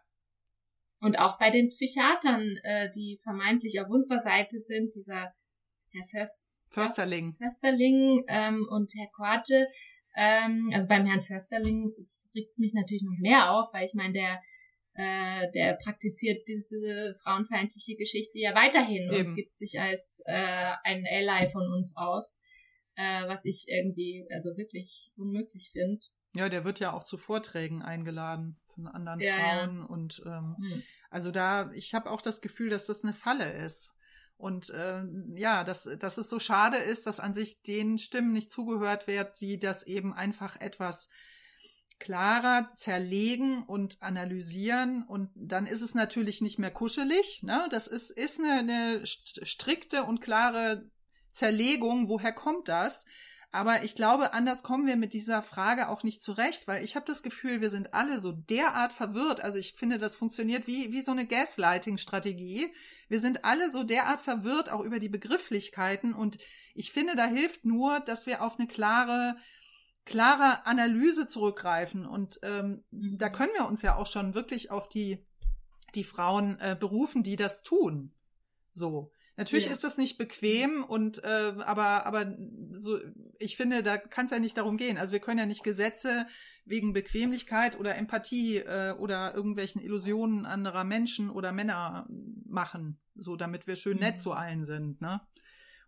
Und 1.01 1.19
auch 1.19 1.39
bei 1.39 1.51
den 1.51 1.69
Psychiatern, 1.71 2.59
äh, 2.63 2.91
die 2.95 3.19
vermeintlich 3.23 3.81
auf 3.81 3.89
unserer 3.89 4.21
Seite 4.21 4.61
sind, 4.61 4.95
dieser 4.95 5.33
Herr 5.93 6.05
Först, 6.11 6.51
Försterling, 6.71 7.35
Försterling 7.35 8.25
ähm, 8.29 8.67
und 8.71 8.93
Herr 8.95 9.09
Korte, 9.13 9.67
ähm, 10.17 10.71
also 10.75 10.89
beim 10.89 11.07
Herrn 11.07 11.23
Försterling 11.23 11.95
regt 12.35 12.51
es 12.51 12.59
mich 12.59 12.75
natürlich 12.75 13.03
noch 13.03 13.19
mehr 13.19 13.53
auf, 13.53 13.73
weil 13.73 13.87
ich 13.87 13.95
meine, 13.95 14.13
der 14.13 14.43
äh, 14.99 15.49
der 15.53 15.75
praktiziert 15.75 16.49
diese 16.49 17.15
frauenfeindliche 17.23 17.95
Geschichte 17.95 18.41
ja 18.41 18.53
weiterhin 18.57 19.13
Eben. 19.13 19.31
und 19.31 19.37
gibt 19.37 19.57
sich 19.57 19.79
als 19.81 20.21
äh, 20.27 20.73
ein 20.83 21.07
Ally 21.09 21.47
von 21.47 21.73
uns 21.73 21.97
aus, 21.97 22.43
äh, 22.97 23.29
was 23.29 23.45
ich 23.45 23.67
irgendwie 23.69 24.27
also 24.35 24.57
wirklich 24.57 25.13
unmöglich 25.17 25.71
finde. 25.71 26.01
Ja, 26.35 26.49
der 26.49 26.65
wird 26.65 26.81
ja 26.81 26.93
auch 26.93 27.05
zu 27.05 27.17
Vorträgen 27.17 27.81
eingeladen 27.81 28.59
von 28.75 28.89
anderen 28.89 29.21
ja, 29.21 29.37
Frauen 29.37 29.79
ja. 29.79 29.85
und 29.85 30.23
ähm, 30.27 30.57
hm. 30.59 30.83
also 31.11 31.31
da, 31.31 31.71
ich 31.75 31.95
habe 31.95 32.11
auch 32.11 32.21
das 32.21 32.41
Gefühl, 32.41 32.69
dass 32.69 32.87
das 32.87 33.05
eine 33.05 33.15
Falle 33.15 33.53
ist. 33.53 33.95
Und 34.37 34.71
äh, 34.71 35.03
ja, 35.37 35.63
dass, 35.63 35.89
dass 35.99 36.19
es 36.19 36.29
so 36.29 36.41
schade 36.41 36.77
ist, 36.77 37.07
dass 37.07 37.21
an 37.21 37.35
sich 37.35 37.63
den 37.63 37.99
Stimmen 37.99 38.33
nicht 38.33 38.51
zugehört 38.51 39.07
wird, 39.07 39.41
die 39.41 39.61
das 39.61 39.85
eben 39.85 40.13
einfach 40.13 40.61
etwas 40.61 41.09
klarer 41.99 42.71
zerlegen 42.75 43.63
und 43.65 44.03
analysieren 44.03 45.03
und 45.03 45.31
dann 45.35 45.67
ist 45.67 45.83
es 45.83 45.95
natürlich 45.95 46.41
nicht 46.41 46.59
mehr 46.59 46.71
kuschelig. 46.71 47.43
Ne? 47.43 47.67
Das 47.71 47.87
ist, 47.87 48.11
ist 48.11 48.39
eine, 48.39 48.53
eine 48.53 49.07
strikte 49.07 50.05
und 50.05 50.21
klare 50.21 50.89
Zerlegung. 51.33 52.09
Woher 52.09 52.33
kommt 52.33 52.69
das? 52.69 53.07
Aber 53.51 53.83
ich 53.83 53.95
glaube, 53.95 54.35
anders 54.35 54.63
kommen 54.63 54.87
wir 54.87 54.97
mit 54.97 55.15
dieser 55.15 55.43
Frage 55.43 55.89
auch 55.89 56.03
nicht 56.03 56.23
zurecht, 56.23 56.69
weil 56.69 56.85
ich 56.85 56.97
habe 56.97 57.07
das 57.07 57.23
Gefühl, 57.23 57.63
wir 57.63 57.71
sind 57.71 57.95
alle 57.95 58.19
so 58.19 58.31
derart 58.33 58.93
verwirrt. 58.93 59.41
Also 59.41 59.59
ich 59.59 59.73
finde, 59.73 59.97
das 59.97 60.17
funktioniert 60.17 60.67
wie, 60.67 60.93
wie 60.93 61.01
so 61.01 61.13
eine 61.13 61.27
Gaslighting-Strategie. 61.27 62.71
Wir 63.09 63.21
sind 63.21 63.47
alle 63.47 63.71
so 63.71 63.85
derart 63.85 64.21
verwirrt, 64.21 64.71
auch 64.71 64.83
über 64.83 64.99
die 64.99 65.09
Begrifflichkeiten. 65.09 66.13
Und 66.13 66.37
ich 66.75 66.93
finde, 66.93 67.17
da 67.17 67.25
hilft 67.25 67.65
nur, 67.65 68.01
dass 68.01 68.27
wir 68.27 68.43
auf 68.43 68.59
eine 68.59 68.69
klare 68.69 69.37
klare 70.09 70.67
Analyse 70.67 71.27
zurückgreifen. 71.27 72.07
Und 72.07 72.41
ähm, 72.43 72.85
da 72.91 73.29
mhm. 73.29 73.33
können 73.33 73.53
wir 73.55 73.67
uns 73.67 73.83
ja 73.83 73.97
auch 73.97 74.07
schon 74.07 74.35
wirklich 74.35 74.71
auf 74.71 74.89
die, 74.89 75.25
die 75.95 76.05
Frauen 76.05 76.59
äh, 76.61 76.77
berufen, 76.79 77.23
die 77.23 77.37
das 77.37 77.63
tun. 77.63 78.13
So. 78.73 79.13
Natürlich 79.37 79.67
ja. 79.67 79.73
ist 79.73 79.85
das 79.85 79.99
nicht 79.99 80.19
bequem 80.19 80.83
und 80.83 81.23
äh, 81.23 81.55
aber 81.61 82.07
aber 82.07 82.37
so 82.73 82.99
ich 83.39 83.57
finde, 83.57 83.85
da 83.85 83.97
kann 83.97 84.25
es 84.25 84.33
ja 84.33 84.41
nicht 84.41 84.57
darum 84.57 84.77
gehen. 84.77 84.99
Also 84.99 85.13
wir 85.13 85.21
können 85.21 85.39
ja 85.39 85.47
nicht 85.47 85.63
Gesetze 85.63 86.27
wegen 86.65 86.93
Bequemlichkeit 86.93 87.79
oder 87.79 87.95
Empathie 87.95 88.57
äh, 88.57 88.95
oder 88.99 89.37
irgendwelchen 89.37 89.81
Illusionen 89.81 90.45
anderer 90.45 90.83
Menschen 90.83 91.31
oder 91.31 91.53
Männer 91.53 92.09
machen, 92.49 92.99
so 93.15 93.37
damit 93.37 93.69
wir 93.69 93.77
schön 93.77 93.99
nett 93.99 94.17
mhm. 94.17 94.21
zu 94.21 94.33
allen 94.33 94.65
sind, 94.65 95.01
ne? 95.01 95.21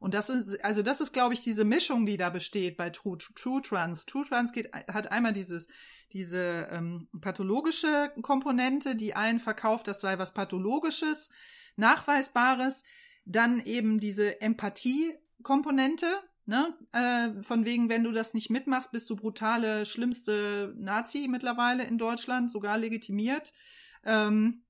Und 0.00 0.14
das 0.14 0.30
ist, 0.30 0.64
also 0.64 0.82
das 0.82 1.00
ist, 1.02 1.12
glaube 1.12 1.34
ich, 1.34 1.42
diese 1.42 1.64
Mischung, 1.64 2.06
die 2.06 2.16
da 2.16 2.30
besteht 2.30 2.78
bei 2.78 2.88
True, 2.88 3.18
True 3.18 3.60
Trans. 3.60 4.06
True 4.06 4.24
Trans 4.26 4.52
geht, 4.52 4.72
hat 4.72 5.12
einmal 5.12 5.34
dieses, 5.34 5.68
diese 6.12 6.68
ähm, 6.70 7.06
pathologische 7.20 8.10
Komponente, 8.22 8.96
die 8.96 9.14
einen 9.14 9.38
verkauft, 9.38 9.86
das 9.88 10.00
sei 10.00 10.18
was 10.18 10.32
Pathologisches, 10.32 11.30
Nachweisbares, 11.76 12.82
dann 13.26 13.60
eben 13.60 14.00
diese 14.00 14.40
Empathie, 14.40 15.14
Komponente, 15.42 16.06
ne? 16.46 16.74
Äh, 16.92 17.42
von 17.42 17.66
wegen, 17.66 17.90
wenn 17.90 18.02
du 18.02 18.10
das 18.10 18.32
nicht 18.32 18.48
mitmachst, 18.48 18.92
bist 18.92 19.08
du 19.10 19.16
brutale, 19.16 19.84
schlimmste 19.84 20.74
Nazi 20.78 21.28
mittlerweile 21.28 21.84
in 21.84 21.98
Deutschland, 21.98 22.50
sogar 22.50 22.78
legitimiert. 22.78 23.52
Ähm, 24.04 24.62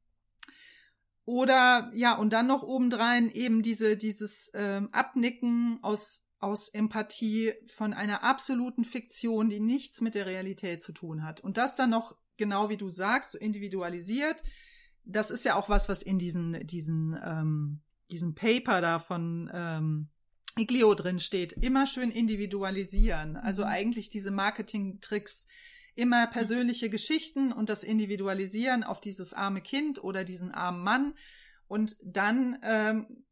oder 1.31 1.93
ja, 1.95 2.17
und 2.17 2.33
dann 2.33 2.49
noch 2.49 2.65
obendrein 2.65 3.31
eben 3.31 3.63
diese, 3.63 3.97
dieses 3.97 4.51
ähm, 4.53 4.89
Abnicken 4.91 5.79
aus, 5.81 6.27
aus 6.41 6.69
Empathie 6.71 7.53
von 7.69 7.95
einer 7.95 8.25
absoluten 8.25 8.85
Fiktion, 8.85 9.49
die 9.49 9.61
nichts 9.61 10.01
mit 10.01 10.17
der 10.17 10.27
Realität 10.27 10.83
zu 10.83 10.91
tun 10.91 11.23
hat. 11.23 11.41
Und 11.41 11.57
das 11.57 11.77
dann 11.77 11.91
noch, 11.91 12.17
genau 12.37 12.69
wie 12.69 12.77
du 12.77 12.91
sagst, 12.91 13.31
so 13.31 13.39
individualisiert. 13.39 14.43
Das 15.05 15.31
ist 15.31 15.45
ja 15.45 15.55
auch 15.55 15.69
was, 15.69 15.89
was 15.89 16.03
in 16.03 16.19
diesen, 16.19 16.67
diesen, 16.67 17.17
ähm, 17.25 17.81
diesem 18.11 18.35
Paper 18.35 18.81
da 18.81 18.99
von 18.99 19.49
ähm, 19.55 20.09
Iglio 20.59 20.95
drin 20.95 21.21
steht. 21.21 21.53
Immer 21.53 21.87
schön 21.87 22.11
individualisieren. 22.11 23.37
Also 23.37 23.63
mhm. 23.63 23.69
eigentlich 23.69 24.09
diese 24.09 24.33
Marketing-Tricks 24.33 25.47
immer 25.95 26.27
persönliche 26.27 26.91
Geschichten 26.91 27.53
und 27.53 27.69
das 27.69 27.85
Individualisieren 27.85 28.85
auf 28.85 29.01
dieses 29.01 29.33
arme 29.35 29.61
Kind 29.61 30.03
oder 30.03 30.25
diesen 30.25 30.53
armen 30.53 30.83
Mann. 30.83 31.15
Und 31.67 31.97
dann 32.03 32.59
ähm, 32.63 33.25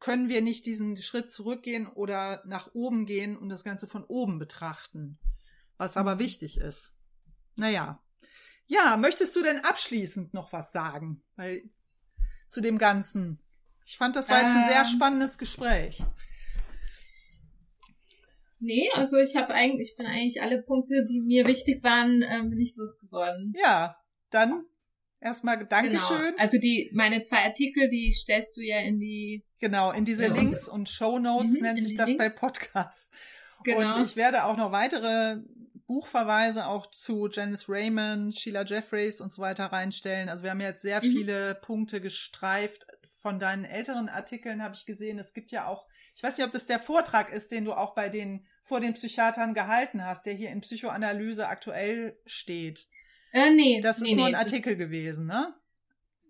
können 0.00 0.28
wir 0.28 0.42
nicht 0.42 0.66
diesen 0.66 0.96
Schritt 0.96 1.30
zurückgehen 1.30 1.86
oder 1.86 2.42
nach 2.46 2.74
oben 2.74 3.06
gehen 3.06 3.36
und 3.36 3.48
das 3.48 3.64
Ganze 3.64 3.86
von 3.86 4.04
oben 4.04 4.38
betrachten, 4.38 5.18
was 5.76 5.96
aber 5.96 6.16
mhm. 6.16 6.20
wichtig 6.20 6.58
ist. 6.58 6.92
Naja. 7.56 8.02
Ja, 8.66 8.96
möchtest 8.96 9.34
du 9.36 9.42
denn 9.42 9.60
abschließend 9.60 10.34
noch 10.34 10.52
was 10.52 10.72
sagen? 10.72 11.22
Weil 11.36 11.70
zu 12.48 12.60
dem 12.60 12.78
Ganzen. 12.78 13.40
Ich 13.86 13.98
fand, 13.98 14.16
das 14.16 14.28
war 14.28 14.40
jetzt 14.40 14.54
ein 14.56 14.68
sehr 14.68 14.80
ähm. 14.80 14.84
spannendes 14.86 15.38
Gespräch. 15.38 16.02
Nee, 18.64 18.88
also 18.94 19.18
ich 19.18 19.36
habe 19.36 19.52
eigentlich, 19.52 19.90
ich 19.90 19.96
bin 19.96 20.06
eigentlich 20.06 20.40
alle 20.40 20.62
Punkte, 20.62 21.04
die 21.04 21.20
mir 21.20 21.46
wichtig 21.46 21.84
waren, 21.84 22.22
ähm, 22.22 22.48
bin 22.48 22.60
ich 22.60 22.74
losgeworden. 22.76 23.52
Ja, 23.60 23.96
dann 24.30 24.64
erstmal 25.20 25.66
Dankeschön. 25.66 26.16
Genau. 26.16 26.38
Also 26.38 26.58
die, 26.58 26.90
meine 26.94 27.22
zwei 27.22 27.44
Artikel, 27.44 27.90
die 27.90 28.12
stellst 28.12 28.56
du 28.56 28.62
ja 28.62 28.78
in 28.80 29.00
die. 29.00 29.44
Genau, 29.60 29.92
in 29.92 30.06
diese 30.06 30.24
ja, 30.24 30.32
Links 30.32 30.68
und 30.68 30.88
Show 30.88 31.18
Notes 31.18 31.54
mhm, 31.54 31.62
nennt 31.62 31.80
sich 31.80 31.96
das 31.96 32.08
Links. 32.08 32.24
bei 32.40 32.46
Podcasts. 32.46 33.10
Genau. 33.64 33.98
Und 33.98 34.06
ich 34.06 34.16
werde 34.16 34.44
auch 34.44 34.56
noch 34.56 34.72
weitere 34.72 35.40
Buchverweise 35.86 36.66
auch 36.66 36.86
zu 36.86 37.28
Janice 37.30 37.68
Raymond, 37.68 38.38
Sheila 38.38 38.64
Jeffreys 38.64 39.20
und 39.20 39.32
so 39.32 39.42
weiter 39.42 39.66
reinstellen. 39.66 40.28
Also 40.28 40.42
wir 40.42 40.50
haben 40.50 40.60
jetzt 40.60 40.82
sehr 40.82 41.04
mhm. 41.04 41.10
viele 41.10 41.54
Punkte 41.54 42.00
gestreift. 42.00 42.86
Von 43.20 43.38
deinen 43.38 43.64
älteren 43.64 44.10
Artikeln 44.10 44.62
habe 44.62 44.74
ich 44.74 44.84
gesehen, 44.84 45.18
es 45.18 45.32
gibt 45.32 45.50
ja 45.50 45.66
auch, 45.66 45.86
ich 46.14 46.22
weiß 46.22 46.36
nicht, 46.36 46.46
ob 46.46 46.52
das 46.52 46.66
der 46.66 46.78
Vortrag 46.78 47.32
ist, 47.32 47.52
den 47.52 47.64
du 47.64 47.72
auch 47.72 47.94
bei 47.94 48.10
den 48.10 48.46
vor 48.64 48.80
den 48.80 48.94
Psychiatern 48.94 49.54
gehalten 49.54 50.04
hast, 50.04 50.26
der 50.26 50.32
hier 50.32 50.50
in 50.50 50.62
Psychoanalyse 50.62 51.46
aktuell 51.46 52.18
steht. 52.26 52.88
Äh, 53.32 53.50
nee. 53.50 53.80
Das 53.80 53.98
ist 53.98 54.04
nee, 54.04 54.14
nur 54.14 54.26
ein 54.26 54.34
Artikel 54.34 54.76
gewesen, 54.76 55.26
ne? 55.26 55.54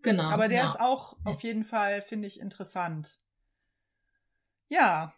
Genau. 0.02 0.24
Aber 0.24 0.48
der 0.48 0.64
ja. 0.64 0.68
ist 0.68 0.80
auch 0.80 1.16
auf 1.24 1.42
jeden 1.42 1.64
Fall, 1.64 2.02
finde 2.02 2.28
ich, 2.28 2.40
interessant. 2.40 3.18
Ja. 4.68 5.14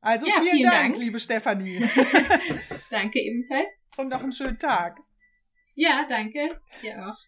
Also 0.00 0.26
ja, 0.26 0.34
vielen, 0.40 0.56
vielen 0.56 0.70
Dank, 0.70 0.92
Dank, 0.92 0.98
liebe 0.98 1.18
Stefanie. 1.18 1.78
danke 2.90 3.20
ebenfalls. 3.20 3.88
Und 3.96 4.08
noch 4.10 4.22
einen 4.22 4.32
schönen 4.32 4.58
Tag. 4.58 4.98
Ja, 5.74 6.06
danke. 6.08 6.60
Dir 6.82 7.08
auch. 7.08 7.18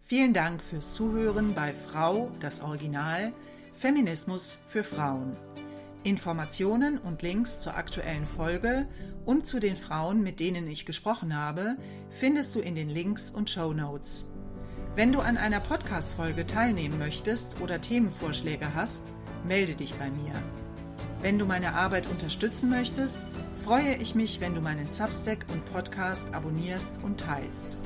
Vielen 0.00 0.32
Dank 0.32 0.62
fürs 0.62 0.94
Zuhören 0.94 1.54
bei 1.54 1.74
Frau, 1.74 2.32
das 2.40 2.60
Original, 2.60 3.32
Feminismus 3.74 4.58
für 4.68 4.82
Frauen. 4.82 5.36
Informationen 6.02 6.98
und 6.98 7.22
Links 7.22 7.60
zur 7.60 7.76
aktuellen 7.76 8.24
Folge 8.24 8.86
und 9.26 9.46
zu 9.46 9.60
den 9.60 9.76
Frauen, 9.76 10.22
mit 10.22 10.40
denen 10.40 10.66
ich 10.66 10.86
gesprochen 10.86 11.36
habe, 11.36 11.76
findest 12.08 12.54
du 12.54 12.60
in 12.60 12.74
den 12.74 12.88
Links 12.88 13.30
und 13.30 13.50
Show 13.50 13.74
Notes. 13.74 14.26
Wenn 14.96 15.12
du 15.12 15.20
an 15.20 15.36
einer 15.36 15.60
Podcast-Folge 15.60 16.46
teilnehmen 16.46 16.98
möchtest 16.98 17.60
oder 17.60 17.80
Themenvorschläge 17.80 18.74
hast, 18.74 19.12
melde 19.46 19.74
dich 19.74 19.94
bei 19.94 20.10
mir. 20.10 20.32
Wenn 21.22 21.38
du 21.38 21.44
meine 21.44 21.74
Arbeit 21.74 22.06
unterstützen 22.08 22.70
möchtest, 22.70 23.18
freue 23.62 23.94
ich 23.96 24.14
mich, 24.14 24.40
wenn 24.40 24.54
du 24.54 24.62
meinen 24.62 24.88
Substack 24.88 25.44
und 25.52 25.64
Podcast 25.66 26.32
abonnierst 26.32 26.98
und 27.02 27.20
teilst. 27.20 27.78